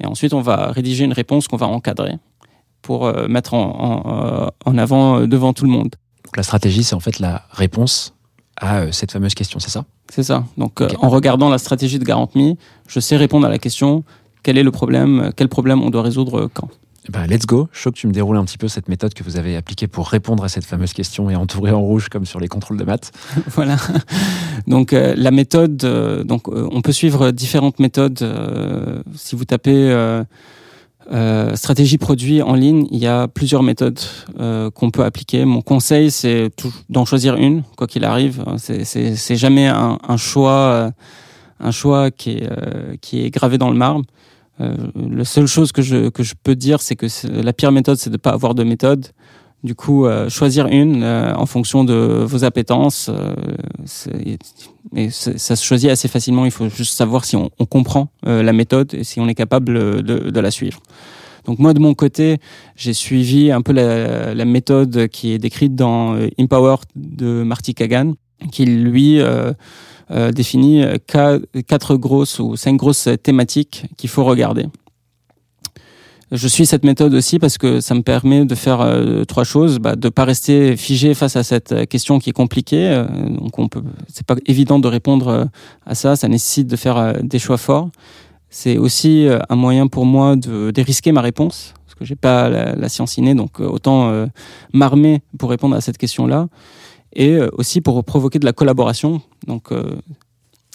et 0.00 0.06
ensuite, 0.06 0.32
on 0.32 0.40
va 0.40 0.68
rédiger 0.72 1.04
une 1.04 1.12
réponse 1.12 1.46
qu'on 1.46 1.58
va 1.58 1.66
encadrer 1.66 2.14
pour 2.80 3.12
mettre 3.28 3.52
en, 3.52 4.50
en, 4.64 4.78
avant 4.78 5.26
devant 5.26 5.52
tout 5.52 5.64
le 5.64 5.70
monde. 5.70 5.94
La 6.36 6.42
stratégie, 6.42 6.84
c'est 6.84 6.94
en 6.94 7.00
fait 7.00 7.18
la 7.18 7.42
réponse 7.50 8.15
à 8.56 8.80
euh, 8.80 8.92
cette 8.92 9.12
fameuse 9.12 9.34
question, 9.34 9.58
c'est 9.58 9.70
ça? 9.70 9.84
C'est 10.08 10.22
ça. 10.22 10.44
Donc, 10.56 10.80
euh, 10.80 10.88
en 11.00 11.08
regardant 11.08 11.48
la 11.48 11.58
stratégie 11.58 11.98
de 11.98 12.04
GarantMe, 12.04 12.54
je 12.88 13.00
sais 13.00 13.16
répondre 13.16 13.46
à 13.46 13.50
la 13.50 13.58
question 13.58 14.04
quel 14.42 14.58
est 14.58 14.62
le 14.62 14.70
problème, 14.70 15.20
euh, 15.20 15.30
quel 15.34 15.48
problème 15.48 15.82
on 15.82 15.90
doit 15.90 16.02
résoudre 16.02 16.48
quand? 16.52 16.68
Eh 17.08 17.12
ben, 17.12 17.26
let's 17.26 17.46
go. 17.46 17.68
Je 17.72 17.84
veux 17.84 17.92
que 17.92 17.98
tu 17.98 18.08
me 18.08 18.12
déroules 18.12 18.36
un 18.36 18.44
petit 18.44 18.58
peu 18.58 18.66
cette 18.66 18.88
méthode 18.88 19.14
que 19.14 19.22
vous 19.22 19.36
avez 19.36 19.56
appliquée 19.56 19.86
pour 19.86 20.08
répondre 20.08 20.42
à 20.42 20.48
cette 20.48 20.64
fameuse 20.64 20.92
question 20.92 21.30
et 21.30 21.36
entourer 21.36 21.70
en 21.70 21.80
rouge 21.80 22.08
comme 22.08 22.26
sur 22.26 22.40
les 22.40 22.48
contrôles 22.48 22.78
de 22.78 22.84
maths. 22.84 23.12
voilà. 23.48 23.76
Donc, 24.66 24.92
euh, 24.92 25.14
la 25.16 25.30
méthode, 25.30 25.84
euh, 25.84 26.24
donc, 26.24 26.48
euh, 26.48 26.68
on 26.72 26.82
peut 26.82 26.92
suivre 26.92 27.30
différentes 27.30 27.78
méthodes. 27.78 28.24
si 29.14 29.36
vous 29.36 29.44
tapez 29.44 30.22
euh, 31.12 31.54
stratégie 31.54 31.98
produit 31.98 32.42
en 32.42 32.54
ligne, 32.54 32.86
il 32.90 32.98
y 32.98 33.06
a 33.06 33.28
plusieurs 33.28 33.62
méthodes 33.62 34.00
euh, 34.40 34.70
qu'on 34.70 34.90
peut 34.90 35.04
appliquer. 35.04 35.44
Mon 35.44 35.62
conseil, 35.62 36.10
c'est 36.10 36.50
d'en 36.90 37.04
choisir 37.04 37.36
une, 37.36 37.62
quoi 37.76 37.86
qu'il 37.86 38.04
arrive. 38.04 38.44
C'est- 38.56 39.36
jamais 39.36 39.66
un, 39.68 39.98
un 40.06 40.16
choix, 40.16 40.50
euh, 40.52 40.90
un 41.60 41.70
choix 41.70 42.10
qui 42.10 42.30
est, 42.32 42.48
euh, 42.50 42.96
qui 43.00 43.24
est 43.24 43.30
gravé 43.30 43.58
dans 43.58 43.70
le 43.70 43.76
marbre. 43.76 44.02
Euh, 44.60 44.74
la 45.10 45.24
seule 45.24 45.46
chose 45.46 45.70
que 45.72 45.82
je, 45.82 46.08
que 46.08 46.22
je 46.22 46.34
peux 46.42 46.56
dire, 46.56 46.80
c'est 46.80 46.96
que 46.96 47.06
la 47.28 47.52
pire 47.52 47.72
méthode, 47.72 47.98
c'est 47.98 48.10
de 48.10 48.14
ne 48.14 48.18
pas 48.18 48.30
avoir 48.30 48.54
de 48.54 48.64
méthode. 48.64 49.06
Du 49.64 49.74
coup, 49.74 50.06
euh, 50.06 50.28
choisir 50.28 50.66
une 50.66 51.02
euh, 51.02 51.34
en 51.34 51.46
fonction 51.46 51.82
de 51.82 51.94
vos 51.94 52.44
appétences, 52.44 53.10
euh, 53.10 53.34
et 54.94 55.10
ça 55.10 55.56
se 55.56 55.64
choisit 55.64 55.90
assez 55.90 56.08
facilement. 56.08 56.44
Il 56.44 56.50
faut 56.50 56.68
juste 56.68 56.94
savoir 56.94 57.24
si 57.24 57.36
on, 57.36 57.50
comprend 57.68 58.08
la 58.22 58.52
méthode 58.52 58.94
et 58.94 59.02
si 59.02 59.18
on 59.18 59.28
est 59.28 59.34
capable 59.34 60.02
de, 60.02 60.40
la 60.40 60.50
suivre. 60.50 60.80
Donc 61.44 61.58
moi, 61.58 61.74
de 61.74 61.80
mon 61.80 61.94
côté, 61.94 62.38
j'ai 62.76 62.92
suivi 62.92 63.50
un 63.50 63.62
peu 63.62 63.72
la, 63.72 64.34
la 64.34 64.44
méthode 64.44 65.08
qui 65.08 65.32
est 65.32 65.38
décrite 65.38 65.74
dans 65.74 66.16
Empower 66.38 66.76
de 66.94 67.42
Marty 67.42 67.74
Kagan, 67.74 68.14
qui 68.52 68.64
lui 68.64 69.20
définit 70.32 70.84
qua- 71.06 71.40
quatre 71.66 71.96
grosses 71.96 72.38
ou 72.38 72.56
cinq 72.56 72.76
grosses 72.76 73.08
thématiques 73.22 73.86
qu'il 73.96 74.08
faut 74.08 74.24
regarder. 74.24 74.66
Je 76.32 76.48
suis 76.48 76.66
cette 76.66 76.84
méthode 76.84 77.14
aussi 77.14 77.38
parce 77.38 77.56
que 77.56 77.80
ça 77.80 77.94
me 77.94 78.02
permet 78.02 78.44
de 78.44 78.54
faire 78.56 78.80
euh, 78.80 79.24
trois 79.24 79.44
choses, 79.44 79.78
bah, 79.78 79.94
de 79.94 80.08
pas 80.08 80.24
rester 80.24 80.76
figé 80.76 81.14
face 81.14 81.36
à 81.36 81.44
cette 81.44 81.70
euh, 81.70 81.84
question 81.84 82.18
qui 82.18 82.30
est 82.30 82.32
compliquée. 82.32 82.88
euh, 82.88 83.06
donc 83.28 83.56
on 83.60 83.68
peut, 83.68 83.82
c'est 84.08 84.26
pas 84.26 84.34
évident 84.44 84.80
de 84.80 84.88
répondre 84.88 85.28
euh, 85.28 85.44
à 85.86 85.94
ça. 85.94 86.16
Ça 86.16 86.26
nécessite 86.26 86.66
de 86.66 86.74
faire 86.74 87.22
des 87.22 87.38
choix 87.38 87.58
forts. 87.58 87.90
C'est 88.50 88.76
aussi 88.76 89.28
un 89.48 89.56
moyen 89.56 89.86
pour 89.86 90.06
moi 90.06 90.34
de 90.34 90.70
dérisquer 90.70 91.12
ma 91.12 91.20
réponse 91.20 91.74
parce 91.84 91.94
que 91.94 92.04
j'ai 92.04 92.16
pas 92.16 92.48
la, 92.48 92.74
la 92.74 92.88
science 92.88 93.18
innée, 93.18 93.34
donc 93.34 93.60
autant 93.60 94.26
m'armer 94.72 95.20
pour 95.38 95.50
répondre 95.50 95.76
à 95.76 95.80
cette 95.80 95.98
question-là 95.98 96.46
et 97.14 97.38
aussi 97.52 97.80
pour 97.80 98.02
provoquer 98.04 98.38
de 98.38 98.46
la 98.46 98.52
collaboration. 98.52 99.20
Donc 99.46 99.72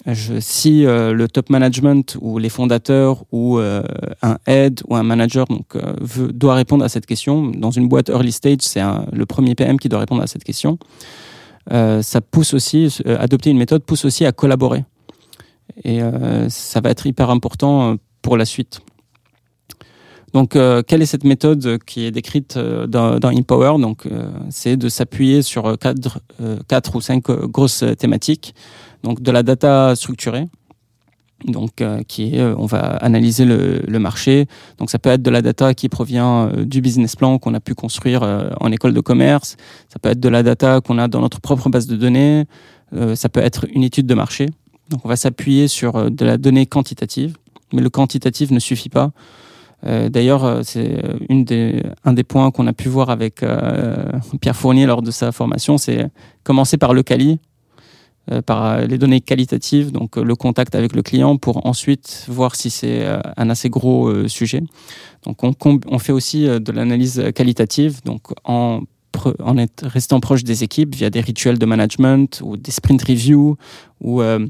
je, 0.07 0.39
si 0.39 0.85
euh, 0.85 1.13
le 1.13 1.27
top 1.27 1.49
management 1.49 2.17
ou 2.21 2.39
les 2.39 2.49
fondateurs 2.49 3.23
ou 3.31 3.59
euh, 3.59 3.83
un 4.23 4.37
head 4.47 4.81
ou 4.87 4.95
un 4.95 5.03
manager 5.03 5.45
donc, 5.45 5.75
euh, 5.75 5.93
doit 6.33 6.55
répondre 6.55 6.83
à 6.83 6.89
cette 6.89 7.05
question, 7.05 7.47
dans 7.51 7.71
une 7.71 7.87
boîte 7.87 8.09
early 8.09 8.31
stage, 8.31 8.61
c'est 8.61 8.81
le 9.11 9.25
premier 9.25 9.53
PM 9.53 9.79
qui 9.79 9.89
doit 9.89 9.99
répondre 9.99 10.23
à 10.23 10.27
cette 10.27 10.43
question. 10.43 10.77
Ça 11.69 12.21
pousse 12.21 12.55
aussi, 12.55 12.97
adopter 13.05 13.51
une 13.51 13.57
méthode 13.57 13.83
pousse 13.83 14.03
aussi 14.03 14.25
à 14.25 14.31
collaborer. 14.31 14.83
Et 15.83 15.99
ça 16.49 16.81
va 16.81 16.89
être 16.89 17.05
hyper 17.05 17.29
important 17.29 17.97
pour 18.23 18.35
la 18.35 18.45
suite. 18.45 18.81
Donc, 20.33 20.57
quelle 20.87 21.01
est 21.01 21.05
cette 21.05 21.23
méthode 21.23 21.77
qui 21.85 22.05
est 22.05 22.11
décrite 22.11 22.57
dans, 22.57 23.19
dans 23.19 23.29
Empower? 23.29 23.79
Donc, 23.79 24.07
c'est 24.49 24.75
de 24.75 24.89
s'appuyer 24.89 25.43
sur 25.43 25.77
quatre, 25.77 26.19
quatre 26.67 26.95
ou 26.95 27.01
cinq 27.01 27.29
grosses 27.29 27.85
thématiques. 27.97 28.55
Donc, 29.03 29.21
de 29.21 29.31
la 29.31 29.43
data 29.43 29.95
structurée, 29.95 30.47
donc 31.45 31.81
euh, 31.81 32.01
qui 32.07 32.35
est, 32.35 32.39
euh, 32.39 32.55
on 32.57 32.65
va 32.65 32.79
analyser 32.79 33.45
le, 33.45 33.99
marché. 33.99 34.47
Donc, 34.77 34.89
ça 34.89 34.99
peut 34.99 35.09
être 35.09 35.21
de 35.21 35.29
la 35.29 35.41
data 35.41 35.73
qui 35.73 35.89
provient 35.89 36.47
euh, 36.47 36.65
du 36.65 36.81
business 36.81 37.15
plan 37.15 37.37
qu'on 37.37 37.53
a 37.53 37.59
pu 37.59 37.75
construire 37.75 38.23
en 38.59 38.71
école 38.71 38.93
de 38.93 39.01
commerce. 39.01 39.57
Ça 39.89 39.99
peut 39.99 40.09
être 40.09 40.19
de 40.19 40.29
la 40.29 40.43
data 40.43 40.81
qu'on 40.81 40.97
a 40.97 41.07
dans 41.07 41.21
notre 41.21 41.39
propre 41.39 41.69
base 41.69 41.87
de 41.87 41.95
données. 41.95 42.45
Ça 43.15 43.29
peut 43.29 43.39
être 43.39 43.67
une 43.73 43.83
étude 43.83 44.05
de 44.05 44.13
marché. 44.13 44.47
Donc, 44.89 45.05
on 45.05 45.07
va 45.07 45.15
s'appuyer 45.15 45.67
sur 45.67 46.11
de 46.11 46.25
la 46.25 46.37
donnée 46.37 46.65
quantitative, 46.65 47.37
mais 47.71 47.81
le 47.81 47.89
quantitatif 47.89 48.51
ne 48.51 48.59
suffit 48.59 48.89
pas. 48.89 49.11
D'ailleurs, 49.83 50.59
c'est 50.63 51.01
une 51.29 51.45
des, 51.45 51.83
un 52.03 52.13
des 52.13 52.23
points 52.23 52.51
qu'on 52.51 52.67
a 52.67 52.73
pu 52.73 52.89
voir 52.89 53.09
avec 53.09 53.45
Pierre 54.41 54.55
Fournier 54.55 54.85
lors 54.85 55.01
de 55.01 55.11
sa 55.11 55.31
formation, 55.31 55.77
c'est 55.77 56.09
commencer 56.43 56.77
par 56.77 56.93
le 56.93 57.01
quali, 57.01 57.39
par 58.41 58.65
euh, 58.65 58.86
les 58.86 58.97
données 58.97 59.21
qualitatives, 59.21 59.91
donc 59.91 60.17
euh, 60.17 60.23
le 60.23 60.36
contact 60.36 60.75
avec 60.75 60.95
le 60.95 61.01
client, 61.01 61.38
pour 61.38 61.65
ensuite 61.65 62.25
voir 62.27 62.55
si 62.55 62.69
c'est 62.69 63.05
euh, 63.05 63.19
un 63.38 63.49
assez 63.49 63.69
gros 63.69 64.07
euh, 64.07 64.27
sujet. 64.27 64.62
Donc, 65.23 65.43
on, 65.43 65.53
on 65.88 65.99
fait 65.99 66.12
aussi 66.12 66.47
euh, 66.47 66.60
de 66.60 66.71
l'analyse 66.71 67.23
qualitative, 67.36 68.01
donc 68.03 68.21
en 68.43 68.81
en 69.43 69.55
restant 69.84 70.21
proche 70.21 70.43
des 70.43 70.63
équipes 70.63 70.95
via 70.95 71.10
des 71.10 71.19
rituels 71.19 71.60
de 71.60 71.65
management 71.65 72.41
ou 72.43 72.55
des 72.55 72.71
sprint 72.71 73.03
reviews 73.03 73.57
ou 73.99 74.21
euh, 74.21 74.47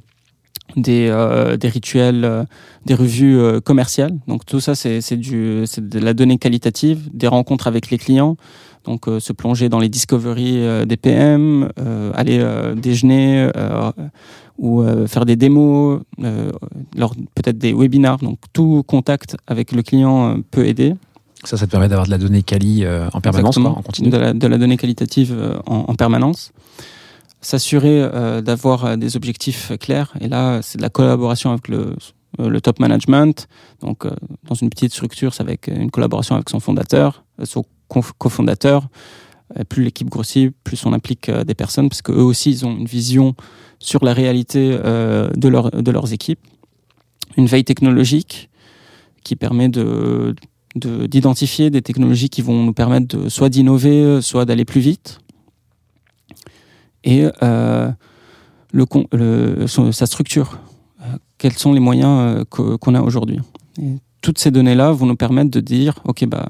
des, 0.78 1.08
euh, 1.10 1.58
des 1.58 1.68
rituels, 1.68 2.24
euh, 2.24 2.44
des 2.86 2.94
revues 2.94 3.40
euh, 3.40 3.60
commerciales. 3.60 4.14
Donc 4.28 4.46
tout 4.46 4.60
ça, 4.60 4.76
c'est 4.76 5.00
de 5.00 6.00
la 6.00 6.14
donnée 6.14 6.38
qualitative, 6.38 7.10
des 7.12 7.28
rencontres 7.28 7.68
avec 7.68 7.90
les 7.90 7.98
clients. 7.98 8.38
Donc 8.86 9.08
euh, 9.08 9.20
se 9.20 9.34
plonger 9.34 9.70
dans 9.70 9.80
les 9.80 9.90
discoveries 9.90 10.66
euh, 10.66 10.86
des 10.86 10.98
PM, 10.98 11.70
euh, 11.80 12.12
aller 12.16 12.44
déjeuner 12.76 13.50
ou 14.58 14.84
faire 15.08 15.26
des 15.26 15.36
démos, 15.36 16.02
peut-être 16.18 17.58
des 17.58 17.74
webinars. 17.74 18.20
Donc 18.20 18.38
tout 18.54 18.84
contact 18.86 19.36
avec 19.48 19.72
le 19.72 19.82
client 19.82 20.38
peut 20.52 20.66
aider. 20.66 20.96
Ça, 21.44 21.58
ça 21.58 21.66
te 21.66 21.72
permet 21.72 21.88
d'avoir 21.88 22.06
de 22.06 22.12
la 22.12 22.20
donnée 22.20 22.44
quali 22.44 22.86
en 22.88 23.22
permanence, 23.22 23.58
quoi, 23.58 23.72
en 23.72 23.82
continu. 23.82 24.10
De 24.10 24.18
la, 24.18 24.34
de 24.34 24.48
la 24.48 24.58
donnée 24.60 24.78
qualitative 24.78 25.36
en, 25.66 25.86
en 25.88 25.96
permanence. 25.96 26.52
S'assurer 27.42 28.04
euh, 28.04 28.42
d'avoir 28.42 28.98
des 28.98 29.16
objectifs 29.16 29.72
clairs. 29.80 30.14
Et 30.22 30.28
là, 30.28 30.62
c'est 30.62 30.78
de 30.78 30.84
la 30.84 30.90
collaboration 30.90 31.50
avec 31.50 31.68
le, 31.68 31.96
le 32.38 32.62
top 32.62 32.80
management. 32.80 33.48
Donc, 33.82 34.06
euh, 34.06 34.12
dans 34.44 34.56
une 34.56 34.70
petite 34.70 34.94
structure, 34.94 35.34
c'est 35.34 35.44
avec 35.44 35.68
une 35.68 35.92
collaboration 35.92 36.36
avec 36.36 36.50
son 36.50 36.60
fondateur, 36.60 37.24
son 37.44 37.66
conf- 37.92 38.14
cofondateur. 38.18 38.88
Euh, 39.60 39.64
plus 39.66 39.84
l'équipe 39.84 40.10
grossit, 40.10 40.54
plus 40.64 40.86
on 40.86 40.94
implique 40.94 41.28
euh, 41.28 41.44
des 41.44 41.56
personnes, 41.56 41.90
parce 41.90 42.02
qu'eux 42.02 42.14
aussi, 42.32 42.52
ils 42.52 42.66
ont 42.66 42.76
une 42.78 42.86
vision 42.86 43.36
sur 43.80 44.04
la 44.06 44.14
réalité 44.14 44.78
euh, 44.86 45.30
de, 45.36 45.48
leur, 45.50 45.72
de 45.72 45.92
leurs 45.92 46.14
équipes. 46.14 46.40
Une 47.38 47.48
veille 47.48 47.66
technologique 47.66 48.50
qui 49.24 49.36
permet 49.36 49.68
de, 49.70 50.36
de- 50.76 51.06
d'identifier 51.06 51.70
des 51.70 51.82
technologies 51.82 52.30
qui 52.30 52.42
vont 52.42 52.64
nous 52.64 52.74
permettre 52.74 53.18
de, 53.18 53.30
soit 53.30 53.50
d'innover, 53.50 54.22
soit 54.22 54.46
d'aller 54.46 54.66
plus 54.66 54.82
vite. 54.82 55.20
Et 57.04 57.28
euh, 57.44 57.92
le, 58.72 59.66
sa 59.92 60.06
structure. 60.06 60.60
Euh, 61.02 61.06
quels 61.38 61.54
sont 61.58 61.74
les 61.74 61.80
moyens 61.80 62.46
euh, 62.60 62.78
qu'on 62.78 62.96
a 62.96 63.02
aujourd'hui 63.02 63.40
Toutes 64.22 64.38
ces 64.38 64.52
données-là 64.52 64.92
vont 64.92 65.08
nous 65.08 65.16
permettre 65.16 65.50
de 65.52 65.60
dire, 65.60 65.96
OK, 66.06 66.26
bah, 66.26 66.48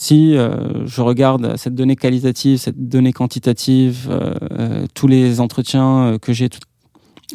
si 0.00 0.36
euh, 0.36 0.86
je 0.86 1.02
regarde 1.02 1.56
cette 1.56 1.74
donnée 1.74 1.96
qualitative, 1.96 2.58
cette 2.58 2.88
donnée 2.88 3.12
quantitative, 3.12 4.06
euh, 4.08 4.32
euh, 4.52 4.86
tous 4.94 5.08
les 5.08 5.40
entretiens 5.40 6.18
que 6.22 6.32
j'ai 6.32 6.48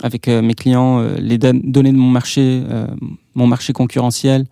avec 0.01 0.27
mes 0.27 0.53
clients, 0.53 1.01
les 1.17 1.37
don- 1.37 1.59
données 1.61 1.91
de 1.91 1.97
mon 1.97 2.09
marché, 2.09 2.63
mon 3.35 3.47
marché 3.47 3.73
concurrentiel, 3.73 4.45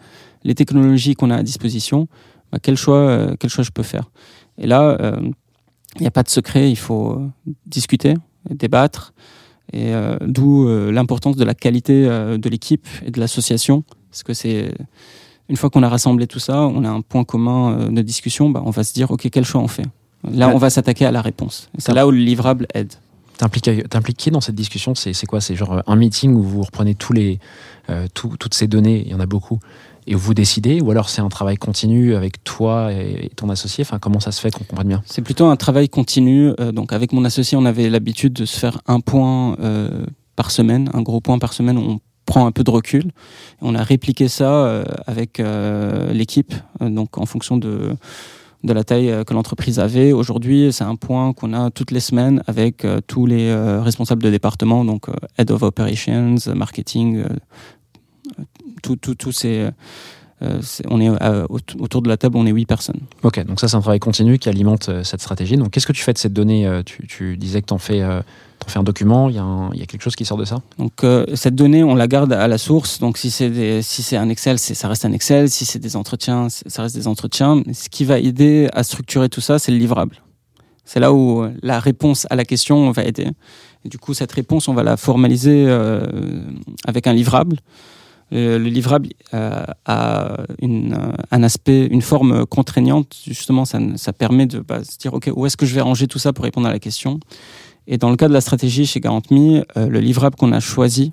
les 0.44 0.54
technologies 0.54 1.16
qu'on 1.16 1.32
a 1.32 1.38
à 1.38 1.42
disposition, 1.42 2.10
bah, 2.52 2.60
quel 2.62 2.76
choix, 2.76 3.34
quel 3.40 3.50
choix 3.50 3.64
je 3.64 3.72
peux 3.72 3.82
faire? 3.82 4.12
Et 4.60 4.68
là, 4.68 4.98
il 5.96 6.02
n'y 6.02 6.06
a 6.06 6.12
pas 6.12 6.22
de 6.22 6.30
secret, 6.30 6.70
il 6.70 6.76
faut 6.78 7.24
discuter, 7.66 8.14
débattre, 8.52 9.14
et 9.74 9.94
d'où 10.28 10.68
l'importance 10.92 11.38
de 11.38 11.46
la 11.46 11.56
qualité 11.56 12.04
de 12.04 12.50
l'équipe 12.50 12.88
et 13.04 13.10
de 13.10 13.20
l'association, 13.20 13.84
parce 14.12 14.22
que 14.22 14.36
c'est 14.36 14.72
une 15.52 15.58
fois 15.58 15.70
qu'on 15.70 15.84
a 15.84 15.90
rassemblé 15.90 16.26
tout 16.26 16.40
ça, 16.40 16.62
on 16.62 16.84
a 16.84 16.90
un 16.90 17.02
point 17.02 17.24
commun 17.26 17.60
euh, 17.74 17.90
de 17.90 18.02
discussion, 18.02 18.50
bah, 18.50 18.64
on 18.66 18.72
va 18.72 18.84
se 18.84 18.94
dire 18.94 19.12
ok 19.12 19.30
quel 19.32 19.46
choix 19.46 19.62
on 19.62 19.68
fait? 19.68 19.86
Là, 20.32 20.50
on 20.50 20.58
va 20.58 20.70
s'attaquer 20.70 21.06
à 21.06 21.12
la 21.12 21.22
réponse. 21.22 21.70
C'est 21.78 21.94
là 21.94 22.08
où 22.08 22.12
le 22.12 22.18
livrable 22.18 22.66
aide. 22.74 22.94
Qui 24.18 24.30
dans 24.32 24.40
cette 24.42 24.56
discussion? 24.56 24.94
C'est 24.96 25.26
quoi? 25.26 25.42
C'est 25.42 25.56
genre 25.56 25.74
euh, 25.74 25.82
un 25.88 25.96
meeting 25.96 26.34
où 26.36 26.44
vous 26.44 26.62
reprenez 26.62 26.94
tous 26.96 27.12
les, 27.14 27.40
euh, 27.90 28.08
tout- 28.14 28.36
toutes 28.40 28.54
ces 28.54 28.68
données, 28.68 29.02
il 29.06 29.12
y 29.12 29.16
en 29.16 29.20
a 29.20 29.26
beaucoup, 29.26 29.60
et 30.06 30.14
vous 30.14 30.34
décidez? 30.36 30.80
Ou 30.80 30.92
alors 30.92 31.10
c'est 31.10 31.22
un 31.22 31.30
travail 31.30 31.58
continu 31.58 32.14
avec 32.16 32.44
toi 32.44 32.94
et, 32.94 33.26
et 33.26 33.30
ton 33.30 33.50
associé? 33.50 33.84
Enfin, 33.84 33.98
Comment 34.00 34.20
ça 34.20 34.32
se 34.32 34.40
fait 34.40 34.52
qu'on 34.52 34.64
comprenne 34.64 34.88
bien? 34.88 35.02
C'est 35.08 35.24
plutôt 35.24 35.48
un 35.48 35.56
travail 35.56 35.90
continu. 35.90 36.52
Euh, 36.60 36.72
donc 36.72 36.94
avec 36.94 37.14
mon 37.14 37.26
associé, 37.26 37.58
on 37.58 37.66
avait 37.66 37.90
l'habitude 37.90 38.34
de 38.34 38.46
se 38.46 38.58
faire 38.60 38.80
un 38.86 39.00
point 39.00 39.58
euh, 39.60 40.06
par 40.36 40.52
semaine, 40.52 40.90
un 40.94 41.02
gros 41.02 41.20
point 41.20 41.40
par 41.40 41.54
semaine. 41.54 41.78
Où 41.80 41.82
on 41.82 42.00
prend 42.26 42.46
un 42.46 42.52
peu 42.52 42.64
de 42.64 42.70
recul. 42.72 43.12
On 43.62 43.76
a 43.76 43.84
répliqué 43.84 44.28
ça 44.28 44.52
euh, 44.52 44.84
avec 45.08 45.40
euh, 45.40 46.14
l'équipe, 46.14 46.54
euh, 46.82 46.90
donc 46.90 47.18
en 47.18 47.26
fonction 47.26 47.58
de 47.58 47.96
de 48.64 48.74
la 48.74 48.84
taille 48.84 49.12
que 49.26 49.34
l'entreprise 49.34 49.80
avait. 49.80 50.12
Aujourd'hui, 50.12 50.72
c'est 50.72 50.84
un 50.84 50.96
point 50.96 51.34
qu'on 51.34 51.52
a 51.52 51.72
toutes 51.72 51.90
les 51.90 52.00
semaines 52.00 52.44
avec 52.46 52.86
tous 53.08 53.26
les 53.26 53.52
responsables 53.82 54.22
de 54.22 54.30
département, 54.30 54.86
donc 54.86 55.08
Head 55.40 55.50
of 55.50 55.64
Operations, 55.64 56.36
Marketing, 56.54 57.24
tout, 58.84 59.00
on 60.88 61.02
est 61.02 61.10
aut- 61.50 61.60
autour 61.80 62.04
de 62.04 62.08
la 62.08 62.18
table, 62.18 62.38
on 62.38 62.46
est 62.46 62.52
huit 62.52 62.68
personnes. 62.68 63.00
Ok, 63.24 63.44
donc 63.46 63.60
ça 63.60 63.68
c'est 63.68 63.78
un 63.78 63.82
travail 63.82 64.00
continu 64.00 64.38
qui 64.38 64.48
alimente 64.48 64.92
cette 65.04 65.22
stratégie. 65.22 65.58
Donc 65.58 65.72
qu'est-ce 65.72 65.88
que 65.88 65.94
tu 65.94 66.04
fais 66.04 66.14
de 66.14 66.20
cette 66.20 66.34
donnée 66.34 66.70
tu, 66.86 67.08
tu 67.08 67.38
disais 67.38 67.62
que 67.62 67.68
t'en 67.68 67.80
fais, 67.80 68.04
fais 68.70 68.80
un 68.80 68.84
document, 68.84 69.30
il 69.30 69.36
y, 69.36 69.40
a 69.40 69.86
quelque 69.86 70.02
chose 70.02 70.16
qui 70.16 70.26
sort 70.26 70.38
de 70.38 70.46
ça? 70.46 70.62
Donc 70.78 71.04
euh, 71.04 71.26
cette 71.34 71.56
donnée, 71.56 71.84
on 71.84 71.96
la 71.96 72.08
garde 72.08 72.34
à 72.34 72.48
la 72.48 72.58
source. 72.58 73.00
Donc 73.00 73.18
si 73.18 73.32
c'est 73.32 73.82
si 73.82 74.16
un 74.16 74.30
Excel, 74.30 74.60
ça 74.60 74.88
reste 74.88 75.06
un 75.06 75.12
Excel. 75.14 75.50
Si 75.50 75.66
c'est 75.66 75.80
des 75.80 75.96
entretiens, 75.96 76.48
ça 76.50 76.84
reste 76.84 76.96
des 76.96 77.08
entretiens. 77.08 77.64
Ce 77.74 77.90
qui 77.90 78.06
va 78.06 78.20
aider 78.20 78.70
à 78.74 78.84
structurer 78.84 79.30
tout 79.30 79.42
ça, 79.42 79.60
c'est 79.60 79.72
le 79.72 79.78
livrable. 79.78 80.18
C'est 80.86 81.00
là 81.00 81.14
où 81.14 81.42
euh, 81.42 81.52
la 81.62 81.80
réponse 81.80 82.28
à 82.30 82.36
la 82.36 82.46
question 82.46 82.92
va 82.92 83.04
aider. 83.04 83.28
Du 83.86 83.98
coup, 83.98 84.14
cette 84.14 84.32
réponse, 84.32 84.68
on 84.68 84.74
va 84.74 84.84
la 84.84 84.98
formaliser 84.98 85.66
euh, 85.68 86.06
avec 86.86 87.08
un 87.08 87.14
livrable. 87.14 87.58
Le 88.34 88.60
livrable 88.60 89.10
a 89.34 90.38
une, 90.62 90.98
un 91.32 91.44
aspect, 91.44 91.88
une 91.88 92.02
forme 92.02 92.46
contraignante. 92.46 93.14
Justement, 93.28 93.66
ça, 93.66 93.78
ça 93.98 94.14
permet 94.14 94.46
de 94.46 94.60
bah, 94.60 94.86
se 94.86 94.98
dire, 94.98 95.14
OK, 95.14 95.30
où 95.36 95.46
est-ce 95.46 95.58
que 95.58 95.66
je 95.66 95.76
vais 95.76 95.82
ranger 95.82 96.08
tout 96.08 96.18
ça 96.18 96.32
pour 96.32 96.46
répondre 96.46 96.66
à 96.66 96.72
la 96.72 96.80
question? 96.80 97.20
Et 97.88 97.98
dans 97.98 98.10
le 98.10 98.16
cas 98.16 98.28
de 98.28 98.34
la 98.34 98.42
stratégie 98.42 98.86
chez 98.86 99.00
GarantMe, 99.00 99.64
euh, 99.78 99.88
le 99.88 100.00
livrable 100.00 100.36
qu'on 100.36 100.52
a 100.52 100.60
choisi, 100.60 101.12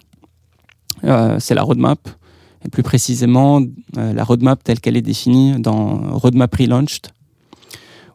euh, 1.04 1.36
c'est 1.40 1.54
la 1.54 1.62
roadmap. 1.62 2.08
Et 2.64 2.68
plus 2.68 2.82
précisément, 2.82 3.62
euh, 3.96 4.12
la 4.12 4.24
roadmap 4.24 4.62
telle 4.62 4.80
qu'elle 4.80 4.96
est 4.96 5.02
définie 5.02 5.60
dans 5.60 6.18
Roadmap 6.18 6.54
Relaunched, 6.54 7.08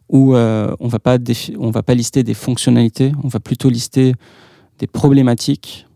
où 0.09 0.35
on 0.35 0.75
on 0.79 0.87
va 0.87 0.99
pas 1.83 1.93
lister 1.95 2.23
des 2.23 2.33
fonctionnalités, 2.33 3.13
on 3.23 3.27
va 3.29 3.39
plutôt 3.39 3.69
lister 3.69 4.13
des 4.79 4.87
problématiques. 4.87 5.87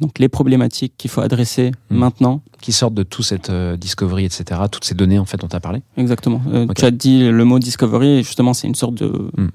Donc 0.00 0.18
les 0.18 0.30
problématiques 0.30 0.94
qu'il 0.96 1.10
faut 1.10 1.20
adresser 1.20 1.72
Mhm. 1.90 1.98
maintenant. 1.98 2.42
Qui 2.62 2.72
sortent 2.72 2.94
de 2.94 3.02
tout 3.02 3.22
cette 3.22 3.50
discovery, 3.78 4.24
etc., 4.24 4.62
toutes 4.72 4.84
ces 4.84 4.94
données 4.94 5.18
en 5.18 5.26
fait 5.26 5.36
dont 5.36 5.48
tu 5.48 5.56
as 5.56 5.60
parlé 5.60 5.82
Exactement. 5.98 6.40
Tu 6.74 6.84
as 6.84 6.90
dit 6.90 7.28
le 7.30 7.44
mot 7.44 7.58
discovery, 7.58 8.18
et 8.18 8.22
justement 8.22 8.54
c'est 8.54 8.66
une 8.66 8.74
sorte 8.74 8.94
de 8.94 9.30
Mhm. 9.36 9.50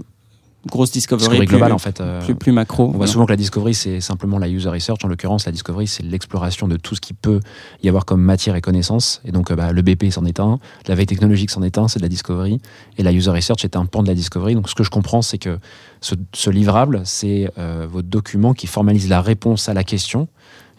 Grosse 0.68 0.92
discovery, 0.92 1.26
Discovery 1.30 1.46
globale 1.48 1.72
en 1.74 1.78
fait. 1.78 2.02
euh, 2.02 2.22
plus, 2.24 2.36
plus 2.36 2.52
macro. 2.52 2.86
On 2.94 2.98
voit 2.98 3.08
souvent 3.08 3.26
que 3.26 3.32
la 3.32 3.38
discovery, 3.38 3.74
c'est 3.74 4.02
simplement 4.02 4.40
la 4.40 4.48
user 4.48 4.70
research. 4.70 5.00
En 5.04 5.08
l'occurrence, 5.08 5.46
la 5.46 5.52
discovery, 5.52 5.88
c'est 5.88 6.04
l'exploration 6.04 6.68
de 6.68 6.78
tout 6.78 6.96
ce 6.96 7.02
qui 7.02 7.14
peut 7.14 7.40
y 7.84 7.90
avoir 7.90 8.06
comme 8.06 8.22
matière 8.22 8.56
et 8.56 8.62
connaissance. 8.62 9.22
Et 9.26 9.32
donc, 9.32 9.52
euh, 9.52 9.56
bah, 9.56 9.72
le 9.72 9.82
BP 9.82 10.12
c'en 10.12 10.26
est 10.26 10.40
un, 10.40 10.60
la 10.88 10.96
veille 10.96 11.06
technologique 11.06 11.52
c'en 11.52 11.62
est 11.62 11.78
un, 11.78 11.88
c'est 11.88 12.00
de 12.00 12.04
la 12.04 12.10
discovery. 12.10 12.60
Et 12.98 13.04
la 13.04 13.12
user 13.12 13.32
research 13.32 13.64
est 13.64 13.76
un 13.76 13.86
pan 13.86 14.02
de 14.04 14.08
la 14.08 14.16
discovery. 14.16 14.56
Donc, 14.56 14.70
ce 14.70 14.76
que 14.76 14.84
je 14.84 14.90
comprends, 14.90 15.22
c'est 15.22 15.38
que 15.38 15.60
ce, 16.02 16.16
ce 16.34 16.50
livrable, 16.50 17.02
c'est 17.06 17.52
euh, 17.58 17.88
votre 17.92 18.08
document 18.08 18.54
qui 18.54 18.68
formalise 18.68 19.08
la 19.10 19.22
réponse 19.22 19.70
à 19.70 19.74
la 19.74 19.84
question. 19.84 20.28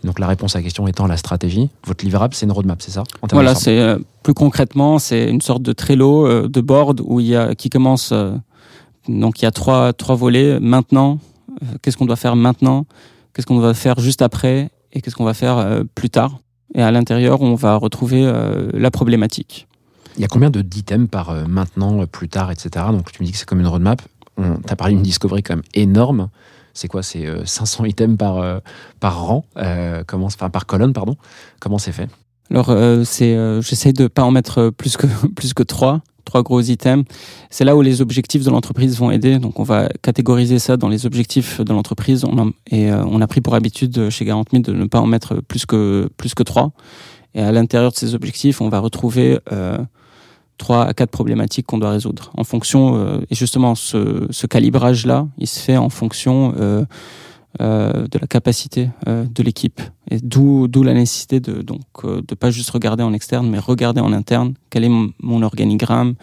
Donc, 0.04 0.18
la 0.20 0.26
réponse 0.28 0.54
à 0.54 0.58
la 0.58 0.62
question 0.62 0.86
étant 0.86 1.06
la 1.06 1.16
stratégie. 1.16 1.68
Votre 1.86 2.04
livrable, 2.04 2.34
c'est 2.34 2.46
une 2.46 2.52
roadmap, 2.52 2.80
c'est 2.82 2.90
ça 2.92 3.02
Voilà, 3.32 3.54
c'est 3.54 3.80
euh, 3.80 3.98
plus 4.22 4.34
concrètement, 4.34 4.98
c'est 4.98 5.28
une 5.28 5.40
sorte 5.40 5.62
de 5.62 5.72
Trello 5.72 6.26
euh, 6.26 6.48
de 6.48 6.60
board 6.60 7.00
où 7.04 7.18
il 7.18 7.26
y 7.26 7.34
a 7.34 7.54
qui 7.54 7.70
commence. 7.70 8.10
euh, 8.12 8.32
donc 9.08 9.40
il 9.40 9.44
y 9.44 9.48
a 9.48 9.50
trois 9.50 9.92
trois 9.92 10.14
volets. 10.14 10.58
Maintenant, 10.60 11.18
euh, 11.62 11.76
qu'est-ce 11.82 11.96
qu'on 11.96 12.06
doit 12.06 12.16
faire 12.16 12.36
maintenant? 12.36 12.86
Qu'est-ce 13.32 13.46
qu'on 13.46 13.58
doit 13.58 13.74
faire 13.74 14.00
juste 14.00 14.22
après? 14.22 14.70
Et 14.92 15.00
qu'est-ce 15.00 15.16
qu'on 15.16 15.24
va 15.24 15.34
faire 15.34 15.58
euh, 15.58 15.84
plus 15.94 16.10
tard? 16.10 16.38
Et 16.74 16.82
à 16.82 16.90
l'intérieur, 16.90 17.42
on 17.42 17.54
va 17.54 17.76
retrouver 17.76 18.24
euh, 18.24 18.70
la 18.74 18.90
problématique. 18.90 19.68
Il 20.16 20.22
y 20.22 20.24
a 20.24 20.28
combien 20.28 20.50
de 20.50 20.62
d'items 20.62 21.08
par 21.10 21.46
maintenant, 21.46 22.06
plus 22.06 22.28
tard, 22.28 22.50
etc. 22.50 22.86
Donc 22.90 23.12
tu 23.12 23.22
me 23.22 23.26
dis 23.26 23.32
que 23.32 23.38
c'est 23.38 23.48
comme 23.48 23.60
une 23.60 23.66
roadmap. 23.66 24.00
On 24.38 24.56
t'a 24.56 24.76
parlé 24.76 24.94
d'une 24.94 25.02
discovery 25.02 25.42
quand 25.42 25.56
même 25.56 25.64
énorme. 25.74 26.28
C'est 26.72 26.88
quoi? 26.88 27.02
C'est 27.02 27.26
euh, 27.26 27.44
500 27.44 27.84
items 27.84 28.16
par, 28.16 28.60
par 29.00 29.20
rang, 29.20 29.44
euh, 29.58 30.04
comment, 30.06 30.26
enfin 30.26 30.50
par 30.50 30.66
colonne, 30.66 30.92
pardon. 30.92 31.16
Comment 31.60 31.78
c'est 31.78 31.92
fait? 31.92 32.08
Alors 32.50 32.70
euh, 32.70 33.02
c'est, 33.04 33.34
euh, 33.34 33.60
j'essaie 33.60 33.92
de 33.92 34.06
pas 34.06 34.22
en 34.22 34.30
mettre 34.30 34.70
plus 34.70 34.96
que 34.96 35.06
plus 35.36 35.54
que 35.54 35.62
trois, 35.62 36.00
trois 36.26 36.42
gros 36.42 36.60
items. 36.60 37.06
C'est 37.48 37.64
là 37.64 37.74
où 37.74 37.80
les 37.80 38.02
objectifs 38.02 38.44
de 38.44 38.50
l'entreprise 38.50 38.98
vont 38.98 39.10
aider. 39.10 39.38
Donc 39.38 39.58
on 39.58 39.62
va 39.62 39.88
catégoriser 40.02 40.58
ça 40.58 40.76
dans 40.76 40.90
les 40.90 41.06
objectifs 41.06 41.62
de 41.62 41.72
l'entreprise. 41.72 42.26
Et 42.70 42.90
euh, 42.90 43.02
on 43.06 43.22
a 43.22 43.26
pris 43.26 43.40
pour 43.40 43.54
habitude 43.54 43.96
euh, 43.96 44.10
chez 44.10 44.26
Garantme 44.26 44.60
de 44.60 44.72
ne 44.72 44.84
pas 44.84 45.00
en 45.00 45.06
mettre 45.06 45.36
plus 45.36 45.64
que 45.64 46.10
plus 46.18 46.34
que 46.34 46.42
trois. 46.42 46.72
Et 47.34 47.40
à 47.40 47.52
l'intérieur 47.52 47.92
de 47.92 47.96
ces 47.96 48.14
objectifs, 48.14 48.60
on 48.60 48.68
va 48.68 48.80
retrouver 48.80 49.38
euh, 49.52 49.78
trois 50.58 50.84
à 50.84 50.92
quatre 50.92 51.10
problématiques 51.10 51.66
qu'on 51.66 51.78
doit 51.78 51.90
résoudre. 51.90 52.32
En 52.36 52.44
fonction 52.44 52.96
euh, 52.96 53.18
et 53.30 53.34
justement 53.34 53.74
ce, 53.74 54.26
ce 54.30 54.46
calibrage 54.46 55.06
là, 55.06 55.26
il 55.38 55.46
se 55.46 55.60
fait 55.60 55.76
en 55.76 55.88
fonction 55.88 56.54
euh, 57.60 58.06
de 58.08 58.18
la 58.18 58.26
capacité 58.26 58.90
euh, 59.08 59.24
de 59.24 59.42
l'équipe. 59.42 59.80
Et 60.10 60.18
d'où 60.20 60.68
la 60.82 60.92
nécessité 60.92 61.40
de 61.40 61.62
donc 61.62 61.80
euh, 62.04 62.20
de 62.26 62.34
pas 62.34 62.50
juste 62.50 62.68
regarder 62.70 63.02
en 63.02 63.14
externe, 63.14 63.48
mais 63.48 63.58
regarder 63.58 64.00
en 64.00 64.12
interne. 64.12 64.54
Quel 64.68 64.84
est 64.84 64.90
mon, 64.90 65.42
organigramme 65.42 66.14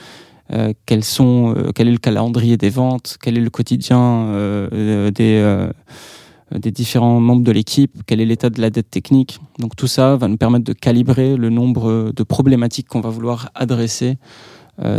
quels 0.86 1.04
sont, 1.04 1.56
quel 1.74 1.88
est 1.88 1.92
le 1.92 1.98
calendrier 1.98 2.58
des 2.58 2.70
ventes, 2.70 3.18
quel 3.20 3.40
est 3.40 3.42
le 3.42 3.50
quotidien 3.50 4.28
des, 4.72 5.70
des 6.52 6.70
différents 6.70 7.20
membres 7.20 7.44
de 7.44 7.52
l'équipe, 7.52 8.04
quel 8.06 8.22
est 8.22 8.26
l'état 8.26 8.52
de 8.52 8.62
la 8.62 8.70
dette 8.70 8.92
technique. 8.92 9.40
Donc 9.58 9.76
tout 9.76 9.88
ça 9.88 10.16
va 10.16 10.28
nous 10.28 10.38
permettre 10.38 10.66
de 10.66 10.74
calibrer 10.74 11.38
le 11.38 11.50
nombre 11.50 12.12
de 12.16 12.24
problématiques 12.24 12.88
qu'on 12.88 13.02
va 13.02 13.10
vouloir 13.10 13.50
adresser 13.56 14.18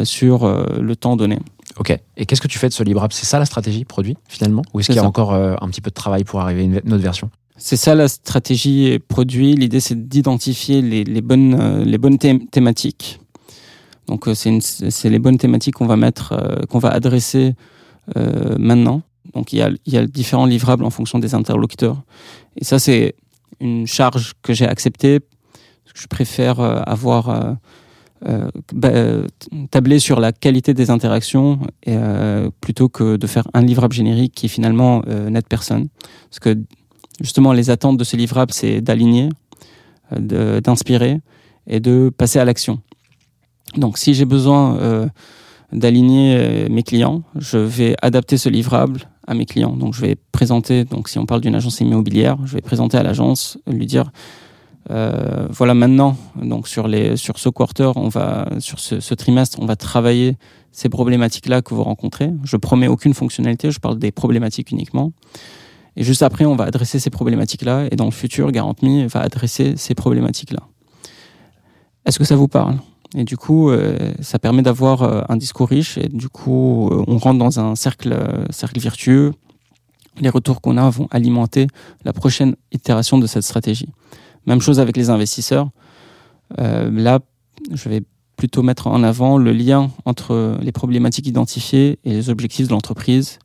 sur 0.04 0.44
euh, 0.44 0.64
le 0.80 0.96
temps 0.96 1.16
donné. 1.16 1.38
Ok. 1.78 1.96
Et 2.16 2.26
qu'est-ce 2.26 2.40
que 2.40 2.48
tu 2.48 2.58
fais 2.58 2.68
de 2.68 2.72
ce 2.74 2.82
livrable 2.82 3.12
C'est 3.12 3.26
ça 3.26 3.38
la 3.38 3.46
stratégie 3.46 3.84
produit 3.84 4.16
finalement? 4.28 4.62
Ou 4.72 4.80
est-ce 4.80 4.86
qu'il 4.86 4.96
y 4.96 4.98
a 4.98 5.02
ça. 5.02 5.08
encore 5.08 5.32
euh, 5.34 5.56
un 5.60 5.68
petit 5.68 5.80
peu 5.80 5.90
de 5.90 5.94
travail 5.94 6.24
pour 6.24 6.40
arriver 6.40 6.60
à 6.60 6.64
une, 6.64 6.76
autre 6.76 7.02
version? 7.02 7.30
C'est 7.56 7.76
ça 7.76 7.94
la 7.94 8.08
stratégie 8.08 8.98
produit. 9.08 9.54
L'idée, 9.54 9.80
c'est 9.80 10.08
d'identifier 10.08 10.82
les, 10.82 11.04
les 11.04 11.20
bonnes, 11.20 11.56
euh, 11.60 11.84
les 11.84 11.98
bonnes 11.98 12.16
thém- 12.16 12.48
thématiques. 12.50 13.20
Donc, 14.06 14.28
euh, 14.28 14.34
c'est 14.34 15.08
les 15.10 15.18
bonnes 15.18 15.38
thématiques 15.38 15.74
qu'on 15.76 15.86
va 15.86 15.96
mettre, 15.96 16.32
euh, 16.32 16.62
qu'on 16.68 16.78
va 16.78 16.90
adresser 16.90 17.54
euh, 18.16 18.56
maintenant. 18.58 19.02
Donc, 19.34 19.52
il 19.52 19.58
y, 19.58 19.62
a, 19.62 19.70
il 19.86 19.94
y 19.94 19.96
a 19.96 20.06
différents 20.06 20.46
livrables 20.46 20.84
en 20.84 20.90
fonction 20.90 21.18
des 21.18 21.34
interlocuteurs. 21.34 22.02
Et 22.56 22.64
ça, 22.64 22.78
c'est 22.78 23.14
une 23.60 23.86
charge 23.86 24.34
que 24.42 24.52
j'ai 24.52 24.66
acceptée. 24.66 25.20
parce 25.20 25.92
que 25.94 26.00
Je 26.00 26.06
préfère 26.06 26.60
euh, 26.60 26.80
avoir 26.86 27.30
euh, 27.30 27.34
euh, 27.40 27.54
bah, 28.22 28.88
euh, 28.88 29.26
tablé 29.70 29.98
sur 29.98 30.18
la 30.18 30.32
qualité 30.32 30.72
des 30.72 30.90
interactions 30.90 31.60
euh, 31.88 32.48
plutôt 32.60 32.88
que 32.88 33.16
de 33.16 33.26
faire 33.26 33.46
un 33.52 33.60
livrable 33.60 33.94
générique 33.94 34.32
qui 34.34 34.48
finalement 34.48 35.02
euh, 35.08 35.28
n'aide 35.28 35.46
personne. 35.46 35.88
Parce 36.30 36.38
que 36.40 36.58
justement, 37.20 37.52
les 37.52 37.70
attentes 37.70 37.98
de 37.98 38.04
ce 38.04 38.16
livrable, 38.16 38.52
c'est 38.52 38.80
d'aligner, 38.80 39.28
euh, 40.12 40.60
d'inspirer 40.60 41.20
et 41.66 41.80
de 41.80 42.10
passer 42.16 42.38
à 42.38 42.44
l'action. 42.44 42.80
Donc, 43.76 43.98
si 43.98 44.14
j'ai 44.14 44.24
besoin 44.24 44.78
euh, 44.78 45.06
d'aligner 45.72 46.36
euh, 46.36 46.68
mes 46.70 46.82
clients, 46.82 47.22
je 47.36 47.58
vais 47.58 47.96
adapter 48.02 48.38
ce 48.38 48.48
livrable 48.48 49.08
à 49.26 49.34
mes 49.34 49.46
clients. 49.46 49.76
Donc, 49.76 49.94
je 49.94 50.00
vais 50.00 50.16
présenter, 50.32 50.84
donc 50.84 51.08
si 51.08 51.18
on 51.18 51.26
parle 51.26 51.40
d'une 51.40 51.54
agence 51.54 51.80
immobilière, 51.80 52.38
je 52.44 52.54
vais 52.54 52.60
présenter 52.60 52.96
à 52.96 53.02
l'agence, 53.02 53.58
lui 53.66 53.86
dire, 53.86 54.10
euh, 54.90 55.46
voilà 55.50 55.74
maintenant, 55.74 56.16
donc 56.36 56.68
sur, 56.68 56.88
les, 56.88 57.16
sur 57.16 57.38
ce 57.38 57.48
quarter, 57.48 57.90
on 57.96 58.08
va, 58.08 58.48
sur 58.58 58.78
ce, 58.78 59.14
trimestre, 59.14 59.58
on 59.60 59.66
va 59.66 59.76
travailler 59.76 60.36
ces 60.72 60.88
problématiques-là 60.88 61.62
que 61.62 61.74
vous 61.74 61.84
rencontrez. 61.84 62.30
Je 62.44 62.56
promets 62.56 62.88
aucune 62.88 63.14
fonctionnalité, 63.14 63.70
je 63.70 63.80
parle 63.80 63.98
des 63.98 64.12
problématiques 64.12 64.70
uniquement. 64.72 65.12
Et 65.96 66.02
juste 66.02 66.22
après, 66.22 66.44
on 66.44 66.56
va 66.56 66.64
adresser 66.64 66.98
ces 66.98 67.10
problématiques-là. 67.10 67.86
Et 67.90 67.96
dans 67.96 68.04
le 68.04 68.10
futur, 68.10 68.50
GarantMe 68.50 69.06
va 69.06 69.20
adresser 69.20 69.74
ces 69.76 69.94
problématiques-là. 69.94 70.60
Est-ce 72.04 72.18
que 72.18 72.24
ça 72.24 72.36
vous 72.36 72.48
parle? 72.48 72.78
Et 73.16 73.22
du 73.22 73.36
coup, 73.36 73.70
euh, 73.70 74.12
ça 74.20 74.40
permet 74.40 74.62
d'avoir 74.62 75.02
euh, 75.02 75.22
un 75.28 75.36
discours 75.36 75.68
riche. 75.68 75.96
Et 75.96 76.08
du 76.08 76.28
coup, 76.28 76.90
on 77.06 77.16
rentre 77.18 77.38
dans 77.38 77.60
un 77.60 77.76
cercle, 77.76 78.18
cercle 78.50 78.80
vertueux. 78.80 79.32
Les 80.20 80.28
retours 80.28 80.60
qu'on 80.60 80.76
a 80.76 80.90
vont 80.90 81.06
alimenter 81.12 81.68
la 82.04 82.12
prochaine 82.12 82.56
itération 82.72 83.18
de 83.18 83.26
cette 83.28 83.44
stratégie. 83.44 83.88
Même 84.46 84.60
chose 84.60 84.80
avec 84.80 84.96
les 84.96 85.10
investisseurs. 85.10 85.70
Euh, 86.58 86.90
là, 86.90 87.20
je 87.72 87.88
vais 87.88 88.02
plutôt 88.36 88.62
mettre 88.62 88.88
en 88.88 89.02
avant 89.02 89.38
le 89.38 89.52
lien 89.52 89.90
entre 90.04 90.58
les 90.60 90.72
problématiques 90.72 91.26
identifiées 91.26 91.98
et 92.04 92.10
les 92.10 92.30
objectifs 92.30 92.66
de 92.66 92.72
l'entreprise. 92.72 93.38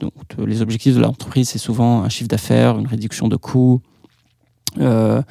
Donc, 0.00 0.12
les 0.44 0.60
objectifs 0.60 0.96
de 0.96 1.00
l'entreprise, 1.00 1.48
c'est 1.50 1.58
souvent 1.58 2.02
un 2.02 2.08
chiffre 2.08 2.28
d'affaires, 2.28 2.78
une 2.78 2.88
réduction 2.88 3.28
de 3.28 3.36
coûts, 3.36 3.80
euh, 4.80 5.22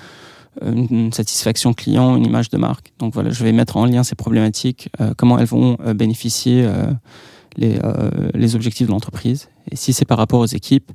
une 0.66 0.88
une 0.90 1.14
satisfaction 1.14 1.74
client, 1.74 2.16
une 2.16 2.26
image 2.26 2.50
de 2.50 2.58
marque. 2.58 2.92
Donc 3.00 3.14
voilà, 3.14 3.30
je 3.30 3.44
vais 3.44 3.52
mettre 3.52 3.78
en 3.78 3.86
lien 3.86 4.04
ces 4.04 4.16
problématiques, 4.16 4.90
euh, 5.02 5.14
comment 5.16 5.38
elles 5.38 5.46
vont 5.48 5.78
euh, 5.86 5.94
bénéficier 5.94 6.66
euh, 6.66 6.92
les, 7.58 7.78
euh, 7.84 8.10
les 8.34 8.56
objectifs 8.56 8.88
de 8.88 8.92
l'entreprise. 8.92 9.50
Et 9.70 9.76
si 9.76 9.94
c'est 9.94 10.06
par 10.06 10.18
rapport 10.18 10.40
aux 10.40 10.48
équipes, 10.48 10.92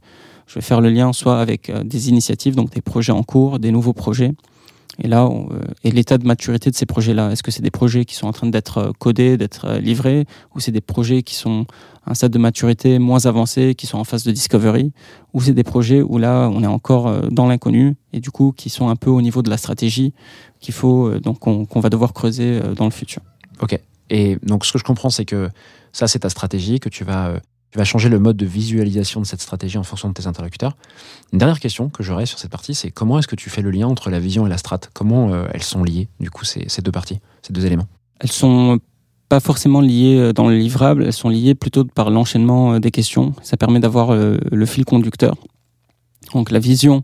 je 0.52 0.58
vais 0.58 0.64
faire 0.64 0.82
le 0.82 0.90
lien 0.90 1.14
soit 1.14 1.40
avec 1.40 1.70
euh, 1.70 1.82
des 1.82 2.10
initiatives, 2.10 2.54
donc 2.54 2.70
des 2.70 2.82
projets 2.82 3.12
en 3.12 3.22
cours, 3.22 3.58
des 3.58 3.70
nouveaux 3.70 3.94
projets. 3.94 4.32
Et 5.02 5.08
là, 5.08 5.24
euh, 5.24 5.60
et 5.82 5.90
l'état 5.90 6.18
de 6.18 6.26
maturité 6.26 6.70
de 6.70 6.76
ces 6.76 6.84
projets-là. 6.84 7.30
Est-ce 7.30 7.42
que 7.42 7.50
c'est 7.50 7.62
des 7.62 7.70
projets 7.70 8.04
qui 8.04 8.14
sont 8.14 8.26
en 8.26 8.32
train 8.32 8.48
d'être 8.48 8.78
euh, 8.78 8.90
codés, 8.98 9.38
d'être 9.38 9.78
livrés, 9.78 10.26
ou 10.54 10.60
c'est 10.60 10.70
des 10.70 10.82
projets 10.82 11.22
qui 11.22 11.36
sont 11.36 11.64
à 12.04 12.10
un 12.10 12.14
stade 12.14 12.32
de 12.32 12.38
maturité 12.38 12.98
moins 12.98 13.24
avancé, 13.24 13.74
qui 13.74 13.86
sont 13.86 13.96
en 13.96 14.04
phase 14.04 14.24
de 14.24 14.30
discovery, 14.30 14.92
ou 15.32 15.40
c'est 15.40 15.54
des 15.54 15.64
projets 15.64 16.02
où 16.02 16.18
là, 16.18 16.50
on 16.52 16.62
est 16.62 16.66
encore 16.66 17.30
dans 17.30 17.46
l'inconnu, 17.46 17.96
et 18.12 18.20
du 18.20 18.30
coup, 18.30 18.52
qui 18.54 18.68
sont 18.68 18.90
un 18.90 18.96
peu 18.96 19.08
au 19.08 19.22
niveau 19.22 19.40
de 19.40 19.48
la 19.48 19.56
stratégie, 19.56 20.12
qu'il 20.60 20.74
faut, 20.74 21.18
donc, 21.20 21.38
qu'on 21.38 21.80
va 21.80 21.88
devoir 21.88 22.12
creuser 22.12 22.60
dans 22.76 22.84
le 22.84 22.90
futur. 22.90 23.22
Ok. 23.62 23.78
Et 24.10 24.36
donc, 24.42 24.66
ce 24.66 24.72
que 24.72 24.78
je 24.78 24.84
comprends, 24.84 25.10
c'est 25.10 25.24
que 25.24 25.48
ça, 25.92 26.08
c'est 26.08 26.18
ta 26.18 26.28
stratégie, 26.28 26.80
que 26.80 26.88
tu 26.88 27.04
vas, 27.04 27.34
tu 27.72 27.78
vas 27.78 27.84
changer 27.84 28.10
le 28.10 28.18
mode 28.18 28.36
de 28.36 28.44
visualisation 28.44 29.20
de 29.20 29.26
cette 29.26 29.40
stratégie 29.40 29.78
en 29.78 29.82
fonction 29.82 30.08
de 30.08 30.14
tes 30.14 30.26
interlocuteurs. 30.26 30.76
Une 31.32 31.38
dernière 31.38 31.58
question 31.58 31.88
que 31.88 32.02
j'aurais 32.02 32.26
sur 32.26 32.38
cette 32.38 32.50
partie, 32.50 32.74
c'est 32.74 32.90
comment 32.90 33.18
est-ce 33.18 33.26
que 33.26 33.34
tu 33.34 33.48
fais 33.48 33.62
le 33.62 33.70
lien 33.70 33.88
entre 33.88 34.10
la 34.10 34.20
vision 34.20 34.46
et 34.46 34.50
la 34.50 34.58
strat? 34.58 34.80
Comment 34.92 35.32
euh, 35.32 35.46
elles 35.54 35.62
sont 35.62 35.82
liées, 35.82 36.08
du 36.20 36.30
coup, 36.30 36.44
ces, 36.44 36.68
ces 36.68 36.82
deux 36.82 36.92
parties, 36.92 37.18
ces 37.40 37.54
deux 37.54 37.64
éléments? 37.64 37.86
Elles 38.20 38.30
sont 38.30 38.78
pas 39.30 39.40
forcément 39.40 39.80
liées 39.80 40.18
euh, 40.18 40.32
dans 40.34 40.48
le 40.48 40.56
livrable, 40.58 41.04
elles 41.04 41.14
sont 41.14 41.30
liées 41.30 41.54
plutôt 41.54 41.84
par 41.84 42.10
l'enchaînement 42.10 42.74
euh, 42.74 42.78
des 42.78 42.90
questions. 42.90 43.32
Ça 43.42 43.56
permet 43.56 43.80
d'avoir 43.80 44.12
euh, 44.12 44.36
le 44.50 44.66
fil 44.66 44.84
conducteur. 44.84 45.34
Donc 46.34 46.50
la 46.50 46.58
vision 46.58 47.02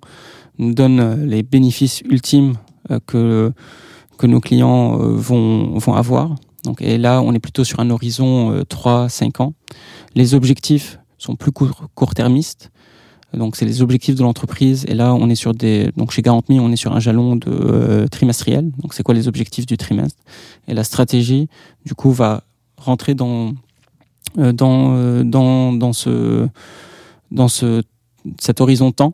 nous 0.58 0.74
donne 0.74 1.00
euh, 1.00 1.16
les 1.16 1.42
bénéfices 1.42 2.02
ultimes 2.02 2.56
euh, 2.90 2.98
que, 3.06 3.52
que 4.18 4.26
nos 4.26 4.40
clients 4.40 5.00
euh, 5.00 5.16
vont, 5.16 5.78
vont 5.78 5.94
avoir. 5.94 6.34
Donc, 6.64 6.82
et 6.82 6.98
là, 6.98 7.22
on 7.22 7.32
est 7.32 7.38
plutôt 7.38 7.64
sur 7.64 7.80
un 7.80 7.88
horizon 7.90 8.52
euh, 8.52 8.62
3-5 8.62 9.42
ans. 9.42 9.54
Les 10.14 10.34
objectifs 10.34 10.98
sont 11.18 11.36
plus 11.36 11.52
court- 11.52 11.88
court-termistes. 11.94 12.70
Donc, 13.34 13.56
c'est 13.56 13.66
les 13.66 13.82
objectifs 13.82 14.14
de 14.14 14.22
l'entreprise. 14.22 14.86
Et 14.88 14.94
là, 14.94 15.14
on 15.14 15.28
est 15.28 15.34
sur 15.34 15.52
des. 15.52 15.90
Donc, 15.96 16.12
chez 16.12 16.22
Garantme, 16.22 16.54
on 16.60 16.72
est 16.72 16.76
sur 16.76 16.94
un 16.94 17.00
jalon 17.00 17.36
de 17.36 17.50
euh, 17.50 18.06
trimestriel. 18.06 18.70
Donc, 18.78 18.94
c'est 18.94 19.02
quoi 19.02 19.14
les 19.14 19.28
objectifs 19.28 19.66
du 19.66 19.76
trimestre? 19.76 20.22
Et 20.66 20.72
la 20.72 20.82
stratégie, 20.82 21.48
du 21.84 21.94
coup, 21.94 22.10
va 22.10 22.44
rentrer 22.78 23.14
dans 23.14 23.52
euh, 24.38 24.52
dans 24.52 24.94
euh, 24.96 25.24
dans 25.24 25.74
dans 25.74 25.92
ce 25.92 26.48
dans 27.30 27.48
ce 27.48 27.82
cet 28.40 28.62
horizon 28.62 28.92
temps. 28.92 29.12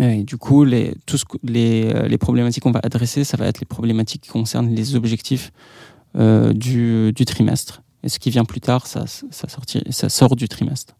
Et 0.00 0.22
du 0.22 0.36
coup, 0.36 0.64
les, 0.64 0.94
tout 1.04 1.18
les, 1.42 1.92
les 2.08 2.18
problématiques 2.18 2.62
qu'on 2.62 2.70
va 2.70 2.80
adresser, 2.82 3.24
ça 3.24 3.36
va 3.36 3.46
être 3.46 3.60
les 3.60 3.66
problématiques 3.66 4.22
qui 4.22 4.30
concernent 4.30 4.74
les 4.74 4.94
objectifs 4.94 5.52
du, 6.14 7.12
du 7.12 7.24
trimestre. 7.26 7.82
Et 8.04 8.08
ce 8.08 8.18
qui 8.18 8.30
vient 8.30 8.44
plus 8.44 8.60
tard, 8.60 8.86
ça, 8.86 9.04
ça, 9.06 9.48
sortir, 9.48 9.82
ça 9.90 10.08
sort 10.08 10.34
du 10.34 10.48
trimestre. 10.48 10.94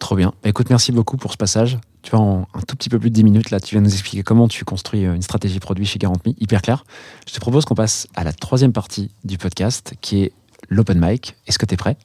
Trop 0.00 0.16
bien. 0.16 0.32
Bah, 0.42 0.48
écoute, 0.48 0.70
merci 0.70 0.92
beaucoup 0.92 1.16
pour 1.16 1.32
ce 1.32 1.36
passage. 1.36 1.78
Tu 2.02 2.10
vois, 2.10 2.20
en 2.20 2.48
un 2.54 2.60
tout 2.66 2.76
petit 2.76 2.88
peu 2.88 2.98
plus 2.98 3.10
de 3.10 3.14
10 3.14 3.24
minutes, 3.24 3.50
là, 3.50 3.60
tu 3.60 3.74
viens 3.74 3.80
nous 3.80 3.92
expliquer 3.92 4.22
comment 4.22 4.48
tu 4.48 4.64
construis 4.64 5.04
euh, 5.04 5.14
une 5.14 5.22
stratégie 5.22 5.60
produit 5.60 5.86
chez 5.86 5.98
Garantme, 5.98 6.32
hyper 6.38 6.62
clair. 6.62 6.84
Je 7.26 7.34
te 7.34 7.40
propose 7.40 7.64
qu'on 7.64 7.74
passe 7.74 8.06
à 8.14 8.24
la 8.24 8.32
troisième 8.32 8.72
partie 8.72 9.10
du 9.24 9.38
podcast, 9.38 9.94
qui 10.00 10.22
est 10.22 10.32
l'open 10.68 10.98
mic. 11.00 11.36
Est-ce 11.46 11.58
que 11.58 11.66
tu 11.66 11.74
es 11.74 11.76
prêt? 11.76 11.96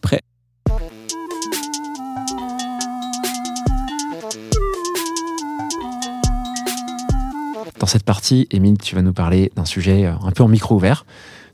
Prêt. 0.00 0.20
Dans 7.78 7.86
cette 7.86 8.04
partie, 8.04 8.46
Émile, 8.50 8.76
tu 8.78 8.94
vas 8.94 9.02
nous 9.02 9.14
parler 9.14 9.52
d'un 9.56 9.64
sujet 9.64 10.06
euh, 10.06 10.12
un 10.22 10.32
peu 10.32 10.42
en 10.42 10.48
micro 10.48 10.76
ouvert. 10.76 11.06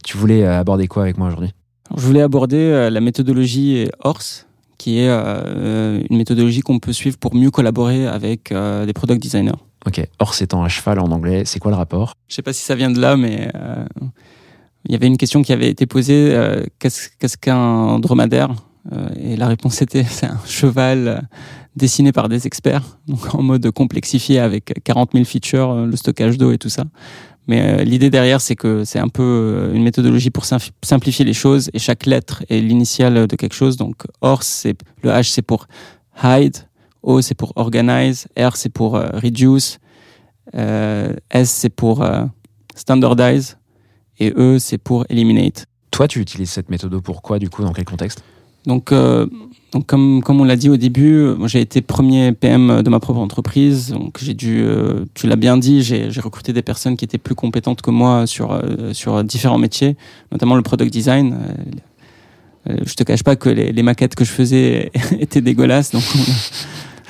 Tu 0.04 0.16
voulais 0.16 0.44
euh, 0.44 0.59
aborder 0.59 0.88
quoi 0.88 1.02
avec 1.02 1.18
moi 1.18 1.28
aujourd'hui? 1.28 1.52
Je 1.97 2.07
voulais 2.07 2.22
aborder 2.22 2.59
euh, 2.59 2.90
la 2.90 3.01
méthodologie 3.01 3.88
HORSE, 4.05 4.47
qui 4.78 4.99
est 4.99 5.09
euh, 5.09 6.01
une 6.11 6.16
méthodologie 6.16 6.61
qu'on 6.61 6.78
peut 6.78 6.92
suivre 6.92 7.16
pour 7.18 7.34
mieux 7.34 7.51
collaborer 7.51 8.07
avec 8.07 8.53
euh, 8.53 8.86
des 8.86 8.92
product 8.92 9.22
designers. 9.22 9.59
Ok, 9.86 10.01
or 10.18 10.34
c'est 10.34 10.53
en 10.55 10.64
à 10.64 10.68
cheval 10.68 10.99
en 10.99 11.11
anglais, 11.11 11.44
c'est 11.44 11.59
quoi 11.59 11.70
le 11.70 11.76
rapport? 11.76 12.14
Je 12.28 12.34
sais 12.34 12.42
pas 12.42 12.53
si 12.53 12.62
ça 12.62 12.74
vient 12.74 12.90
de 12.90 13.01
là, 13.01 13.16
mais 13.16 13.51
euh, 13.55 13.84
il 14.84 14.92
y 14.92 14.94
avait 14.94 15.07
une 15.07 15.16
question 15.16 15.42
qui 15.42 15.53
avait 15.53 15.68
été 15.68 15.86
posée 15.86 16.34
euh, 16.34 16.64
qu'est-ce 16.78 17.36
qu'un 17.36 17.99
dromadaire? 17.99 18.55
Et 19.20 19.36
la 19.36 19.49
réponse 19.49 19.82
était 19.82 20.05
c'est 20.09 20.26
un 20.26 20.38
cheval 20.47 21.28
dessiné 21.74 22.12
par 22.12 22.28
des 22.28 22.47
experts, 22.47 22.99
donc 23.09 23.34
en 23.34 23.42
mode 23.42 23.68
complexifié 23.72 24.38
avec 24.38 24.80
40 24.84 25.11
000 25.12 25.24
features, 25.24 25.74
le 25.86 25.97
stockage 25.97 26.38
d'eau 26.38 26.53
et 26.53 26.59
tout 26.59 26.68
ça. 26.68 26.84
Mais 27.47 27.80
euh, 27.80 27.84
l'idée 27.84 28.11
derrière, 28.11 28.40
c'est 28.40 28.57
que 28.57 28.84
c'est 28.84 28.99
un 28.99 29.09
peu 29.09 29.22
euh, 29.22 29.74
une 29.74 29.82
méthodologie 29.82 30.30
pour 30.30 30.44
simplifier 30.44 31.24
les 31.24 31.32
choses 31.32 31.70
et 31.72 31.78
chaque 31.78 32.07
lettre 32.07 32.42
est 32.49 32.61
l'initiale 32.61 33.26
de 33.26 33.36
quelque 33.36 33.55
chose. 33.55 33.76
Donc, 33.76 34.03
OR, 34.20 34.42
c'est 34.42 34.76
le 35.03 35.11
H, 35.11 35.30
c'est 35.30 35.42
pour 35.42 35.68
hide, 36.22 36.57
O, 37.03 37.20
c'est 37.20 37.34
pour 37.34 37.53
organize, 37.57 38.26
R, 38.38 38.57
c'est 38.57 38.68
pour 38.68 38.97
euh, 38.97 39.09
reduce, 39.14 39.78
euh, 40.55 41.14
S, 41.30 41.51
c'est 41.51 41.70
pour 41.70 42.07
standardize. 42.74 43.59
Et 44.18 44.32
E, 44.34 44.59
c'est 44.59 44.78
pour 44.78 45.05
eliminate. 45.11 45.66
Toi, 45.90 46.09
tu 46.09 46.20
utilises 46.20 46.51
cette 46.51 46.70
méthode 46.70 46.99
pourquoi, 47.01 47.38
du 47.38 47.51
coup, 47.51 47.62
dans 47.62 47.72
quel 47.72 47.84
contexte? 47.84 48.22
Donc, 48.67 48.93
euh, 48.93 49.27
donc 49.73 49.87
comme, 49.87 50.23
comme 50.23 50.41
on 50.41 50.45
l'a 50.45 50.57
dit 50.57 50.69
au 50.69 50.77
début, 50.77 51.29
j'ai 51.47 51.61
été 51.61 51.81
premier 51.81 52.33
PM 52.33 52.83
de 52.83 52.91
ma 52.91 52.99
propre 53.01 53.21
entreprise. 53.21 53.91
Donc 53.91 54.19
j'ai 54.21 54.35
dû, 54.35 54.61
euh, 54.62 55.05
tu 55.14 55.27
l'as 55.27 55.37
bien 55.37 55.57
dit, 55.57 55.83
j'ai 55.83 56.09
recruté 56.21 56.53
des 56.53 56.62
personnes 56.62 56.97
qui 56.97 57.05
étaient 57.05 57.19
plus 57.19 57.35
compétentes 57.35 57.83
que 57.83 57.91
moi 57.91 58.27
sur, 58.27 58.53
euh, 58.53 58.93
sur 58.93 59.23
différents 59.25 59.59
métiers, 59.59 59.97
notamment 60.33 60.57
le 60.57 60.62
product 60.62 60.93
design. 60.93 61.35
Euh, 62.69 62.73
euh, 62.73 62.77
je 62.85 62.95
te 62.95 63.05
cache 63.05 63.23
pas 63.23 63.37
que 63.37 63.49
les, 63.49 63.73
les 63.73 63.83
maquettes 63.83 64.14
que 64.17 64.25
je 64.25 64.31
faisais 64.33 64.91
étaient 65.21 65.41
dégueulasses. 65.41 65.93
Donc 65.93 66.03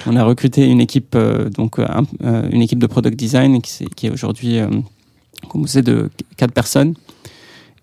on 0.07 0.15
a, 0.17 0.25
recruté 0.25 0.67
une 0.67 0.81
équipe, 0.81 1.15
euh, 1.15 1.49
donc 1.51 1.79
un- 1.79 2.05
une 2.51 2.61
équipe 2.63 2.79
de 2.79 2.87
product 2.87 3.17
design 3.19 3.63
qui, 3.63 3.87
qui 3.97 4.07
est 4.07 4.11
aujourd'hui 4.11 4.59
composée 5.49 5.83
de 5.83 6.11
quatre 6.37 6.53
personnes. 6.53 6.95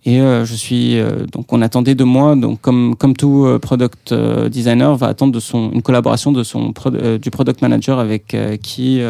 Et 0.05 0.19
euh, 0.19 0.43
je 0.43 0.53
suis 0.53 0.99
euh, 0.99 1.25
donc 1.31 1.53
on 1.53 1.61
attendait 1.61 1.95
de 1.95 2.03
moi 2.03 2.35
donc 2.35 2.59
comme 2.59 2.93
comme 2.95 3.15
tout 3.15 3.45
euh, 3.45 3.57
product 3.57 4.13
designer 4.13 4.95
va 4.97 5.07
attendre 5.07 5.31
de 5.31 5.39
son 5.39 5.71
une 5.71 5.81
collaboration 5.81 6.33
de 6.33 6.43
son 6.43 6.73
du 7.21 7.31
product 7.31 7.61
manager 7.61 7.99
avec 7.99 8.35
qui 8.61 9.01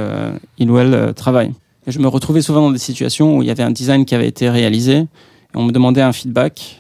il 0.60 0.72
ou 0.72 0.78
elle 0.78 1.14
travaille. 1.16 1.54
Et 1.86 1.92
je 1.92 2.00
me 2.00 2.08
retrouvais 2.08 2.42
souvent 2.42 2.62
dans 2.62 2.72
des 2.72 2.78
situations 2.78 3.38
où 3.38 3.42
il 3.42 3.48
y 3.48 3.52
avait 3.52 3.64
un 3.64 3.72
design 3.72 4.06
qui 4.06 4.16
avait 4.16 4.28
été 4.28 4.50
réalisé 4.50 4.98
et 4.98 5.08
on 5.56 5.64
me 5.64 5.72
demandait 5.72 6.02
un 6.02 6.14
feedback 6.14 6.80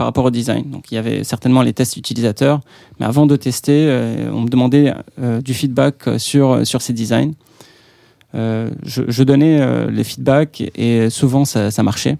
par 0.00 0.06
rapport 0.06 0.24
au 0.24 0.30
design. 0.30 0.70
Donc 0.70 0.90
il 0.90 0.94
y 0.94 0.98
avait 0.98 1.24
certainement 1.24 1.60
les 1.60 1.74
tests 1.74 1.98
utilisateurs, 1.98 2.62
mais 2.98 3.04
avant 3.04 3.26
de 3.26 3.36
tester, 3.36 3.84
euh, 3.86 4.30
on 4.32 4.40
me 4.40 4.48
demandait 4.48 4.94
euh, 5.20 5.42
du 5.42 5.52
feedback 5.52 6.08
sur 6.16 6.66
sur 6.66 6.80
ces 6.80 6.94
designs. 6.94 7.32
Euh, 8.34 8.70
je, 8.82 9.02
je 9.08 9.22
donnais 9.24 9.90
les 9.90 10.04
feedbacks 10.04 10.62
et 10.74 11.10
souvent 11.10 11.44
ça, 11.44 11.70
ça 11.70 11.82
marchait. 11.82 12.16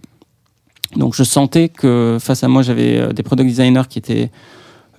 Donc 0.97 1.15
je 1.15 1.23
sentais 1.23 1.69
que 1.69 2.19
face 2.21 2.43
à 2.45 2.49
moi, 2.49 2.63
j'avais 2.63 2.99
euh, 2.99 3.13
des 3.13 3.23
product 3.23 3.49
designers 3.49 3.83
qui 3.89 3.99
étaient 3.99 4.31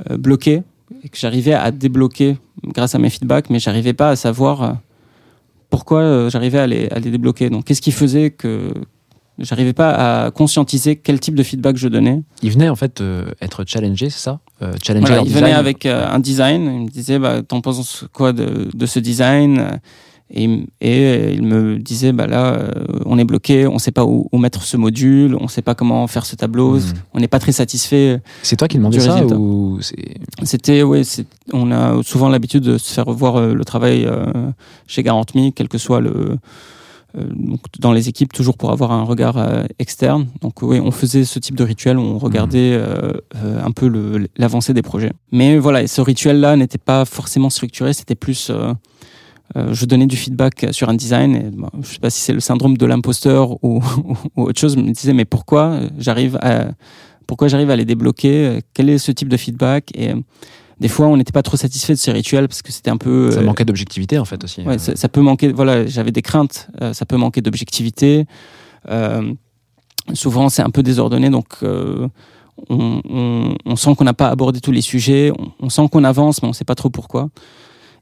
euh, 0.10 0.18
bloqués 0.18 0.64
et 1.04 1.10
que 1.10 1.18
j'arrivais 1.18 1.54
à 1.54 1.72
débloquer 1.72 2.38
grâce 2.64 2.96
à 2.96 3.00
mes 3.00 3.10
feedbacks, 3.10 3.50
mais 3.50 3.60
j'arrivais 3.60 3.94
pas 3.94 4.10
à 4.10 4.16
savoir 4.16 4.64
euh, 4.64 4.72
pourquoi 5.70 6.30
j'arrivais 6.30 6.60
à 6.60 6.68
les, 6.68 6.88
à 6.90 7.00
les 7.00 7.12
débloquer. 7.12 7.50
Donc 7.50 7.66
qu'est-ce 7.66 7.82
qui 7.82 7.92
faisait 7.92 8.30
que 8.32 8.74
j'arrivais 9.40 9.74
pas 9.74 10.26
à 10.26 10.32
conscientiser 10.32 10.98
quel 10.98 11.20
type 11.20 11.36
de 11.36 11.44
feedback 11.44 11.78
je 11.78 11.88
donnais? 11.88 12.22
Il 12.44 12.52
venait 12.52 12.70
en 12.70 12.76
fait 12.76 13.00
euh, 13.02 13.32
être 13.42 13.64
challengé, 13.66 14.10
c'est 14.10 14.20
ça? 14.20 14.40
Euh, 14.62 14.74
Challenger 14.84 15.08
voilà, 15.08 15.22
en 15.22 15.24
il 15.26 15.28
design. 15.30 15.44
venait 15.46 15.56
avec 15.56 15.86
euh, 15.86 16.08
un 16.08 16.20
design, 16.20 16.64
il 16.66 16.82
me 16.86 16.90
disait 16.90 17.20
bah, 17.20 17.42
T'en 17.42 17.62
penses 17.62 18.06
quoi 18.14 18.34
de, 18.34 18.70
de 18.74 18.86
ce 18.86 19.00
design? 19.00 19.80
Et, 20.34 20.44
il- 20.46 20.68
et 20.82 21.34
il 21.34 21.44
me 21.44 21.78
disait 21.78 22.12
bah 22.14 22.26
là, 22.28 22.54
euh, 22.54 22.72
on 23.06 23.18
est 23.18 23.24
bloqué, 23.26 23.68
on 23.68 23.78
sait 23.80 23.92
pas 23.92 24.06
où, 24.06 24.28
où 24.32 24.38
mettre 24.38 24.64
ce 24.64 24.78
module, 24.78 25.36
on 25.40 25.48
sait 25.48 25.62
pas 25.62 25.76
comment 25.76 26.08
faire 26.08 26.26
ce 26.26 26.36
tableau, 26.36 26.76
Mhm. 26.76 26.94
on 27.14 27.20
n'est 27.20 27.28
pas 27.28 27.40
très 27.40 27.52
satisfait. 27.52 28.22
C'est 28.44 28.56
toi 28.56 28.68
qui 28.68 28.78
demandais 28.78 29.00
ça 29.00 29.26
ou 29.38 29.80
C'était, 30.44 30.84
c'est, 31.04 31.26
on 31.54 31.72
a 31.72 32.02
souvent 32.04 32.30
l'habitude 32.30 32.64
de 32.64 32.78
se 32.78 32.94
faire 32.94 33.06
voir 33.12 33.36
euh, 33.38 33.54
le 33.54 33.66
travail 33.66 34.06
euh, 34.06 34.26
chez 34.88 35.04
Garantme, 35.04 35.52
quel 35.56 35.68
que 35.68 35.78
soit 35.78 36.00
le, 36.02 36.38
euh, 37.18 37.24
donc 37.36 37.60
dans 37.80 37.92
les 37.92 38.08
équipes 38.08 38.32
toujours 38.32 38.58
pour 38.58 38.72
avoir 38.72 38.92
un 38.94 39.04
regard 39.04 39.38
euh, 39.38 39.64
externe. 39.80 40.28
Donc 40.42 40.62
oui, 40.62 40.80
on 40.80 40.92
faisait 40.92 41.26
ce 41.26 41.40
type 41.40 41.56
de 41.56 41.64
rituel, 41.66 41.98
où 41.98 42.02
on 42.02 42.18
regardait 42.18 42.72
euh, 42.74 43.12
euh, 43.36 43.60
un 43.64 43.72
peu 43.72 43.92
l'avancée 44.38 44.74
des 44.74 44.82
projets. 44.82 45.12
Mais 45.32 45.58
voilà, 45.58 45.82
et 45.84 45.88
ce 45.88 46.00
rituel-là 46.02 46.56
n'était 46.56 46.78
pas 46.78 47.04
forcément 47.06 47.50
structuré, 47.50 47.92
c'était 47.94 48.16
plus 48.16 48.50
euh, 49.56 49.60
euh, 49.70 49.74
je 49.74 49.86
donnais 49.86 50.06
du 50.08 50.16
feedback 50.18 50.68
sur 50.72 50.90
un 50.90 50.94
design. 50.94 51.36
Et, 51.36 51.50
bon, 51.52 51.70
je 51.82 51.88
sais 51.94 52.00
pas 52.00 52.10
si 52.10 52.22
c'est 52.22 52.34
le 52.34 52.40
syndrome 52.40 52.78
de 52.78 52.86
l'imposteur 52.86 53.64
ou, 53.64 53.82
ou 54.38 54.44
autre 54.44 54.60
chose. 54.60 54.76
Je 54.76 54.80
me 54.82 54.92
disais 54.92 55.14
mais 55.14 55.26
pourquoi 55.26 55.80
j'arrive 55.98 56.38
à 56.42 56.68
pourquoi 57.28 57.48
j'arrive 57.48 57.70
à 57.70 57.76
les 57.76 57.86
débloquer? 57.86 58.60
Quel 58.74 58.90
est 58.90 58.98
ce 58.98 59.12
type 59.12 59.30
de 59.30 59.38
feedback? 59.38 59.92
Et 59.96 60.12
euh, 60.12 60.16
des 60.80 60.88
fois, 60.90 61.08
on 61.08 61.16
n'était 61.18 61.32
pas 61.32 61.44
trop 61.44 61.58
satisfait 61.58 61.94
de 61.94 61.98
ces 62.00 62.12
rituels 62.12 62.48
parce 62.48 62.62
que 62.62 62.72
c'était 62.72 62.90
un 62.90 62.98
peu 62.98 63.32
Ça 63.32 63.40
euh, 63.40 63.44
manquait 63.44 63.64
d'objectivité 63.66 64.18
en 64.20 64.26
fait 64.26 64.44
aussi. 64.44 64.62
Ouais, 64.62 64.76
Euh, 64.76 64.78
ça, 64.80 64.96
ça 64.96 65.08
peut 65.10 65.22
manquer. 65.22 65.52
Voilà, 65.52 65.86
j'avais 65.86 66.12
des 66.12 66.22
craintes. 66.24 66.68
euh, 66.82 66.94
ça 66.94 67.06
peut 67.06 67.18
manquer 67.18 67.42
d'objectivité. 67.42 68.26
Euh, 68.90 69.32
souvent, 70.14 70.50
c'est 70.50 70.62
un 70.64 70.70
peu 70.72 70.84
désordonné, 70.84 71.30
donc 71.30 71.46
euh, 71.64 72.08
on, 72.70 73.02
on- 73.10 73.56
on 73.66 73.76
sent 73.76 73.96
qu'on 73.96 74.04
n'a 74.04 74.14
pas 74.14 74.30
abordé 74.30 74.60
tous 74.60 74.72
les 74.72 74.82
sujets. 74.82 75.32
On, 75.38 75.52
on 75.66 75.70
sent 75.70 75.88
qu'on 75.92 76.04
avance, 76.04 76.42
mais 76.42 76.48
on 76.48 76.52
ne 76.52 76.56
sait 76.56 76.66
pas 76.66 76.76
trop 76.76 76.90
pourquoi. 76.90 77.30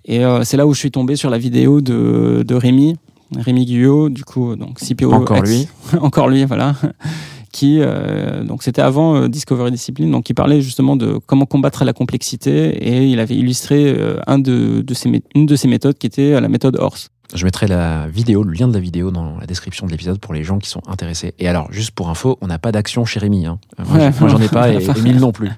Et 0.09 0.25
euh, 0.25 0.43
c'est 0.43 0.57
là 0.57 0.65
où 0.67 0.73
je 0.73 0.79
suis 0.79 0.91
tombé 0.91 1.15
sur 1.15 1.29
la 1.29 1.37
vidéo 1.37 1.79
de, 1.81 2.43
de 2.45 2.55
Rémi, 2.55 2.97
Rémi 3.37 3.65
Guyot, 3.65 4.09
du 4.09 4.23
coup, 4.25 4.55
donc 4.55 4.79
CPO. 4.79 5.13
Encore 5.13 5.37
ex- 5.37 5.49
lui. 5.49 5.67
encore 6.01 6.27
lui, 6.27 6.43
voilà. 6.45 6.75
Qui, 7.51 7.77
euh, 7.79 8.43
donc 8.43 8.61
c'était 8.61 8.81
avant 8.81 9.15
euh, 9.15 9.27
Discovery 9.27 9.71
Discipline, 9.71 10.11
donc 10.11 10.29
il 10.29 10.35
parlait 10.35 10.61
justement 10.61 10.95
de 10.95 11.19
comment 11.25 11.45
combattre 11.47 11.83
la 11.83 11.93
complexité 11.93 12.67
et 12.77 13.07
il 13.07 13.19
avait 13.19 13.35
illustré 13.35 13.85
euh, 13.97 14.19
un 14.27 14.37
de, 14.37 14.81
de 14.81 14.93
ses 14.93 15.09
une 15.33 15.45
de 15.47 15.55
ses 15.55 15.67
méthodes 15.67 15.97
qui 15.97 16.05
était 16.05 16.33
euh, 16.33 16.41
la 16.41 16.47
méthode 16.47 16.75
Horse. 16.79 17.09
Je 17.33 17.45
mettrai 17.45 17.65
la 17.67 18.07
vidéo, 18.07 18.43
le 18.43 18.53
lien 18.53 18.67
de 18.67 18.73
la 18.73 18.79
vidéo 18.79 19.09
dans 19.09 19.37
la 19.39 19.47
description 19.47 19.87
de 19.87 19.91
l'épisode 19.91 20.19
pour 20.19 20.33
les 20.35 20.43
gens 20.43 20.59
qui 20.59 20.69
sont 20.69 20.81
intéressés. 20.87 21.33
Et 21.39 21.47
alors, 21.47 21.71
juste 21.71 21.91
pour 21.91 22.09
info, 22.09 22.37
on 22.41 22.47
n'a 22.47 22.59
pas 22.59 22.71
d'action 22.71 23.03
chez 23.05 23.19
Rémi. 23.19 23.45
Hein. 23.47 23.59
Moi, 23.79 23.97
Ouais. 23.97 24.11
j'ai- 24.13 24.19
moi, 24.19 24.29
j'en 24.29 24.39
ai 24.41 24.47
pas 24.49 24.71
et 24.71 24.83
Émile 24.97 25.17
non 25.17 25.31
plus. 25.31 25.49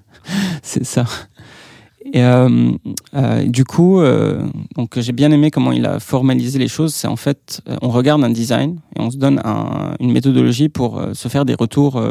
C'est 0.63 0.85
ça. 0.85 1.05
Et 2.03 2.23
euh, 2.23 2.71
euh, 3.15 3.43
du 3.45 3.63
coup, 3.63 3.99
euh, 4.01 4.43
donc 4.75 4.99
j'ai 4.99 5.11
bien 5.11 5.31
aimé 5.31 5.51
comment 5.51 5.71
il 5.71 5.85
a 5.85 5.99
formalisé 5.99 6.57
les 6.59 6.67
choses. 6.67 6.93
C'est 6.93 7.07
en 7.07 7.15
fait, 7.15 7.61
on 7.81 7.89
regarde 7.89 8.23
un 8.23 8.29
design 8.29 8.79
et 8.95 9.01
on 9.01 9.11
se 9.11 9.17
donne 9.17 9.39
un- 9.45 9.95
une 9.99 10.11
méthodologie 10.11 10.67
pour 10.69 11.01
se 11.13 11.27
faire 11.27 11.45
des 11.45 11.53
retours 11.55 12.01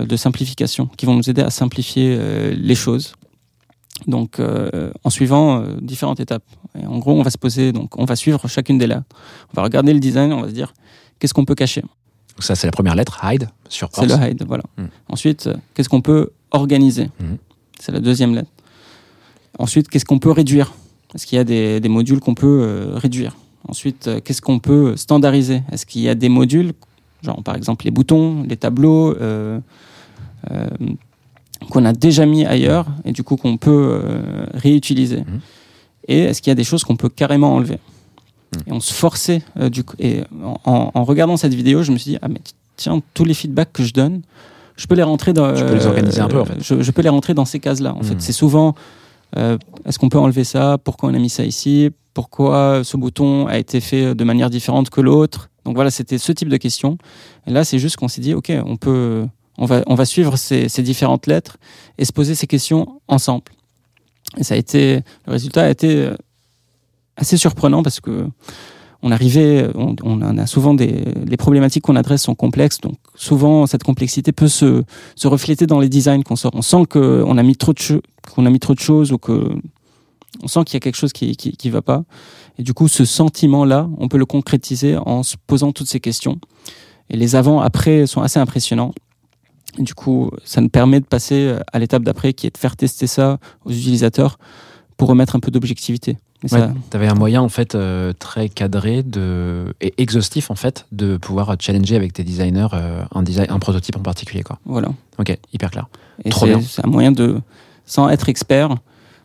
de 0.00 0.16
simplification 0.16 0.86
qui 0.96 1.06
vont 1.06 1.14
nous 1.14 1.28
aider 1.30 1.42
à 1.42 1.50
simplifier 1.50 2.18
les 2.56 2.74
choses. 2.74 3.14
Donc, 4.06 4.40
en 5.04 5.10
suivant 5.10 5.62
différentes 5.80 6.20
étapes. 6.20 6.44
Et 6.80 6.86
en 6.86 6.98
gros, 6.98 7.12
on 7.12 7.22
va 7.22 7.30
se 7.30 7.38
poser, 7.38 7.72
donc 7.72 7.96
on 7.98 8.04
va 8.06 8.16
suivre 8.16 8.48
chacune 8.48 8.78
des 8.78 8.86
lettres. 8.86 9.04
On 9.52 9.54
va 9.56 9.62
regarder 9.62 9.92
le 9.92 10.00
design, 10.00 10.32
on 10.32 10.40
va 10.42 10.48
se 10.48 10.54
dire 10.54 10.72
qu'est-ce 11.18 11.34
qu'on 11.34 11.44
peut 11.44 11.54
cacher? 11.54 11.82
Ça, 12.40 12.56
c'est 12.56 12.66
la 12.66 12.72
première 12.72 12.96
lettre, 12.96 13.20
hide, 13.22 13.48
sur 13.68 13.88
C'est 13.92 14.06
le 14.06 14.30
hide, 14.30 14.44
voilà. 14.48 14.64
Hmm. 14.76 14.86
Ensuite, 15.08 15.48
qu'est-ce 15.74 15.88
qu'on 15.88 16.00
peut 16.00 16.30
organiser? 16.50 17.08
Mhm. 17.20 17.36
C'est 17.78 17.92
la 17.92 18.00
deuxième 18.00 18.34
lettre. 18.34 18.50
Ensuite, 19.58 19.88
qu'est-ce 19.88 20.04
qu'on 20.04 20.18
peut 20.18 20.30
réduire? 20.30 20.72
Est-ce 21.14 21.26
qu'il 21.26 21.36
y 21.36 21.40
a 21.40 21.44
des, 21.44 21.80
des 21.80 21.88
modules 21.88 22.20
qu'on 22.20 22.34
peut 22.34 22.60
euh, 22.62 22.92
réduire? 22.96 23.36
Ensuite, 23.68 24.08
euh, 24.08 24.20
qu'est-ce 24.22 24.42
qu'on 24.42 24.58
peut 24.58 24.96
standardiser? 24.96 25.62
Est-ce 25.72 25.86
qu'il 25.86 26.02
y 26.02 26.08
a 26.08 26.14
des 26.14 26.28
modules, 26.28 26.72
genre 27.22 27.42
par 27.42 27.54
exemple 27.56 27.84
les 27.84 27.90
boutons, 27.90 28.42
les 28.48 28.56
tableaux, 28.56 29.16
euh, 29.16 29.60
euh, 30.50 30.66
qu'on 31.70 31.84
a 31.84 31.92
déjà 31.92 32.26
mis 32.26 32.44
ailleurs 32.44 32.86
et 33.04 33.12
du 33.12 33.22
coup 33.22 33.36
qu'on 33.36 33.56
peut 33.56 33.70
euh, 34.02 34.46
réutiliser? 34.54 35.18
Mhm. 35.20 35.40
Et 36.08 36.18
est-ce 36.20 36.42
qu'il 36.42 36.50
y 36.50 36.52
a 36.52 36.56
des 36.56 36.64
choses 36.64 36.84
qu'on 36.84 36.96
peut 36.96 37.08
carrément 37.08 37.54
enlever? 37.54 37.78
Mhm. 38.56 38.62
Et 38.66 38.72
on 38.72 38.80
se 38.80 38.92
forçait 38.92 39.42
du 39.70 39.84
coup. 39.84 39.96
Et 40.00 40.22
en, 40.64 41.04
regardant 41.04 41.36
cette 41.36 41.54
vidéo, 41.54 41.82
je 41.82 41.92
me 41.92 41.96
suis 41.98 42.10
dit 42.12 42.18
ah 42.20 42.28
mais 42.28 42.40
tiens 42.76 43.00
tous 43.14 43.24
les 43.24 43.34
feedbacks 43.34 43.72
que 43.72 43.84
je 43.84 43.92
donne, 43.94 44.20
je 44.76 44.86
peux 44.88 44.96
les 44.96 45.02
rentrer 45.04 45.32
dans. 45.32 45.54
Tu 45.54 45.64
peux 45.64 45.74
les 45.74 45.86
organiser 45.86 46.20
un 46.20 46.28
peu, 46.28 46.40
en 46.40 46.44
fait. 46.44 46.60
Je, 46.60 46.82
je 46.82 46.90
peux 46.90 47.02
les 47.02 47.08
rentrer 47.08 47.32
dans 47.34 47.44
ces 47.44 47.60
cases-là. 47.60 47.94
En 47.94 47.98
Mhm. 47.98 48.04
fait, 48.04 48.14
c'est 48.20 48.32
souvent 48.32 48.74
euh, 49.36 49.58
est-ce 49.84 49.98
qu'on 49.98 50.08
peut 50.08 50.18
enlever 50.18 50.44
ça? 50.44 50.78
Pourquoi 50.82 51.10
on 51.10 51.14
a 51.14 51.18
mis 51.18 51.28
ça 51.28 51.44
ici? 51.44 51.90
Pourquoi 52.12 52.82
ce 52.84 52.96
bouton 52.96 53.46
a 53.46 53.58
été 53.58 53.80
fait 53.80 54.14
de 54.14 54.24
manière 54.24 54.50
différente 54.50 54.90
que 54.90 55.00
l'autre? 55.00 55.50
Donc 55.64 55.74
voilà, 55.74 55.90
c'était 55.90 56.18
ce 56.18 56.32
type 56.32 56.48
de 56.48 56.56
questions. 56.56 56.98
Et 57.46 57.50
là, 57.50 57.64
c'est 57.64 57.78
juste 57.78 57.96
qu'on 57.96 58.08
s'est 58.08 58.20
dit 58.20 58.34
ok, 58.34 58.52
on 58.64 58.76
peut, 58.76 59.26
on 59.58 59.66
va, 59.66 59.82
on 59.86 59.94
va 59.94 60.04
suivre 60.04 60.36
ces, 60.36 60.68
ces 60.68 60.82
différentes 60.82 61.26
lettres 61.26 61.56
et 61.98 62.04
se 62.04 62.12
poser 62.12 62.34
ces 62.34 62.46
questions 62.46 63.00
ensemble. 63.08 63.44
Et 64.36 64.44
ça 64.44 64.54
a 64.54 64.56
été, 64.58 65.00
le 65.26 65.32
résultat 65.32 65.64
a 65.64 65.70
été 65.70 65.96
euh, 65.96 66.16
assez 67.16 67.36
surprenant 67.36 67.82
parce 67.82 68.00
que 68.00 68.28
on 69.06 69.10
arrivait, 69.10 69.68
on, 69.74 69.94
on 70.02 70.38
a 70.38 70.46
souvent 70.46 70.72
des, 70.72 71.04
les 71.26 71.36
problématiques 71.36 71.84
qu'on 71.84 71.94
adresse 71.94 72.22
sont 72.22 72.34
complexes, 72.34 72.80
donc 72.80 72.94
souvent 73.14 73.66
cette 73.66 73.82
complexité 73.82 74.32
peut 74.32 74.48
se, 74.48 74.82
refléter 75.24 75.66
dans 75.66 75.78
les 75.78 75.90
designs 75.90 76.22
qu'on 76.22 76.36
sort. 76.36 76.52
On 76.54 76.62
sent 76.62 76.86
qu'on 76.88 77.36
a 77.36 77.42
mis 77.42 77.54
trop 77.54 77.74
de 77.74 78.02
qu'on 78.34 78.46
a 78.46 78.50
mis 78.50 78.60
trop 78.60 78.72
de 78.72 78.80
choses 78.80 79.12
ou 79.12 79.18
que 79.18 79.54
on 80.42 80.48
sent 80.48 80.64
qu'il 80.64 80.74
y 80.74 80.78
a 80.78 80.80
quelque 80.80 80.96
chose 80.96 81.12
qui, 81.12 81.36
qui, 81.36 81.54
qui 81.54 81.68
va 81.68 81.82
pas. 81.82 82.04
Et 82.58 82.62
du 82.62 82.72
coup, 82.72 82.88
ce 82.88 83.04
sentiment-là, 83.04 83.88
on 83.98 84.08
peut 84.08 84.16
le 84.16 84.24
concrétiser 84.24 84.96
en 84.96 85.22
se 85.22 85.36
posant 85.46 85.72
toutes 85.72 85.88
ces 85.88 86.00
questions. 86.00 86.38
Et 87.10 87.18
les 87.18 87.36
avant-après 87.36 88.06
sont 88.06 88.22
assez 88.22 88.38
impressionnants. 88.40 88.92
Et 89.78 89.82
du 89.82 89.94
coup, 89.94 90.30
ça 90.44 90.62
nous 90.62 90.70
permet 90.70 91.00
de 91.00 91.04
passer 91.04 91.56
à 91.72 91.78
l'étape 91.78 92.04
d'après, 92.04 92.32
qui 92.32 92.46
est 92.46 92.54
de 92.54 92.58
faire 92.58 92.74
tester 92.74 93.06
ça 93.06 93.38
aux 93.66 93.70
utilisateurs 93.70 94.38
pour 94.96 95.08
remettre 95.08 95.36
un 95.36 95.40
peu 95.40 95.50
d'objectivité. 95.50 96.16
Ça- 96.48 96.72
Tu 96.90 96.96
avais 96.96 97.08
un 97.08 97.14
moyen 97.14 97.40
en 97.42 97.48
fait 97.48 97.74
euh, 97.74 98.12
très 98.18 98.48
cadré 98.48 99.02
de... 99.02 99.74
et 99.80 99.94
exhaustif 99.98 100.50
en 100.50 100.54
fait 100.54 100.86
de 100.92 101.16
pouvoir 101.16 101.54
challenger 101.58 101.96
avec 101.96 102.12
tes 102.12 102.24
designers 102.24 102.68
euh, 102.74 103.02
un, 103.14 103.22
design, 103.22 103.46
un 103.50 103.58
prototype 103.58 103.96
en 103.96 104.00
particulier. 104.02 104.42
Quoi. 104.42 104.58
voilà. 104.64 104.88
Ok, 105.18 105.36
hyper 105.52 105.70
clair. 105.70 105.86
Et 106.24 106.30
Trop 106.30 106.46
c'est- 106.46 106.52
bien. 106.52 106.60
c'est 106.60 106.84
un 106.84 106.88
moyen 106.90 107.12
de, 107.12 107.40
sans 107.86 108.08
être 108.08 108.28
expert, 108.28 108.74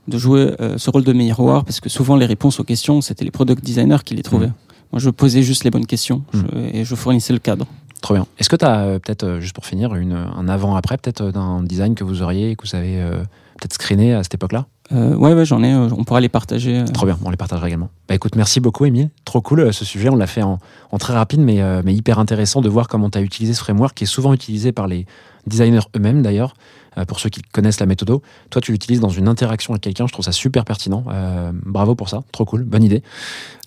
de 0.07 0.17
jouer 0.17 0.53
euh, 0.59 0.78
ce 0.78 0.89
rôle 0.89 1.03
de 1.03 1.13
miroir, 1.13 1.63
parce 1.65 1.80
que 1.80 1.89
souvent 1.89 2.15
les 2.15 2.26
réponses 2.26 2.59
aux 2.59 2.63
questions, 2.63 3.01
c'était 3.01 3.26
les 3.26 3.32
product 3.32 3.63
designers 3.63 4.03
qui 4.03 4.15
les 4.15 4.24
trouvaient. 4.24 4.47
Mhm. 4.47 4.53
Moi, 4.91 4.99
je 4.99 5.09
posais 5.11 5.43
juste 5.43 5.63
les 5.65 5.70
bonnes 5.70 5.86
questions 5.86 6.24
je- 6.34 6.39
et 6.74 6.84
je 6.84 6.95
fournissais 6.95 7.34
le 7.34 7.39
cadre. 7.39 7.67
Trop 8.01 8.13
bien. 8.15 8.26
Est-ce 8.39 8.49
que 8.49 8.55
tu 8.55 8.65
as 8.65 8.97
peut-être, 8.99 9.24
euh, 9.24 9.39
juste 9.41 9.53
pour 9.53 9.65
finir, 9.65 9.93
une, 9.95 10.13
un 10.13 10.47
avant-après 10.47 10.97
peut-être 10.97 11.22
euh, 11.22 11.32
d'un 11.32 11.61
design 11.61 11.93
que 11.95 12.03
vous 12.03 12.22
auriez, 12.24 12.55
que 12.55 12.65
vous 12.67 12.76
avez 12.76 12.99
euh, 12.99 13.20
peut-être 13.59 13.74
screené 13.74 14.13
à 14.13 14.24
cette 14.24 14.34
époque-là? 14.36 14.65
Euh, 14.92 15.16
ouais, 15.16 15.34
ouais, 15.34 15.46
j'en 15.46 15.62
ai. 15.64 15.72
euh, 15.74 15.88
on 15.96 16.04
pourra 16.04 16.20
les 16.20 16.30
partager. 16.30 16.80
euh. 16.80 16.86
Trop 16.86 17.06
bien, 17.06 17.18
on 17.24 17.30
les 17.30 17.38
partagera 17.38 17.68
également. 17.68 17.90
Bah 18.08 18.16
écoute, 18.16 18.36
merci 18.36 18.60
beaucoup 18.60 18.86
Émile. 18.86 19.10
Trop 19.24 19.40
cool 19.42 19.60
euh, 19.60 19.72
ce 19.72 19.86
sujet, 19.86 20.10
on 20.10 20.16
l'a 20.16 20.26
fait 20.28 20.42
en, 20.42 20.58
en 20.92 20.98
très 20.98 21.14
rapide 21.14 21.42
mais, 21.42 21.62
euh, 21.62 21.82
mais 21.86 21.94
hyper 21.94 22.18
intéressant 22.18 22.62
de 22.62 22.70
voir 22.70 22.88
comment 22.88 23.10
tu 23.10 23.18
as 23.18 23.22
utilisé 23.22 23.54
ce 23.54 23.60
framework 23.60 23.96
qui 23.96 24.06
est 24.06 24.08
souvent 24.08 24.34
utilisé 24.34 24.72
par 24.72 24.88
les 24.88 25.06
designers 25.46 25.80
eux-mêmes 25.96 26.22
d'ailleurs, 26.24 26.56
euh, 26.98 27.06
pour 27.06 27.20
ceux 27.20 27.30
qui 27.30 27.42
connaissent 27.44 27.80
la 27.80 27.86
méthode. 27.86 28.20
Toi 28.50 28.62
tu 28.62 28.72
l'utilises 28.72 29.00
dans 29.00 29.10
une 29.10 29.28
interaction 29.28 29.74
avec 29.74 29.84
quelqu'un, 29.84 30.08
je 30.08 30.14
trouve 30.14 30.26
ça 30.26 30.32
super 30.32 30.66
pertinent. 30.66 31.04
Euh, 31.10 31.52
bravo 31.54 31.94
pour 31.94 32.10
ça, 32.10 32.24
trop 32.32 32.46
cool, 32.46 32.64
bonne 32.64 32.84
idée. 32.84 33.04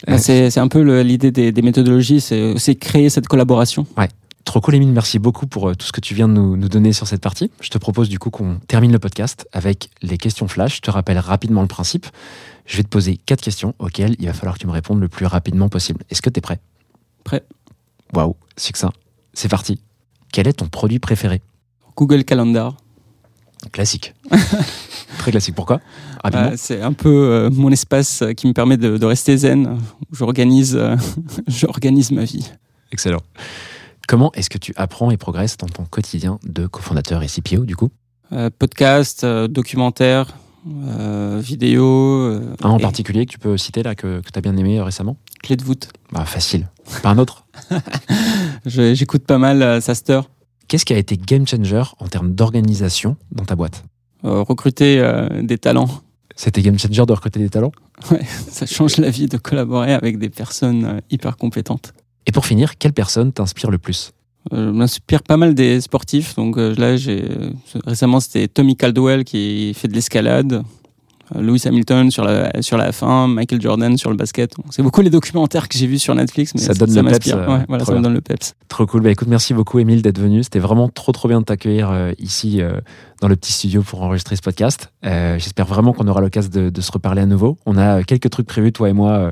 Bah, 0.08 0.18
c'est 0.18 0.58
un 0.58 0.68
peu 0.68 1.02
l'idée 1.02 1.30
des, 1.30 1.52
des 1.52 1.62
méthodologies, 1.62 2.20
c'est 2.20 2.74
créer 2.74 3.10
cette 3.10 3.28
collaboration. 3.28 3.86
Trop 3.94 4.02
cool, 4.44 4.74
Émile. 4.74 4.92
Merci 4.92 5.18
beaucoup 5.18 5.46
pour 5.46 5.68
euh, 5.68 5.74
tout 5.74 5.86
ce 5.86 5.92
que 5.92 6.00
tu 6.00 6.14
viens 6.14 6.28
de 6.28 6.34
nous, 6.34 6.56
nous 6.56 6.68
donner 6.68 6.92
sur 6.92 7.06
cette 7.06 7.20
partie. 7.20 7.50
Je 7.60 7.70
te 7.70 7.78
propose 7.78 8.08
du 8.08 8.18
coup 8.18 8.30
qu'on 8.30 8.58
termine 8.68 8.92
le 8.92 8.98
podcast 8.98 9.46
avec 9.52 9.90
les 10.02 10.18
questions 10.18 10.48
flash. 10.48 10.76
Je 10.76 10.80
te 10.80 10.90
rappelle 10.90 11.18
rapidement 11.18 11.62
le 11.62 11.68
principe. 11.68 12.06
Je 12.66 12.76
vais 12.76 12.82
te 12.82 12.88
poser 12.88 13.16
quatre 13.16 13.40
questions 13.40 13.74
auxquelles 13.78 14.16
il 14.18 14.26
va 14.26 14.32
falloir 14.32 14.54
que 14.54 14.60
tu 14.60 14.66
me 14.66 14.72
répondes 14.72 15.00
le 15.00 15.08
plus 15.08 15.26
rapidement 15.26 15.68
possible. 15.68 16.02
Est-ce 16.10 16.22
que 16.22 16.30
tu 16.30 16.38
es 16.38 16.40
prêt? 16.40 16.60
Prêt. 17.24 17.44
Waouh, 18.14 18.36
succinct. 18.56 18.92
C'est 19.34 19.48
parti. 19.48 19.80
Quel 20.32 20.46
est 20.46 20.54
ton 20.54 20.68
produit 20.68 20.98
préféré? 20.98 21.42
Google 21.96 22.24
Calendar, 22.24 22.76
Classique. 23.70 24.14
Très 25.18 25.30
classique. 25.30 25.54
Pourquoi? 25.54 25.80
Euh, 26.24 26.54
c'est 26.56 26.82
un 26.82 26.92
peu 26.92 27.08
euh, 27.08 27.50
mon 27.50 27.70
espace 27.70 28.22
euh, 28.22 28.32
qui 28.32 28.46
me 28.48 28.52
permet 28.52 28.76
de, 28.76 28.96
de 28.96 29.06
rester 29.06 29.36
zen. 29.36 29.78
J'organise, 30.10 30.74
euh, 30.76 30.96
j'organise 31.46 32.10
ma 32.10 32.24
vie. 32.24 32.50
Excellent. 32.90 33.20
Comment 34.08 34.32
est-ce 34.32 34.50
que 34.50 34.58
tu 34.58 34.72
apprends 34.76 35.10
et 35.10 35.16
progresses 35.16 35.56
dans 35.56 35.68
ton 35.68 35.84
quotidien 35.84 36.38
de 36.44 36.66
cofondateur 36.66 37.22
et 37.22 37.26
CPO 37.26 37.64
du 37.64 37.76
coup 37.76 37.90
Euh, 38.32 38.50
podcast, 38.56 39.24
euh, 39.24 39.48
documentaire, 39.48 40.34
euh, 40.68 41.40
vidéo, 41.42 41.84
euh, 41.84 42.54
Un 42.62 42.70
en 42.70 42.78
et 42.78 42.82
particulier 42.82 43.26
que 43.26 43.32
tu 43.32 43.38
peux 43.38 43.56
citer 43.56 43.82
là 43.82 43.96
que, 43.96 44.20
tu 44.20 44.38
as 44.38 44.40
bien 44.40 44.56
aimé 44.56 44.78
euh, 44.78 44.84
récemment 44.84 45.16
clé 45.42 45.56
de 45.56 45.64
voûte. 45.64 45.88
Bah 46.12 46.24
facile. 46.24 46.68
Pas 47.02 47.10
un 47.10 47.18
autre 47.18 47.46
J'écoute 48.66 49.24
pas 49.24 49.38
mal 49.38 49.82
Saster. 49.82 50.20
Qu'est-ce 50.68 50.84
qui 50.84 50.92
a 50.92 50.98
été 50.98 51.16
game 51.16 51.46
changer 51.48 51.82
en 51.98 52.06
termes 52.06 52.32
d'organisation 52.32 53.16
dans 53.32 53.44
ta 53.44 53.56
boîte 53.56 53.84
recruter 54.22 55.04
des 55.42 55.58
talents. 55.58 55.88
C'était 56.36 56.62
game 56.62 56.78
changer 56.78 57.04
de 57.04 57.12
recruter 57.12 57.40
des 57.40 57.48
talents 57.48 57.72
Ça 58.48 58.66
change 58.66 58.98
la 58.98 59.10
vie 59.10 59.26
de 59.26 59.36
collaborer 59.36 59.94
avec 59.94 60.18
des 60.18 60.30
personnes 60.30 61.00
hyper 61.10 61.36
compétentes. 61.36 61.92
Et 62.26 62.32
pour 62.32 62.46
finir, 62.46 62.78
quelle 62.78 62.92
personne 62.92 63.32
t'inspire 63.32 63.70
le 63.70 63.78
plus 63.78 64.12
Euh, 64.52 64.66
je 64.66 64.70
m'inspire 64.70 65.22
pas 65.22 65.36
mal 65.36 65.54
des 65.54 65.80
sportifs. 65.80 66.34
Donc 66.36 66.56
euh, 66.58 66.74
là, 66.76 66.96
j'ai 66.96 67.24
récemment 67.86 68.20
c'était 68.20 68.48
Tommy 68.48 68.76
Caldwell 68.76 69.24
qui 69.24 69.72
fait 69.74 69.88
de 69.88 69.94
l'escalade. 69.94 70.62
Lewis 71.34 71.62
Hamilton 71.64 72.10
sur 72.10 72.24
la, 72.24 72.60
sur 72.60 72.76
la 72.76 72.90
F1, 72.90 73.26
Michael 73.32 73.58
Jordan 73.62 73.96
sur 73.96 74.10
le 74.10 74.16
basket. 74.16 74.54
C'est 74.68 74.82
beaucoup 74.82 75.00
les 75.00 75.08
documentaires 75.08 75.66
que 75.66 75.78
j'ai 75.78 75.86
vus 75.86 75.98
sur 75.98 76.14
Netflix, 76.14 76.52
mais 76.54 76.60
Ça 76.60 76.74
donne 76.74 76.94
le 76.94 77.00
m'inspire. 77.02 77.38
peps, 77.38 77.48
euh, 77.48 77.56
Ouais, 77.58 77.64
voilà, 77.68 77.84
trop 77.84 77.92
ça 77.92 77.98
me 77.98 78.02
donne 78.04 78.12
le 78.12 78.20
peps. 78.20 78.52
Trop 78.68 78.84
cool. 78.84 79.00
Bah 79.00 79.10
écoute, 79.10 79.28
merci 79.28 79.54
beaucoup, 79.54 79.78
Émile, 79.78 80.02
d'être 80.02 80.18
venu. 80.18 80.42
C'était 80.42 80.58
vraiment 80.58 80.90
trop, 80.90 81.10
trop 81.12 81.28
bien 81.28 81.40
de 81.40 81.46
t'accueillir 81.46 81.90
euh, 81.90 82.12
ici 82.18 82.60
euh, 82.60 82.74
dans 83.22 83.28
le 83.28 83.36
petit 83.36 83.52
studio 83.52 83.80
pour 83.82 84.02
enregistrer 84.02 84.36
ce 84.36 84.42
podcast. 84.42 84.92
Euh, 85.06 85.38
J'espère 85.38 85.64
vraiment 85.64 85.94
qu'on 85.94 86.06
aura 86.06 86.20
l'occasion 86.20 86.50
de, 86.52 86.68
de 86.68 86.80
se 86.82 86.92
reparler 86.92 87.22
à 87.22 87.26
nouveau. 87.26 87.56
On 87.64 87.78
a 87.78 88.00
euh, 88.00 88.02
quelques 88.02 88.28
trucs 88.28 88.46
prévus, 88.46 88.72
toi 88.72 88.90
et 88.90 88.92
moi. 88.92 89.12
euh, 89.12 89.30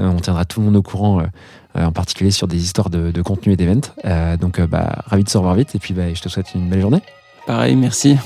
euh, 0.00 0.08
on 0.08 0.20
tiendra 0.20 0.46
tout 0.46 0.60
le 0.60 0.66
monde 0.66 0.76
au 0.76 0.82
courant, 0.82 1.20
euh, 1.20 1.24
euh, 1.24 1.26
en 1.74 1.92
particulier 1.92 2.30
sur 2.30 2.48
des 2.48 2.62
histoires 2.62 2.90
de, 2.90 3.10
de 3.10 3.22
contenu 3.22 3.52
et 3.52 3.56
d'events. 3.56 3.92
Euh, 4.04 4.36
donc, 4.36 4.58
euh, 4.58 4.66
bah, 4.66 5.02
ravi 5.06 5.24
de 5.24 5.28
se 5.28 5.38
revoir 5.38 5.54
vite. 5.54 5.74
Et 5.74 5.78
puis, 5.78 5.94
bah, 5.94 6.12
je 6.12 6.20
te 6.20 6.28
souhaite 6.28 6.54
une 6.54 6.68
belle 6.68 6.80
journée. 6.80 7.00
Pareil, 7.46 7.76
merci. 7.76 8.16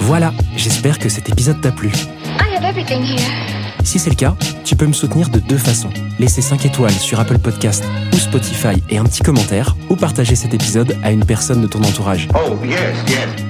Voilà, 0.00 0.32
j'espère 0.56 0.98
que 0.98 1.08
cet 1.08 1.28
épisode 1.28 1.60
t'a 1.60 1.70
plu. 1.70 1.88
I 1.88 2.56
have 2.56 2.64
everything 2.64 3.02
here. 3.02 3.30
Si 3.84 3.98
c'est 3.98 4.10
le 4.10 4.16
cas, 4.16 4.36
tu 4.64 4.76
peux 4.76 4.86
me 4.86 4.92
soutenir 4.92 5.30
de 5.30 5.38
deux 5.38 5.56
façons. 5.58 5.90
Laisser 6.18 6.42
5 6.42 6.64
étoiles 6.66 6.92
sur 6.92 7.18
Apple 7.18 7.38
Podcast 7.38 7.84
ou 8.12 8.16
Spotify 8.16 8.82
et 8.88 8.98
un 8.98 9.04
petit 9.04 9.22
commentaire, 9.22 9.74
ou 9.88 9.96
partager 9.96 10.36
cet 10.36 10.54
épisode 10.54 10.96
à 11.02 11.12
une 11.12 11.24
personne 11.24 11.62
de 11.62 11.66
ton 11.66 11.82
entourage. 11.82 12.28
Oh, 12.34 12.56
yes, 12.64 12.78
yes. 13.08 13.49